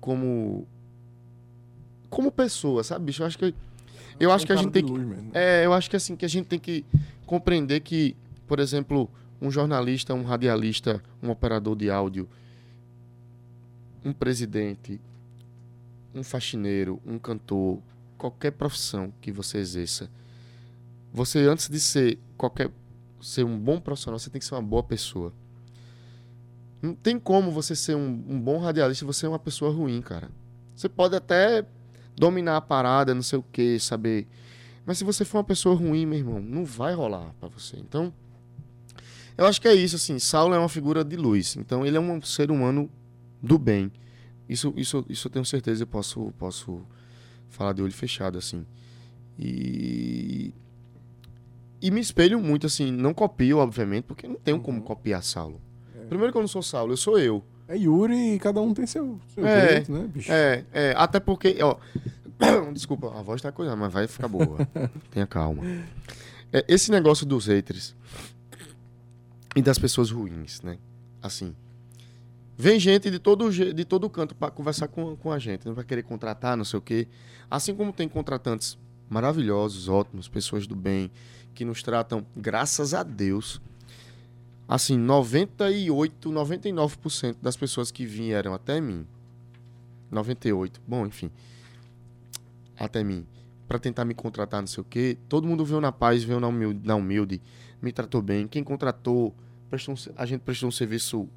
como 0.01 0.67
como 2.09 2.33
pessoa, 2.33 2.83
sabe, 2.83 3.07
bicho? 3.07 3.23
Eu 3.23 3.27
acho 3.27 3.39
que 3.39 3.55
eu 4.19 4.31
acho 4.33 4.45
um 4.45 4.47
que 4.47 4.53
a 4.53 4.57
gente 4.57 4.73
tem 4.73 4.85
que 4.85 4.93
é, 5.37 5.67
eu 5.67 5.73
acho 5.73 5.91
que 5.91 5.97
assim, 5.97 6.17
que 6.17 6.25
a 6.25 6.29
gente 6.29 6.47
tem 6.47 6.59
que 6.59 6.85
compreender 7.27 7.81
que, 7.81 8.17
por 8.47 8.59
exemplo, 8.59 9.11
um 9.41 9.51
jornalista, 9.51 10.15
um 10.15 10.23
radialista, 10.23 11.03
um 11.23 11.31
operador 11.31 11.77
de 11.77 11.91
áudio, 11.91 12.29
um 14.05 14.13
presidente, 14.13 15.01
um 16.15 16.23
faxineiro, 16.23 17.01
um 17.05 17.19
cantor, 17.19 17.79
qualquer 18.17 18.53
profissão 18.53 19.13
que 19.21 19.33
você 19.33 19.59
exerça, 19.59 20.09
você 21.13 21.41
antes 21.41 21.69
de 21.69 21.81
ser 21.81 22.19
qualquer 22.37 22.71
ser 23.21 23.45
um 23.45 23.59
bom 23.59 23.81
profissional, 23.81 24.19
você 24.19 24.31
tem 24.31 24.39
que 24.39 24.45
ser 24.45 24.55
uma 24.55 24.63
boa 24.63 24.83
pessoa. 24.83 25.33
Não 26.85 26.95
tem 26.95 27.19
como 27.19 27.51
você 27.51 27.75
ser 27.75 27.97
um, 27.97 28.25
um 28.29 28.41
bom 28.41 28.59
radialista 28.59 29.05
e 29.05 29.07
você 29.07 29.27
é 29.27 29.29
uma 29.29 29.39
pessoa 29.39 29.73
ruim, 29.73 30.01
cara. 30.03 30.31
Você 30.75 30.89
pode 30.89 31.17
até 31.17 31.65
dominar 32.17 32.57
a 32.57 32.61
parada, 32.61 33.15
não 33.15 33.23
sei 33.23 33.39
o 33.39 33.43
que, 33.43 33.79
saber 33.79 34.27
mas 34.87 34.99
se 34.99 35.05
você 35.05 35.25
for 35.25 35.39
uma 35.39 35.45
pessoa 35.45 35.75
ruim, 35.75 36.05
meu 36.05 36.19
irmão, 36.19 36.41
não 36.41 36.65
vai 36.65 36.95
rolar 36.95 37.35
pra 37.41 37.49
você. 37.49 37.79
Então, 37.79 38.13
eu 39.37 39.47
acho 39.47 39.61
que 39.61 39.69
é 39.69 39.75
isso, 39.75 39.97
assim. 39.97 40.19
Saulo 40.19 40.55
é 40.55 40.59
uma 40.59 40.69
figura 40.69 41.03
de 41.03 41.17
luz. 41.17 41.57
Então, 41.57 41.87
ele 41.87 41.97
é 41.97 42.01
um 42.01 42.21
ser 42.21 42.51
humano 42.51 42.91
do 43.43 43.59
bem. 43.59 43.91
Isso, 44.49 44.75
isso, 44.77 45.05
isso 45.09 45.27
eu 45.27 45.33
tenho 45.33 45.45
certeza, 45.45 45.83
eu 45.83 45.87
posso, 45.87 46.33
posso 46.39 46.83
falar 47.49 47.73
de 47.73 47.83
olho 47.83 47.93
fechado, 47.93 48.37
assim. 48.37 48.67
E. 49.39 50.53
E 51.81 51.91
me 51.91 52.01
espelho 52.01 52.39
muito, 52.41 52.67
assim. 52.67 52.91
Não 52.93 53.15
copio, 53.15 53.59
obviamente, 53.59 54.05
porque 54.05 54.29
não 54.29 54.37
tenho 54.37 54.61
como 54.61 54.83
copiar 54.83 55.23
Saulo. 55.23 55.61
Primeiro 56.09 56.33
que 56.33 56.39
eu 56.39 56.43
não 56.43 56.49
sou 56.49 56.63
Saulo, 56.63 56.93
eu 56.93 56.97
sou 56.97 57.19
eu. 57.19 57.43
É 57.67 57.77
Yuri 57.77 58.35
e 58.35 58.39
cada 58.39 58.61
um 58.61 58.75
tem 58.75 58.87
seu, 58.87 59.19
seu 59.35 59.47
É, 59.47 59.69
jeito, 59.69 59.93
né, 59.93 60.07
bicho? 60.07 60.31
É, 60.31 60.65
é, 60.73 60.95
até 60.97 61.19
porque, 61.19 61.57
ó. 61.63 61.77
Desculpa, 62.73 63.19
a 63.19 63.23
voz 63.23 63.41
tá 63.41 63.51
coisando, 63.51 63.79
mas 63.79 63.93
vai 63.93 64.07
ficar 64.07 64.29
boa. 64.29 64.59
Tenha 65.11 65.27
calma. 65.27 65.63
É, 66.53 66.65
esse 66.69 66.91
negócio 66.91 67.25
dos 67.25 67.47
haters 67.47 67.95
e 69.57 69.63
das 69.63 69.79
pessoas 69.79 70.11
ruins, 70.11 70.61
né? 70.63 70.79
Assim. 71.23 71.55
Vem 72.57 72.79
gente 72.79 73.11
de 73.11 73.19
todo, 73.19 73.51
de 73.51 73.85
todo 73.85 74.09
canto 74.09 74.35
pra 74.35 74.51
conversar 74.51 74.87
com, 74.87 75.17
com 75.17 75.33
a 75.33 75.39
gente, 75.39 75.67
não 75.67 75.75
vai 75.75 75.85
querer 75.85 76.05
contratar, 76.05 76.57
não 76.57 76.65
sei 76.65 76.79
o 76.79 76.83
quê. 76.83 77.09
Assim 77.51 77.75
como 77.75 77.93
tem 77.93 78.09
contratantes 78.09 78.79
maravilhosos, 79.09 79.89
ótimos, 79.89 80.29
pessoas 80.29 80.67
do 80.67 80.77
bem, 80.77 81.11
que 81.55 81.65
nos 81.65 81.83
tratam, 81.83 82.25
graças 82.37 82.95
a 82.95 83.03
Deus. 83.03 83.61
Assim, 84.67 84.97
98, 84.97 86.31
99% 86.31 87.37
das 87.43 87.57
pessoas 87.57 87.91
que 87.91 88.07
vieram 88.07 88.55
até 88.55 88.81
mim 88.81 89.07
98, 90.15 90.81
bom, 90.87 91.07
enfim, 91.07 91.31
até 92.79 93.03
mim, 93.03 93.27
pra 93.67 93.79
tentar 93.79 94.05
me 94.05 94.15
contratar, 94.15 94.61
não 94.61 94.67
sei 94.67 94.81
o 94.81 94.85
quê. 94.85 95.19
Todo 95.29 95.47
mundo 95.47 95.65
veio 95.65 95.81
na 95.81 95.93
paz, 95.93 96.23
veio 96.23 96.41
na 96.41 96.49
humilde, 96.49 96.81
na 96.87 96.95
humilde 96.95 97.43
me 97.83 97.93
tratou 97.93 98.23
bem. 98.23 98.47
Quem 98.47 98.63
contratou, 98.63 99.35
prestou 99.69 99.95
a 100.17 100.25
gente 100.25 100.41
prestou 100.41 100.69
um 100.69 100.73
serviço, 100.73 101.29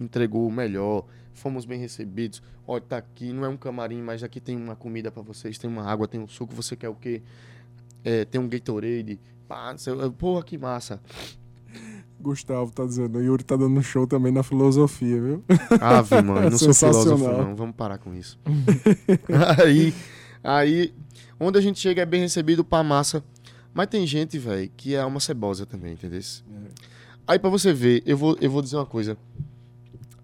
entregou 0.00 0.46
o 0.46 0.52
melhor, 0.52 1.04
fomos 1.34 1.64
bem 1.64 1.78
recebidos. 1.78 2.42
Olha, 2.66 2.80
tá 2.80 2.96
aqui, 2.98 3.32
não 3.32 3.44
é 3.44 3.48
um 3.48 3.56
camarim, 3.56 4.00
mas 4.00 4.22
aqui 4.22 4.40
tem 4.40 4.56
uma 4.56 4.76
comida 4.76 5.10
pra 5.10 5.22
vocês, 5.22 5.58
tem 5.58 5.68
uma 5.68 5.84
água, 5.84 6.06
tem 6.06 6.20
um 6.20 6.28
suco, 6.28 6.54
você 6.54 6.76
quer 6.76 6.88
o 6.88 6.94
quê? 6.94 7.22
É, 8.04 8.24
tem 8.24 8.40
um 8.40 8.48
Gatorade. 8.48 9.20
Pá, 9.48 9.76
sei, 9.76 9.92
porra, 10.16 10.42
que 10.44 10.56
massa. 10.56 11.00
Gustavo 12.22 12.70
tá 12.72 12.84
dizendo, 12.86 13.18
o 13.18 13.22
Yuri 13.22 13.42
tá 13.44 13.56
dando 13.56 13.82
show 13.82 14.06
também 14.06 14.32
na 14.32 14.42
filosofia, 14.42 15.20
viu? 15.20 15.44
Ave, 15.80 16.22
mãe, 16.22 16.48
não 16.50 16.58
sou 16.58 16.72
filósofo, 16.72 17.18
não. 17.28 17.54
Vamos 17.56 17.74
parar 17.76 17.98
com 17.98 18.14
isso. 18.14 18.38
aí, 19.58 19.92
aí, 20.42 20.94
onde 21.38 21.58
a 21.58 21.60
gente 21.60 21.78
chega 21.80 22.02
é 22.02 22.06
bem 22.06 22.20
recebido 22.20 22.64
pra 22.64 22.82
massa. 22.82 23.22
Mas 23.74 23.86
tem 23.86 24.06
gente, 24.06 24.38
velho, 24.38 24.70
que 24.76 24.94
é 24.94 25.00
alma 25.00 25.18
cebosa 25.20 25.64
também, 25.66 25.94
entendeu? 25.94 26.20
Aí 27.26 27.38
pra 27.38 27.48
você 27.50 27.72
ver, 27.72 28.02
eu 28.04 28.16
vou, 28.16 28.36
eu 28.40 28.50
vou 28.50 28.60
dizer 28.62 28.76
uma 28.76 28.86
coisa. 28.86 29.16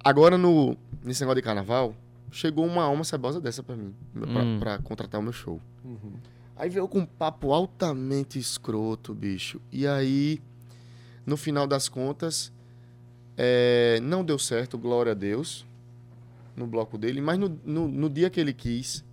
Agora 0.03 0.37
no 0.39 0.77
nesse 1.03 1.21
negócio 1.23 1.37
de 1.41 1.43
carnaval, 1.45 1.95
chegou 2.31 2.67
uma 2.67 2.83
alma 2.83 3.05
cebosa 3.05 3.41
dessa 3.41 3.63
pra 3.63 3.75
mim, 3.77 3.95
pra, 4.13 4.43
Hum. 4.43 4.59
pra 4.61 4.79
contratar 4.79 5.21
o 5.21 5.23
meu 5.25 5.33
show. 5.33 5.61
Uhum. 5.85 6.13
Aí 6.57 6.69
veio 6.69 6.89
com 6.89 6.99
um 7.01 7.07
papo 7.07 7.53
altamente 7.53 8.39
escroto, 8.39 9.15
bicho. 9.15 9.61
E 9.73 9.87
aí, 9.87 10.41
no 11.29 11.37
final 11.37 11.67
das 11.67 11.89
contas, 11.89 12.51
é, 13.37 14.01
não 14.03 14.25
deu 14.25 14.39
certo, 14.39 14.79
glória 14.79 15.13
a 15.13 15.15
Deus. 15.15 15.67
no 16.57 16.67
bloco 16.67 16.99
dele, 16.99 17.21
mas 17.21 17.39
no, 17.39 17.49
no, 17.65 17.87
no 17.87 18.11
dia 18.11 18.29
que 18.29 18.41
ele 18.41 18.53
quis, 18.53 19.05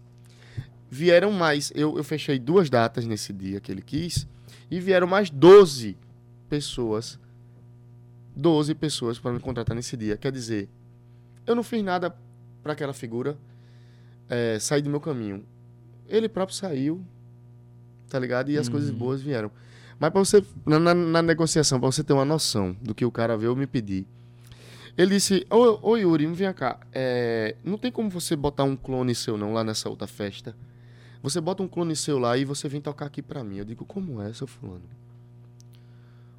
vieram 0.89 1.31
mais. 1.31 1.71
Eu, 1.75 1.95
eu 1.95 2.03
fechei 2.03 2.39
duas 2.39 2.71
datas 2.71 3.05
nesse 3.05 3.31
dia 3.31 3.59
que 3.59 3.71
ele 3.71 3.83
quis, 3.83 4.25
e 4.71 4.79
vieram 4.79 5.05
mais 5.05 5.29
12 5.29 5.95
pessoas. 6.49 7.19
12 8.35 8.73
pessoas 8.75 9.19
para 9.19 9.31
me 9.31 9.39
contratar 9.39 9.75
nesse 9.75 9.95
dia. 9.95 10.17
Quer 10.17 10.31
dizer, 10.31 10.67
eu 11.45 11.53
não 11.55 11.61
fiz 11.63 11.83
nada 11.83 12.15
para 12.63 12.73
aquela 12.73 12.93
figura 12.93 13.37
é, 14.27 14.57
sair 14.59 14.81
do 14.81 14.89
meu 14.89 14.99
caminho. 14.99 15.45
Ele 16.09 16.27
próprio 16.27 16.57
saiu, 16.57 16.99
tá 18.09 18.17
ligado? 18.17 18.49
E 18.49 18.57
as 18.57 18.67
coisas 18.67 18.89
Uhum. 18.89 18.97
boas 18.97 19.21
vieram. 19.21 19.51
Mas 19.99 20.09
para 20.11 20.19
você, 20.19 20.43
na, 20.65 20.79
na- 20.79 20.93
na 20.93 21.21
negociação, 21.21 21.79
para 21.79 21.89
você 21.91 22.03
ter 22.03 22.13
uma 22.13 22.25
noção 22.25 22.75
do 22.81 22.93
que 22.93 23.05
o 23.05 23.11
cara 23.11 23.37
veio 23.37 23.55
me 23.55 23.65
pedir. 23.67 24.05
Ele 24.97 25.15
disse: 25.15 25.45
Ô, 25.49 25.95
Yuri, 25.97 26.25
vem 26.27 26.51
cá. 26.53 26.79
é, 26.93 27.55
não 27.63 27.77
tem 27.77 27.91
como 27.91 28.09
você 28.09 28.35
botar 28.35 28.63
um 28.63 28.75
clone 28.75 29.13
seu 29.15 29.37
não 29.37 29.53
lá 29.53 29.63
nessa 29.63 29.89
outra 29.89 30.07
festa. 30.07 30.55
Você 31.23 31.41
bota 31.41 31.63
um 31.63 31.67
clone 31.67 31.95
seu 31.95 32.19
lá 32.19 32.37
e 32.37 32.45
você 32.45 32.69
vem 32.69 32.79
tocar 32.81 33.05
aqui 33.07 33.21
pra 33.21 33.43
mim. 33.43 33.57
Eu 33.57 33.65
digo: 33.65 33.85
Como 33.85 34.21
é, 34.21 34.31
seu 34.33 34.47
fulano? 34.47 34.83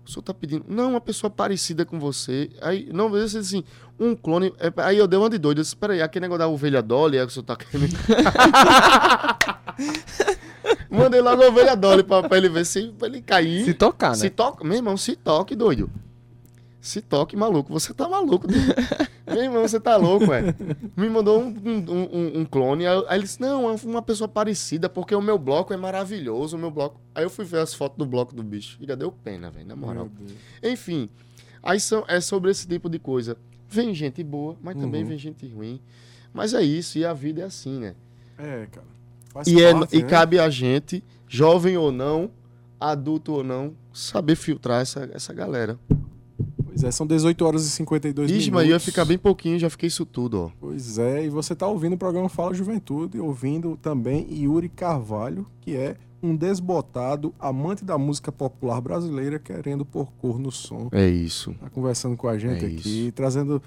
O 0.07 0.11
senhor 0.11 0.23
tá 0.23 0.33
pedindo. 0.33 0.65
Não, 0.69 0.91
uma 0.93 1.01
pessoa 1.01 1.29
parecida 1.29 1.85
com 1.85 1.99
você. 1.99 2.49
Aí, 2.63 2.89
não, 2.93 3.11
você 3.11 3.25
disse 3.25 3.39
assim, 3.39 3.65
um 3.99 4.15
clone. 4.15 4.55
é, 4.61 4.73
Aí 4.85 4.97
eu 4.99 5.09
dei 5.09 5.19
uma 5.19 5.29
de 5.29 5.37
doido. 5.39 5.59
Eu 5.59 5.63
disse: 5.65 5.75
Peraí, 5.77 6.01
aquele 6.01 6.23
negócio 6.25 6.39
da 6.39 6.49
ovelha 6.49 6.81
Dolly 6.83 7.19
é 7.19 7.23
que 7.23 7.27
o 7.27 7.31
senhor 7.31 7.45
tá 7.45 7.57
querendo. 7.57 7.97
Mandei 10.91 11.21
logo 11.21 11.43
a 11.43 11.49
ovelha 11.49 11.75
Dolly 11.77 12.03
pra, 12.03 12.23
pra 12.29 12.37
ele 12.39 12.49
ver 12.49 12.65
se 12.67 12.89
pra 12.99 13.09
ele 13.09 13.21
cair. 13.23 13.65
Se 13.65 13.75
tocar, 13.75 14.11
né? 14.11 14.15
Se 14.17 14.31
toca, 14.31 14.65
meu 14.65 14.77
irmão, 14.77 14.97
se 14.97 15.17
toque, 15.17 15.55
doido. 15.57 15.91
Se 16.81 17.01
toque, 17.03 17.37
maluco. 17.37 17.73
Você 17.73 17.93
tá 17.93 18.09
maluco. 18.09 18.47
doido. 18.47 18.65
meu 19.27 19.43
irmão, 19.43 19.63
você 19.67 19.81
tá 19.81 19.97
louco, 19.97 20.27
ué. 20.31 20.55
Me 20.97 21.09
mandou 21.09 21.43
um, 21.43 21.49
um, 21.49 21.89
um- 21.91 22.41
um 22.41 22.45
clone. 22.45 22.87
Aí 22.87 22.97
aí 23.09 23.19
ele 23.19 23.25
disse: 23.25 23.41
Não, 23.41 23.69
é 23.69 23.75
uma 23.85 24.01
pessoa 24.03 24.29
parecida, 24.29 24.89
porque 24.89 25.13
o 25.15 25.21
meu 25.21 25.37
bloco 25.37 25.75
é 25.75 25.77
maravilhoso. 25.77 26.57
O 26.57 26.61
meu 26.61 26.71
bloco. 26.71 27.01
Aí 27.13 27.25
eu 27.25 27.31
fui 27.31 27.45
ver 27.45 27.59
as 27.59 27.75
fotos 27.75 27.99
do 27.99 28.07
bloco 28.07 28.33
do 28.35 28.43
bicho. 28.45 28.79
E 28.81 28.87
já 28.87 28.95
deu 28.95 29.11
pena, 29.11 29.51
velho, 29.51 29.67
na 29.67 29.75
moral. 29.75 30.09
Enfim, 30.63 31.09
aí 31.63 31.81
são, 31.81 32.05
é 32.07 32.21
sobre 32.21 32.53
esse 32.53 32.69
tipo 32.69 32.89
de 32.89 33.01
coisa. 33.01 33.37
Vem 33.69 33.93
gente 33.93 34.23
boa, 34.23 34.57
mas 34.63 34.77
também 34.77 35.03
Uhum. 35.03 35.09
vem 35.09 35.19
gente 35.19 35.45
ruim. 35.49 35.81
Mas 36.33 36.55
é 36.55 36.63
isso, 36.63 36.99
e 36.99 37.05
a 37.05 37.13
vida 37.13 37.43
é 37.43 37.45
assim, 37.47 37.81
né? 37.81 37.97
É, 38.39 38.67
cara. 38.71 38.87
Faz 39.37 39.47
E, 39.49 39.63
é, 39.63 39.73
parte, 39.75 39.97
e 39.97 40.03
né? 40.03 40.09
cabe 40.09 40.39
a 40.39 40.49
gente, 40.49 41.05
jovem 41.29 41.77
ou 41.77 41.93
não, 41.93 42.31
adulto 42.81 43.33
ou 43.33 43.45
não, 43.45 43.75
saber 43.93 44.35
filtrar 44.35 44.81
essa, 44.81 45.09
essa 45.13 45.33
galera. 45.35 45.79
Pois 46.65 46.83
é, 46.83 46.91
são 46.91 47.07
18 47.07 47.45
horas 47.45 47.67
e 47.67 47.71
52 47.71 48.31
Ixi, 48.31 48.37
minutos. 48.51 48.63
mas 48.63 48.69
ia 48.71 48.81
ficar 48.81 49.05
bem 49.05 49.19
pouquinho, 49.19 49.59
já 49.59 49.69
fiquei 49.71 49.89
isso 49.89 50.05
tudo, 50.07 50.41
ó. 50.45 50.51
Pois 50.59 50.99
é, 50.99 51.25
e 51.27 51.31
você 51.31 51.55
tá 51.55 51.67
ouvindo 51.67 51.95
o 51.95 51.99
programa 51.99 52.29
Fala 52.29 52.53
Juventude, 52.55 53.19
ouvindo 53.21 53.79
também 53.81 54.27
Yuri 54.31 54.69
Carvalho, 54.69 55.47
que 55.61 55.77
é 55.77 55.97
um 56.23 56.35
desbotado 56.35 57.35
amante 57.39 57.85
da 57.85 57.97
música 57.99 58.33
popular 58.33 58.81
brasileira, 58.81 59.39
querendo 59.39 59.85
pôr 59.85 60.11
cor 60.19 60.39
no 60.39 60.51
som. 60.51 60.89
É 60.93 61.07
isso. 61.07 61.55
Tá 61.61 61.69
conversando 61.71 62.17
com 62.17 62.27
a 62.27 62.39
gente 62.39 62.65
É 62.65 62.69
aqui, 62.69 63.13
trazendo 63.15 63.63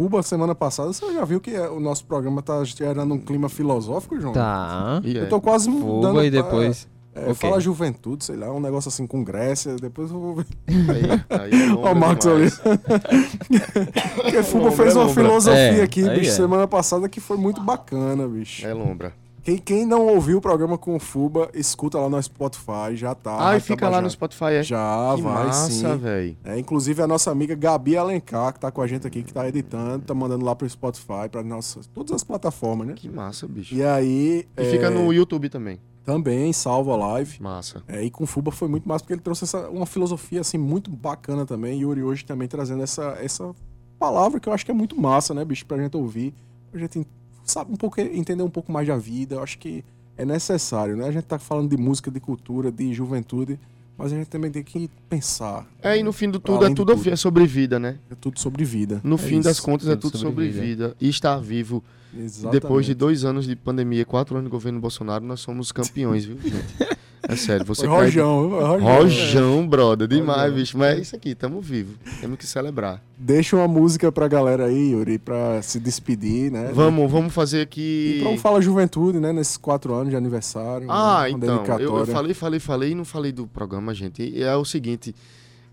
Fuba 0.00 0.22
semana 0.22 0.54
passada. 0.54 0.90
Você 0.94 1.12
já 1.12 1.22
viu 1.26 1.38
que 1.42 1.50
é- 1.54 1.68
o 1.68 1.78
nosso 1.78 2.06
programa 2.06 2.40
tá 2.40 2.64
gerando 2.64 3.12
um 3.12 3.18
clima 3.18 3.50
filosófico, 3.50 4.18
João? 4.18 4.32
Tá. 4.32 5.02
É. 5.04 5.10
Eu 5.24 5.28
tô 5.28 5.38
quase 5.42 5.68
mudando. 5.68 6.12
Fuba 6.14 6.24
e 6.24 6.30
pra- 6.30 6.40
depois. 6.42 6.88
É, 7.14 7.22
Ok. 7.24 7.34
Fala 7.34 7.60
Juventude, 7.60 8.24
sei 8.24 8.36
lá, 8.36 8.50
um 8.50 8.60
negócio 8.60 8.88
assim 8.88 9.06
com 9.06 9.22
Grécia. 9.22 9.76
Depois 9.76 10.10
eu 10.10 10.18
vou 10.18 10.36
ver. 10.36 10.46
Aí, 10.68 11.50
aí 11.52 11.62
é 11.68 11.72
Ó, 11.74 11.92
o 11.92 11.94
Marcos 11.94 12.26
ali. 12.28 12.48
Porque 14.16 14.42
Fuba 14.42 14.64
Lombra, 14.70 14.76
fez 14.84 14.96
é 14.96 14.98
uma 14.98 15.08
filosofia 15.10 15.58
É, 15.60 15.82
aqui, 15.82 16.02
bicho, 16.08 16.30
é. 16.30 16.34
semana 16.34 16.66
passada 16.66 17.06
que 17.06 17.20
foi 17.20 17.36
muito 17.36 17.60
bacana, 17.60 18.26
bicho. 18.26 18.66
É 18.66 18.72
lombra. 18.72 19.12
Quem, 19.50 19.58
quem 19.58 19.86
não 19.86 20.06
ouviu 20.06 20.38
o 20.38 20.40
programa 20.40 20.78
com 20.78 20.94
o 20.94 21.00
Fuba, 21.00 21.50
escuta 21.54 21.98
lá 21.98 22.08
no 22.08 22.22
Spotify, 22.22 22.94
já 22.94 23.14
tá. 23.16 23.50
Ah, 23.50 23.56
e 23.56 23.60
fica 23.60 23.88
lá 23.88 24.00
no 24.00 24.08
Spotify, 24.08 24.54
é? 24.54 24.62
Já, 24.62 25.12
que 25.16 25.22
vai 25.22 25.46
massa, 25.46 25.70
sim. 25.70 25.96
velho. 25.96 26.36
É, 26.44 26.58
inclusive 26.58 27.02
a 27.02 27.06
nossa 27.06 27.32
amiga 27.32 27.56
Gabi 27.56 27.96
Alencar, 27.96 28.52
que 28.52 28.60
tá 28.60 28.70
com 28.70 28.80
a 28.80 28.86
gente 28.86 29.06
aqui, 29.06 29.24
que 29.24 29.32
tá 29.32 29.48
editando, 29.48 30.04
tá 30.04 30.14
mandando 30.14 30.44
lá 30.44 30.54
pro 30.54 30.68
Spotify, 30.68 31.28
pra 31.28 31.42
nossas, 31.42 31.86
todas 31.88 32.12
as 32.12 32.22
plataformas, 32.22 32.86
né? 32.86 32.94
Que 32.94 33.08
massa, 33.08 33.48
bicho. 33.48 33.74
E 33.74 33.82
aí. 33.82 34.46
E 34.56 34.62
é, 34.62 34.64
fica 34.70 34.88
no 34.88 35.12
YouTube 35.12 35.48
também. 35.48 35.80
Também, 36.04 36.52
salva 36.52 36.92
a 36.92 36.96
live. 36.96 37.42
Massa. 37.42 37.82
É, 37.88 38.04
e 38.04 38.10
com 38.10 38.22
o 38.24 38.26
Fuba 38.28 38.52
foi 38.52 38.68
muito 38.68 38.88
massa, 38.88 39.02
porque 39.02 39.14
ele 39.14 39.20
trouxe 39.20 39.44
essa, 39.44 39.68
uma 39.68 39.86
filosofia 39.86 40.42
assim 40.42 40.58
muito 40.58 40.90
bacana 40.90 41.44
também. 41.44 41.78
E 41.78 41.82
Yuri 41.82 42.04
hoje 42.04 42.24
também 42.24 42.46
trazendo 42.46 42.84
essa, 42.84 43.18
essa 43.20 43.52
palavra 43.98 44.38
que 44.38 44.48
eu 44.48 44.52
acho 44.52 44.64
que 44.64 44.70
é 44.70 44.74
muito 44.74 45.00
massa, 45.00 45.34
né, 45.34 45.44
bicho, 45.44 45.66
pra 45.66 45.76
gente 45.76 45.96
ouvir. 45.96 46.32
Pra 46.70 46.78
gente 46.78 47.04
sabe, 47.50 47.72
um 47.72 47.76
pouco, 47.76 48.00
entender 48.00 48.42
um 48.42 48.50
pouco 48.50 48.70
mais 48.72 48.86
da 48.86 48.96
vida. 48.96 49.36
Eu 49.36 49.42
acho 49.42 49.58
que 49.58 49.84
é 50.16 50.24
necessário, 50.24 50.96
né? 50.96 51.06
A 51.08 51.12
gente 51.12 51.24
tá 51.24 51.38
falando 51.38 51.70
de 51.70 51.76
música, 51.76 52.10
de 52.10 52.20
cultura, 52.20 52.70
de 52.70 52.92
juventude, 52.92 53.58
mas 53.98 54.12
a 54.12 54.16
gente 54.16 54.28
também 54.28 54.50
tem 54.50 54.62
que 54.62 54.90
pensar. 55.08 55.66
É, 55.82 55.98
e 55.98 56.02
no 56.02 56.12
fim 56.12 56.30
do 56.30 56.38
tudo, 56.40 56.54
é 56.54 56.58
além 56.58 56.70
de 56.70 56.76
tudo 56.76 56.94
tudo. 56.96 57.10
é 57.10 57.16
sobre 57.16 57.46
vida, 57.46 57.78
né? 57.78 57.98
É 58.10 58.14
tudo 58.14 58.38
sobre 58.40 58.64
vida. 58.64 59.00
No 59.04 59.16
É 59.16 59.18
fim 59.18 59.40
das 59.40 59.56
isso. 59.56 59.62
contas, 59.62 59.88
é 59.88 59.96
tudo 59.96 60.12
tudo 60.12 60.18
sobre 60.20 60.46
sobre 60.46 60.48
vida. 60.66 60.88
vida. 60.88 60.96
E 61.00 61.08
estar 61.08 61.38
vivo 61.38 61.82
Exatamente. 62.16 62.60
Depois 62.60 62.86
de 62.86 62.92
dois 62.94 63.24
anos 63.24 63.46
de 63.46 63.54
pandemia, 63.54 64.04
quatro 64.04 64.34
anos 64.36 64.48
de 64.48 64.50
governo 64.50 64.80
Bolsonaro, 64.80 65.24
nós 65.24 65.40
somos 65.40 65.70
campeões, 65.70 66.24
viu, 66.24 66.36
gente? 66.42 66.54
É 67.32 67.36
sério, 67.36 67.64
você 67.66 67.86
cai- 67.86 68.04
Rojão? 68.04 68.48
Rojão. 68.48 68.80
Rojão, 68.80 69.68
brother, 69.68 70.08
demais, 70.08 70.42
Rojão. 70.42 70.54
bicho. 70.56 70.78
Mas 70.78 70.98
é 70.98 71.00
isso 71.00 71.16
aqui, 71.16 71.34
tamo 71.34 71.60
vivo. 71.60 71.94
Temos 72.20 72.38
que 72.38 72.46
celebrar. 72.46 73.02
Deixa 73.18 73.56
uma 73.56 73.68
música 73.68 74.10
pra 74.10 74.26
galera 74.28 74.66
aí, 74.66 74.92
Yuri, 74.92 75.18
pra 75.18 75.60
se 75.62 75.78
despedir, 75.78 76.50
né? 76.50 76.70
Vamos, 76.74 77.10
vamos 77.10 77.32
fazer 77.32 77.60
aqui. 77.62 78.22
um 78.26 78.38
Fala 78.38 78.60
Juventude, 78.60 79.18
né? 79.20 79.32
Nesses 79.32 79.56
quatro 79.56 79.94
anos 79.94 80.10
de 80.10 80.16
aniversário. 80.16 80.86
Ah, 80.90 81.20
uma 81.20 81.30
então. 81.30 81.64
Eu, 81.78 81.98
eu 81.98 82.06
falei, 82.06 82.34
falei, 82.34 82.60
falei 82.60 82.90
e 82.92 82.94
não 82.94 83.04
falei 83.04 83.32
do 83.32 83.46
programa, 83.46 83.92
gente. 83.94 84.22
E 84.22 84.42
é 84.42 84.54
o 84.56 84.64
seguinte. 84.64 85.14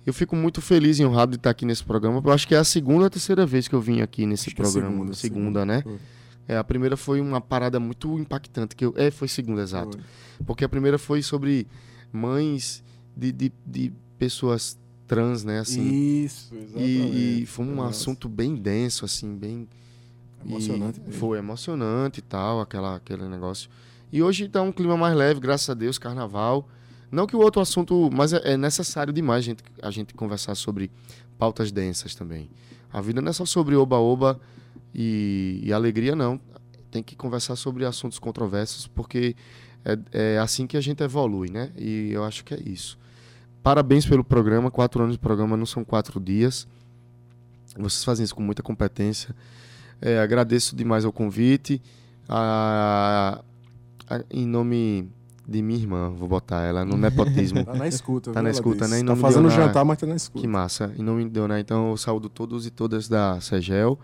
Eu 0.06 0.14
fico 0.14 0.36
muito 0.38 0.62
feliz 0.62 1.00
e 1.00 1.06
honrado 1.06 1.32
de 1.32 1.38
estar 1.38 1.50
aqui 1.50 1.66
nesse 1.66 1.84
programa. 1.84 2.22
Eu 2.24 2.32
acho 2.32 2.48
que 2.48 2.56
é 2.56 2.58
a 2.58 2.64
segunda 2.64 3.04
ou 3.04 3.10
terceira 3.10 3.46
vez 3.46 3.68
que 3.68 3.76
eu 3.76 3.82
vim 3.82 4.00
aqui 4.02 4.26
nesse 4.26 4.50
Acho 4.50 4.54
é 4.54 4.64
programa. 4.64 4.90
segunda, 4.90 5.14
segunda, 5.14 5.40
segunda. 5.62 5.66
né? 5.66 5.82
Foi. 5.84 5.98
É, 6.48 6.58
a 6.58 6.64
primeira 6.64 6.96
foi 6.96 7.20
uma 7.20 7.42
parada 7.42 7.80
muito 7.80 8.18
impactante. 8.18 8.76
que 8.76 8.86
eu 8.86 8.94
É, 8.96 9.12
foi 9.12 9.28
segunda, 9.28 9.62
exato. 9.62 9.98
Foi. 9.98 10.46
Porque 10.46 10.64
a 10.64 10.70
primeira 10.70 10.98
foi 10.98 11.22
sobre 11.22 11.68
mães 12.12 12.84
de, 13.16 13.32
de, 13.32 13.52
de 13.66 13.94
pessoas 14.18 14.78
trans, 15.08 15.44
né? 15.44 15.60
Assim, 15.60 16.24
Isso, 16.24 16.54
exatamente. 16.56 16.90
e, 16.90 17.42
e 17.42 17.46
foi 17.46 17.66
um 17.66 17.76
Nossa, 17.76 17.90
assunto 17.90 18.30
bem 18.30 18.56
denso, 18.56 19.06
assim, 19.06 19.36
bem. 19.36 19.68
Emocionante. 20.46 21.02
e 21.08 21.12
foi 21.12 21.38
emocionante 21.40 22.20
e 22.20 22.22
tal, 22.22 22.62
aquela, 22.62 22.96
aquele 22.96 23.28
negócio. 23.28 23.70
E 24.12 24.22
hoje 24.22 24.48
tá 24.48 24.62
um 24.62 24.72
clima 24.72 24.96
mais 24.96 25.16
leve, 25.16 25.40
graças 25.40 25.70
a 25.70 25.74
Deus, 25.74 25.98
carnaval. 25.98 26.68
Não 27.12 27.26
que 27.26 27.36
o 27.36 27.40
outro 27.40 27.62
assunto. 27.62 28.10
Mas 28.14 28.32
é, 28.34 28.54
é 28.54 28.58
necessário 28.58 29.12
demais 29.12 29.44
gente, 29.44 29.64
a 29.82 29.92
gente 29.92 30.14
conversar 30.14 30.56
sobre 30.56 30.92
pautas 31.38 31.72
densas 31.72 32.16
também. 32.16 32.50
A 32.92 33.02
vida 33.02 33.22
não 33.22 33.30
é 33.30 33.34
só 33.34 33.46
sobre 33.46 33.76
oba-oba 33.76 34.40
e, 34.94 35.62
e 35.64 35.74
alegria, 35.74 36.16
não. 36.16 36.40
Tem 36.92 37.04
que 37.04 37.16
conversar 37.16 37.56
sobre 37.56 37.86
assuntos 37.86 38.18
controversos, 38.20 38.88
porque 38.88 39.36
é, 39.86 40.36
é 40.36 40.38
assim 40.40 40.66
que 40.66 40.78
a 40.78 40.82
gente 40.82 41.04
evolui, 41.04 41.50
né? 41.50 41.72
E 41.78 42.10
eu 42.12 42.24
acho 42.24 42.44
que 42.44 42.54
é 42.54 42.60
isso. 42.66 42.98
Parabéns 43.62 44.06
pelo 44.06 44.24
programa. 44.24 44.72
Quatro 44.72 45.04
anos 45.04 45.16
de 45.16 45.20
programa 45.20 45.58
não 45.58 45.66
são 45.66 45.84
quatro 45.84 46.20
dias. 46.20 46.68
Vocês 47.78 48.04
fazem 48.04 48.24
isso 48.24 48.34
com 48.34 48.42
muita 48.42 48.64
competência. 48.64 49.36
É, 50.02 50.20
agradeço 50.20 50.76
demais 50.76 51.04
ao 51.06 51.12
convite. 51.12 51.82
A- 52.30 53.42
a- 54.10 54.24
em 54.32 54.46
nome 54.48 55.10
de 55.48 55.62
minha 55.62 55.80
irmã, 55.80 56.10
vou 56.10 56.28
botar 56.28 56.62
ela 56.64 56.84
no 56.86 56.98
nepotismo. 56.98 57.64
Tá 57.66 57.74
na 57.74 57.88
escuta, 57.88 58.32
Tá 58.32 58.40
viu, 58.40 58.44
na 58.44 58.52
escuta, 58.52 58.80
disse. 58.80 58.92
né? 58.92 58.98
Em 59.00 59.02
Tá 59.02 59.06
nome 59.08 59.18
de 59.18 59.22
fazendo 59.22 59.50
jantar, 59.50 59.86
mas 59.86 59.98
tá 59.98 60.06
na 60.08 60.16
escuta. 60.16 60.42
Que 60.42 60.48
massa. 60.48 60.94
Em 60.98 61.04
nome 61.04 61.30
de 61.30 61.40
né? 61.48 61.60
Então 61.60 61.90
eu 61.92 61.98
saúdo 61.98 62.30
todos 62.30 62.66
e 62.66 62.70
todas 62.72 63.08
da 63.08 63.40
Segel, 63.42 63.98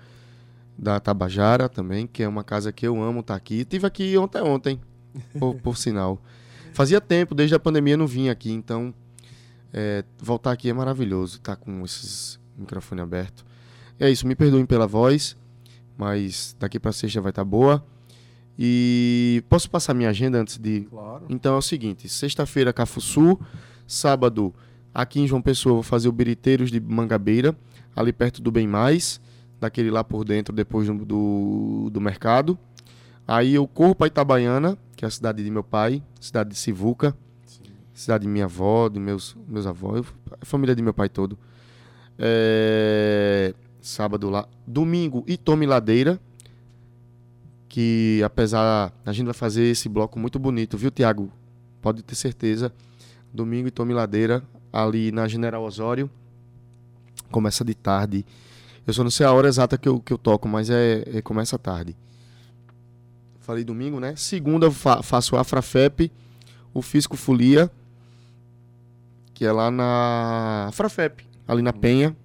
da 0.78 1.00
Tabajara 1.00 1.70
também, 1.70 2.08
que 2.08 2.24
é 2.24 2.28
uma 2.28 2.44
casa 2.44 2.72
que 2.72 2.86
eu 2.86 3.02
amo 3.02 3.20
estar 3.20 3.36
aqui. 3.36 3.64
Tive 3.66 3.86
aqui 3.88 4.18
ontem, 4.18 4.42
ontem, 4.42 4.80
por, 5.40 5.56
por 5.56 5.78
sinal. 5.78 6.22
Fazia 6.74 7.00
tempo, 7.00 7.36
desde 7.36 7.56
a 7.56 7.60
pandemia 7.60 7.96
não 7.96 8.08
vim 8.08 8.30
aqui, 8.30 8.52
então 8.52 8.94
é, 9.72 10.04
voltar 10.18 10.52
aqui 10.52 10.70
é 10.70 10.74
maravilhoso, 10.74 11.38
estar 11.38 11.56
com 11.56 11.84
esses 11.84 12.40
microfone 12.58 13.02
aberto. 13.02 13.46
É 14.00 14.10
isso, 14.10 14.28
me 14.28 14.36
perdoem 14.36 14.66
pela 14.66 14.88
voz, 14.88 15.38
mas 15.98 16.56
daqui 16.60 16.80
pra 16.80 16.92
sexta 16.92 17.22
vai 17.22 17.30
estar 17.30 17.44
boa. 17.44 17.84
E 18.58 19.44
posso 19.50 19.70
passar 19.70 19.94
minha 19.94 20.10
agenda 20.10 20.40
antes 20.40 20.58
de 20.58 20.82
Claro. 20.82 21.26
então 21.30 21.56
é 21.56 21.58
o 21.58 21.62
seguinte: 21.62 22.08
sexta-feira, 22.08 22.72
Cafuçu. 22.72 23.40
Sábado, 23.86 24.54
aqui 24.94 25.20
em 25.20 25.28
João 25.28 25.42
Pessoa, 25.42 25.74
vou 25.74 25.84
fazer 25.84 26.08
o 26.08 26.12
Biriteiros 26.12 26.72
de 26.72 26.80
Mangabeira, 26.80 27.56
ali 27.96 28.14
perto 28.14 28.42
do 28.42 28.52
Bem 28.52 28.68
Mais, 28.68 29.20
daquele 29.64 29.90
lá 29.90 30.04
por 30.04 30.24
dentro, 30.24 30.54
depois 30.54 30.88
do, 30.88 31.06
do, 31.06 31.90
do 31.92 32.02
mercado. 32.02 32.58
Aí 33.28 33.56
eu 33.56 33.68
corro 33.68 33.96
para 33.96 34.08
Itabaiana, 34.08 34.78
que 34.96 35.06
é 35.06 35.08
a 35.08 35.12
cidade 35.12 35.44
de 35.44 35.50
meu 35.50 35.64
pai, 35.64 36.04
cidade 36.20 36.52
de 36.52 36.56
Sivuca, 36.56 37.16
cidade 37.94 38.24
de 38.24 38.30
minha 38.30 38.46
avó, 38.46 38.90
de 38.90 39.00
meus, 39.00 39.36
meus 39.48 39.66
avós, 39.66 40.06
a 40.40 40.46
família 40.46 40.76
de 40.76 40.82
meu 40.82 40.94
pai 40.94 41.10
todo. 41.10 41.38
É, 42.20 43.54
sábado 43.82 44.30
lá. 44.30 44.48
Domingo, 44.68 45.24
Itome 45.28 45.66
Ladeira, 45.66 46.20
que 47.70 48.22
apesar 48.24 48.94
a 49.06 49.12
gente 49.14 49.26
vai 49.26 49.34
fazer 49.34 49.64
esse 49.64 49.88
bloco 49.88 50.20
muito 50.20 50.38
bonito, 50.38 50.78
viu, 50.78 50.92
Tiago? 50.92 51.32
Pode 51.82 52.04
ter 52.04 52.16
certeza. 52.16 52.72
Domingo 53.34 53.68
e 53.68 53.72
Tome 53.72 53.94
Ladeira, 53.94 54.44
ali 54.72 55.12
na 55.12 55.28
General 55.28 55.64
Osório. 55.64 56.10
Começa 57.32 57.64
de 57.66 57.74
tarde. 57.74 58.26
Eu 58.86 58.94
só 58.94 59.04
não 59.04 59.12
sei 59.12 59.26
a 59.26 59.32
hora 59.32 59.48
exata 59.48 59.78
que 59.78 59.88
eu, 59.88 60.00
que 60.00 60.12
eu 60.12 60.18
toco, 60.18 60.48
mas 60.48 60.70
é, 60.70 61.04
é 61.14 61.22
começa 61.22 61.58
tarde. 61.58 61.96
Falei 63.40 63.64
domingo, 63.64 64.00
né? 64.00 64.16
Segunda 64.16 64.68
eu 64.68 64.72
fa 64.72 65.02
faço 65.02 65.36
Afrafep, 65.36 66.12
o 66.74 66.82
Fisco 66.82 67.18
Folia, 67.18 67.72
que 69.34 69.46
é 69.46 69.52
lá 69.52 69.70
na 69.70 70.68
Afrafep, 70.70 71.26
ali 71.48 71.62
na 71.62 71.74
Penha. 71.74 72.16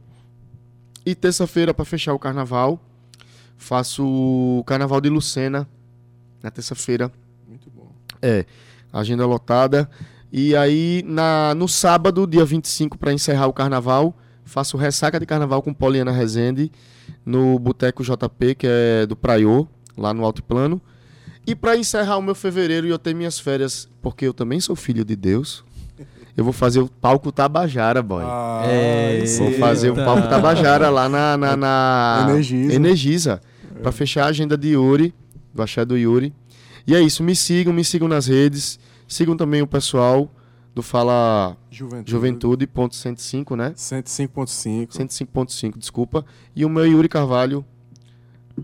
E 1.04 1.14
terça-feira, 1.14 1.72
para 1.72 1.84
fechar 1.84 2.12
o 2.12 2.18
carnaval, 2.18 2.80
faço 3.56 4.04
o 4.06 4.62
Carnaval 4.64 5.00
de 5.00 5.08
Lucena, 5.08 5.66
na 6.42 6.50
terça-feira. 6.50 7.10
Muito 7.48 7.70
bom. 7.70 7.90
É, 8.20 8.44
agenda 8.92 9.24
lotada. 9.26 9.88
E 10.30 10.54
aí, 10.54 11.02
na, 11.06 11.54
no 11.54 11.66
sábado, 11.66 12.26
dia 12.26 12.44
25, 12.44 12.98
para 12.98 13.12
encerrar 13.12 13.46
o 13.46 13.52
carnaval, 13.52 14.14
faço 14.48 14.76
ressaca 14.76 15.20
de 15.20 15.26
carnaval 15.26 15.62
com 15.62 15.72
Poliana 15.72 16.10
Rezende, 16.10 16.72
no 17.24 17.58
Boteco 17.58 18.02
JP, 18.02 18.54
que 18.56 18.66
é 18.68 19.06
do 19.06 19.14
Praiô, 19.14 19.66
lá 19.96 20.12
no 20.14 20.24
Alto 20.24 20.42
Plano. 20.42 20.80
E 21.46 21.54
para 21.54 21.76
encerrar 21.76 22.16
o 22.18 22.22
meu 22.22 22.34
fevereiro 22.34 22.86
e 22.86 22.90
eu 22.90 22.98
ter 22.98 23.14
minhas 23.14 23.38
férias, 23.38 23.88
porque 24.02 24.26
eu 24.26 24.34
também 24.34 24.60
sou 24.60 24.74
filho 24.76 25.04
de 25.04 25.14
Deus, 25.16 25.64
eu 26.36 26.44
vou 26.44 26.52
fazer 26.52 26.80
o 26.80 26.88
palco 26.88 27.32
Tabajara, 27.32 28.02
boy. 28.02 28.22
Ah, 28.26 28.62
É, 28.64 29.24
Vou 29.38 29.52
fazer 29.54 29.90
o 29.90 29.94
palco 29.94 30.28
Tabajara 30.28 30.88
lá 30.90 31.08
na, 31.08 31.36
na, 31.36 31.56
na 31.56 32.26
Energisa. 32.30 32.74
Energisa. 32.74 33.40
Pra 33.82 33.92
fechar 33.92 34.24
a 34.24 34.28
agenda 34.28 34.56
de 34.56 34.68
Yuri, 34.68 35.14
do 35.54 35.62
Axé 35.62 35.84
do 35.84 35.96
Yuri. 35.96 36.32
E 36.86 36.94
é 36.94 37.00
isso, 37.00 37.22
me 37.22 37.34
sigam, 37.34 37.72
me 37.72 37.84
sigam 37.84 38.08
nas 38.08 38.26
redes. 38.26 38.78
Sigam 39.06 39.36
também 39.36 39.62
o 39.62 39.66
pessoal 39.66 40.30
do 40.74 40.82
Fala 40.82 41.56
Juventude. 41.70 42.10
Juventude, 42.10 42.66
ponto 42.66 42.94
105, 42.94 43.56
né? 43.56 43.70
105.5. 43.76 44.88
105.5, 44.88 45.76
desculpa. 45.78 46.24
E 46.54 46.64
o 46.64 46.68
meu 46.68 46.86
Yuri 46.86 47.08
Carvalho 47.08 47.64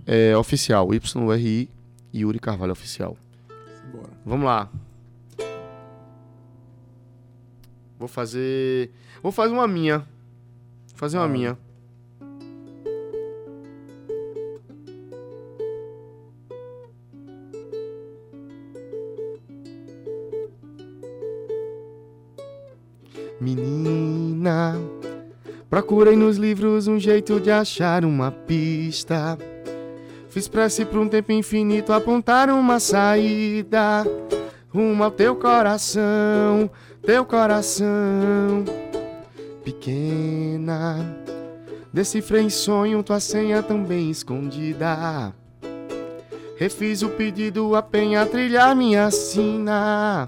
é 0.06 0.36
oficial, 0.36 0.88
YRI 0.92 1.68
Yuri 2.14 2.38
Carvalho 2.38 2.72
oficial. 2.72 3.16
Bora. 3.92 4.10
Vamos 4.24 4.46
lá. 4.46 4.70
Vou 7.98 8.08
fazer. 8.08 8.90
Vou 9.22 9.32
fazer 9.32 9.52
uma 9.52 9.66
minha. 9.66 9.98
Vou 9.98 10.96
fazer 10.96 11.16
uma 11.16 11.24
Ah. 11.24 11.28
minha. 11.28 11.58
Menina, 23.40 24.76
procurei 25.68 26.16
nos 26.16 26.36
livros 26.36 26.86
um 26.86 26.98
jeito 26.98 27.40
de 27.40 27.50
achar 27.50 28.04
uma 28.04 28.30
pista. 28.30 29.36
Fiz 30.28 30.48
prece 30.48 30.84
por 30.84 30.98
um 30.98 31.08
tempo 31.08 31.32
infinito 31.32 31.92
apontar 31.92 32.48
uma 32.48 32.78
saída 32.78 34.04
rumo 34.68 35.04
ao 35.04 35.10
teu 35.10 35.36
coração, 35.36 36.70
teu 37.02 37.24
coração. 37.24 38.64
Pequena, 39.64 41.16
decifrei 41.92 42.42
em 42.42 42.50
sonho 42.50 43.02
tua 43.02 43.20
senha 43.20 43.62
tão 43.62 43.82
bem 43.82 44.10
escondida. 44.10 45.32
Refiz 46.56 47.02
o 47.02 47.08
pedido 47.08 47.74
a 47.74 47.82
penha 47.82 48.24
trilhar 48.26 48.76
minha 48.76 49.10
sina 49.10 50.26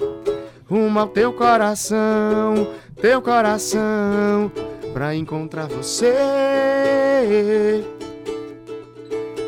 rumo 0.68 0.98
ao 0.98 1.06
teu 1.06 1.32
coração, 1.32 2.74
teu 3.00 3.22
coração, 3.22 4.50
pra 4.92 5.14
encontrar 5.14 5.68
você, 5.68 6.12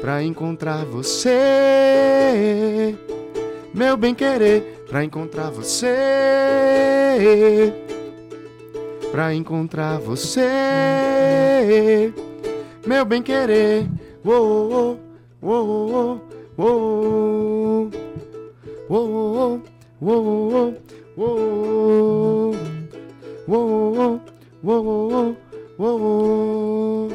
pra 0.01 0.23
encontrar 0.23 0.85
você, 0.85 1.35
meu 3.75 3.97
bem 3.97 4.15
querer, 4.15 4.85
pra 4.89 5.03
encontrar 5.03 5.51
você, 5.51 5.89
pra 9.11 9.35
encontrar 9.35 9.99
você, 9.99 10.45
meu 12.87 13.05
bem 13.05 13.23
querer, 13.23 13.89
uou, 14.25 15.01
uou, 15.43 16.23
uou, 16.23 16.23
uou, 16.57 17.91
uou, 18.89 19.61
uou, 20.01 20.75
Uou, 21.19 22.55
uou, 23.49 24.21
uou, 24.63 25.33
uou, 25.77 27.09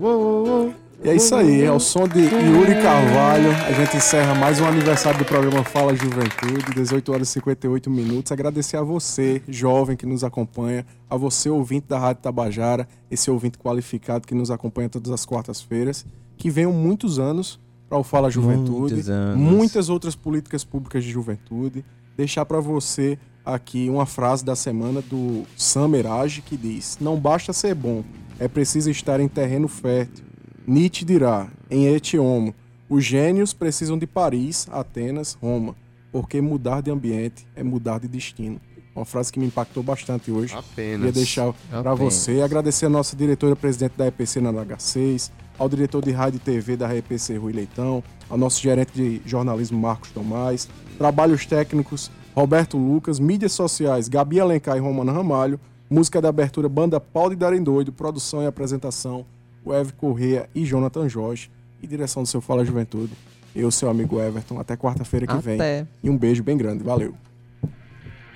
uou, 0.00 0.74
E 1.04 1.10
é 1.10 1.14
isso 1.14 1.32
aí, 1.36 1.64
ao 1.64 1.78
som 1.78 2.08
de 2.08 2.18
Yuri 2.18 2.82
Carvalho, 2.82 3.52
a 3.52 3.72
gente 3.72 3.98
encerra 3.98 4.34
mais 4.34 4.60
um 4.60 4.66
aniversário 4.66 5.20
do 5.20 5.24
programa 5.24 5.62
Fala 5.62 5.94
Juventude, 5.94 6.74
18 6.74 7.12
horas 7.12 7.28
e 7.28 7.32
58 7.34 7.88
minutos. 7.88 8.32
Agradecer 8.32 8.78
a 8.78 8.82
você, 8.82 9.40
jovem 9.46 9.96
que 9.96 10.06
nos 10.06 10.24
acompanha, 10.24 10.84
a 11.08 11.16
você, 11.16 11.48
ouvinte 11.48 11.86
da 11.86 12.00
Rádio 12.00 12.20
Tabajara, 12.24 12.88
esse 13.08 13.30
ouvinte 13.30 13.58
qualificado 13.58 14.26
que 14.26 14.34
nos 14.34 14.50
acompanha 14.50 14.88
todas 14.88 15.12
as 15.12 15.24
quartas-feiras, 15.24 16.04
que 16.36 16.50
venham 16.50 16.72
muitos 16.72 17.20
anos 17.20 17.60
para 17.88 17.96
o 17.96 18.02
Fala 18.02 18.28
Juventude, 18.28 19.04
muitas 19.36 19.88
outras 19.88 20.16
políticas 20.16 20.64
públicas 20.64 21.04
de 21.04 21.10
juventude. 21.12 21.84
Deixar 22.16 22.44
para 22.44 22.60
você 22.60 23.18
aqui 23.44 23.90
uma 23.90 24.06
frase 24.06 24.44
da 24.44 24.56
semana 24.56 25.02
do 25.02 25.44
Sam 25.56 25.88
Merage 25.88 26.42
que 26.42 26.56
diz: 26.56 26.98
Não 27.00 27.18
basta 27.18 27.52
ser 27.52 27.74
bom, 27.74 28.04
é 28.38 28.48
preciso 28.48 28.90
estar 28.90 29.20
em 29.20 29.28
terreno 29.28 29.68
fértil. 29.68 30.24
Nietzsche 30.66 31.04
dirá, 31.04 31.48
em 31.70 31.86
Et 31.86 32.18
Homo, 32.18 32.54
os 32.88 33.04
gênios 33.04 33.52
precisam 33.52 33.98
de 33.98 34.06
Paris, 34.06 34.66
Atenas, 34.70 35.34
Roma, 35.34 35.74
porque 36.10 36.40
mudar 36.40 36.80
de 36.80 36.90
ambiente 36.90 37.46
é 37.54 37.62
mudar 37.62 37.98
de 37.98 38.08
destino. 38.08 38.60
Uma 38.94 39.04
frase 39.04 39.32
que 39.32 39.40
me 39.40 39.46
impactou 39.46 39.82
bastante 39.82 40.30
hoje. 40.30 40.54
Apenas. 40.54 40.98
Queria 40.98 41.12
deixar 41.12 41.52
para 41.68 41.94
você, 41.94 42.40
agradecer 42.40 42.86
a 42.86 42.88
nossa 42.88 43.16
diretora-presidente 43.16 43.94
da 43.96 44.06
EPC 44.06 44.40
na 44.40 44.52
H6, 44.52 45.32
ao 45.58 45.68
diretor 45.68 46.02
de 46.02 46.10
rádio 46.10 46.36
e 46.36 46.40
TV 46.40 46.76
da 46.76 46.94
EPC 46.94 47.36
Rui 47.36 47.52
Leitão, 47.52 48.02
ao 48.28 48.36
nosso 48.36 48.60
gerente 48.60 48.92
de 48.94 49.22
jornalismo 49.24 49.78
Marcos 49.78 50.10
Tomás, 50.10 50.68
trabalhos 50.98 51.46
técnicos 51.46 52.10
Roberto 52.34 52.76
Lucas, 52.76 53.18
mídias 53.18 53.52
sociais 53.52 54.08
Gabi 54.08 54.40
Alencar 54.40 54.76
e 54.76 54.80
Romana 54.80 55.12
Ramalho, 55.12 55.60
música 55.88 56.20
da 56.20 56.28
abertura 56.28 56.68
Banda 56.68 56.98
Paulo 56.98 57.32
e 57.32 57.36
Darem 57.36 57.62
Doido, 57.62 57.92
produção 57.92 58.42
e 58.42 58.46
apresentação 58.46 59.24
o 59.64 59.72
Ev 59.72 59.92
Corrêa 59.92 60.48
e 60.54 60.64
Jonathan 60.64 61.08
Jorge, 61.08 61.50
e 61.82 61.86
direção 61.86 62.22
do 62.22 62.28
seu 62.28 62.40
Fala 62.40 62.64
Juventude. 62.64 63.12
Eu, 63.56 63.70
seu 63.70 63.88
amigo 63.88 64.20
Everton, 64.20 64.58
até 64.58 64.76
quarta-feira 64.76 65.26
que 65.26 65.36
vem. 65.38 65.54
Até. 65.54 65.86
E 66.02 66.10
um 66.10 66.18
beijo 66.18 66.42
bem 66.42 66.56
grande, 66.56 66.82
valeu. 66.82 67.14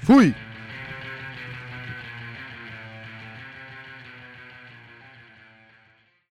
Fui! 0.03 0.35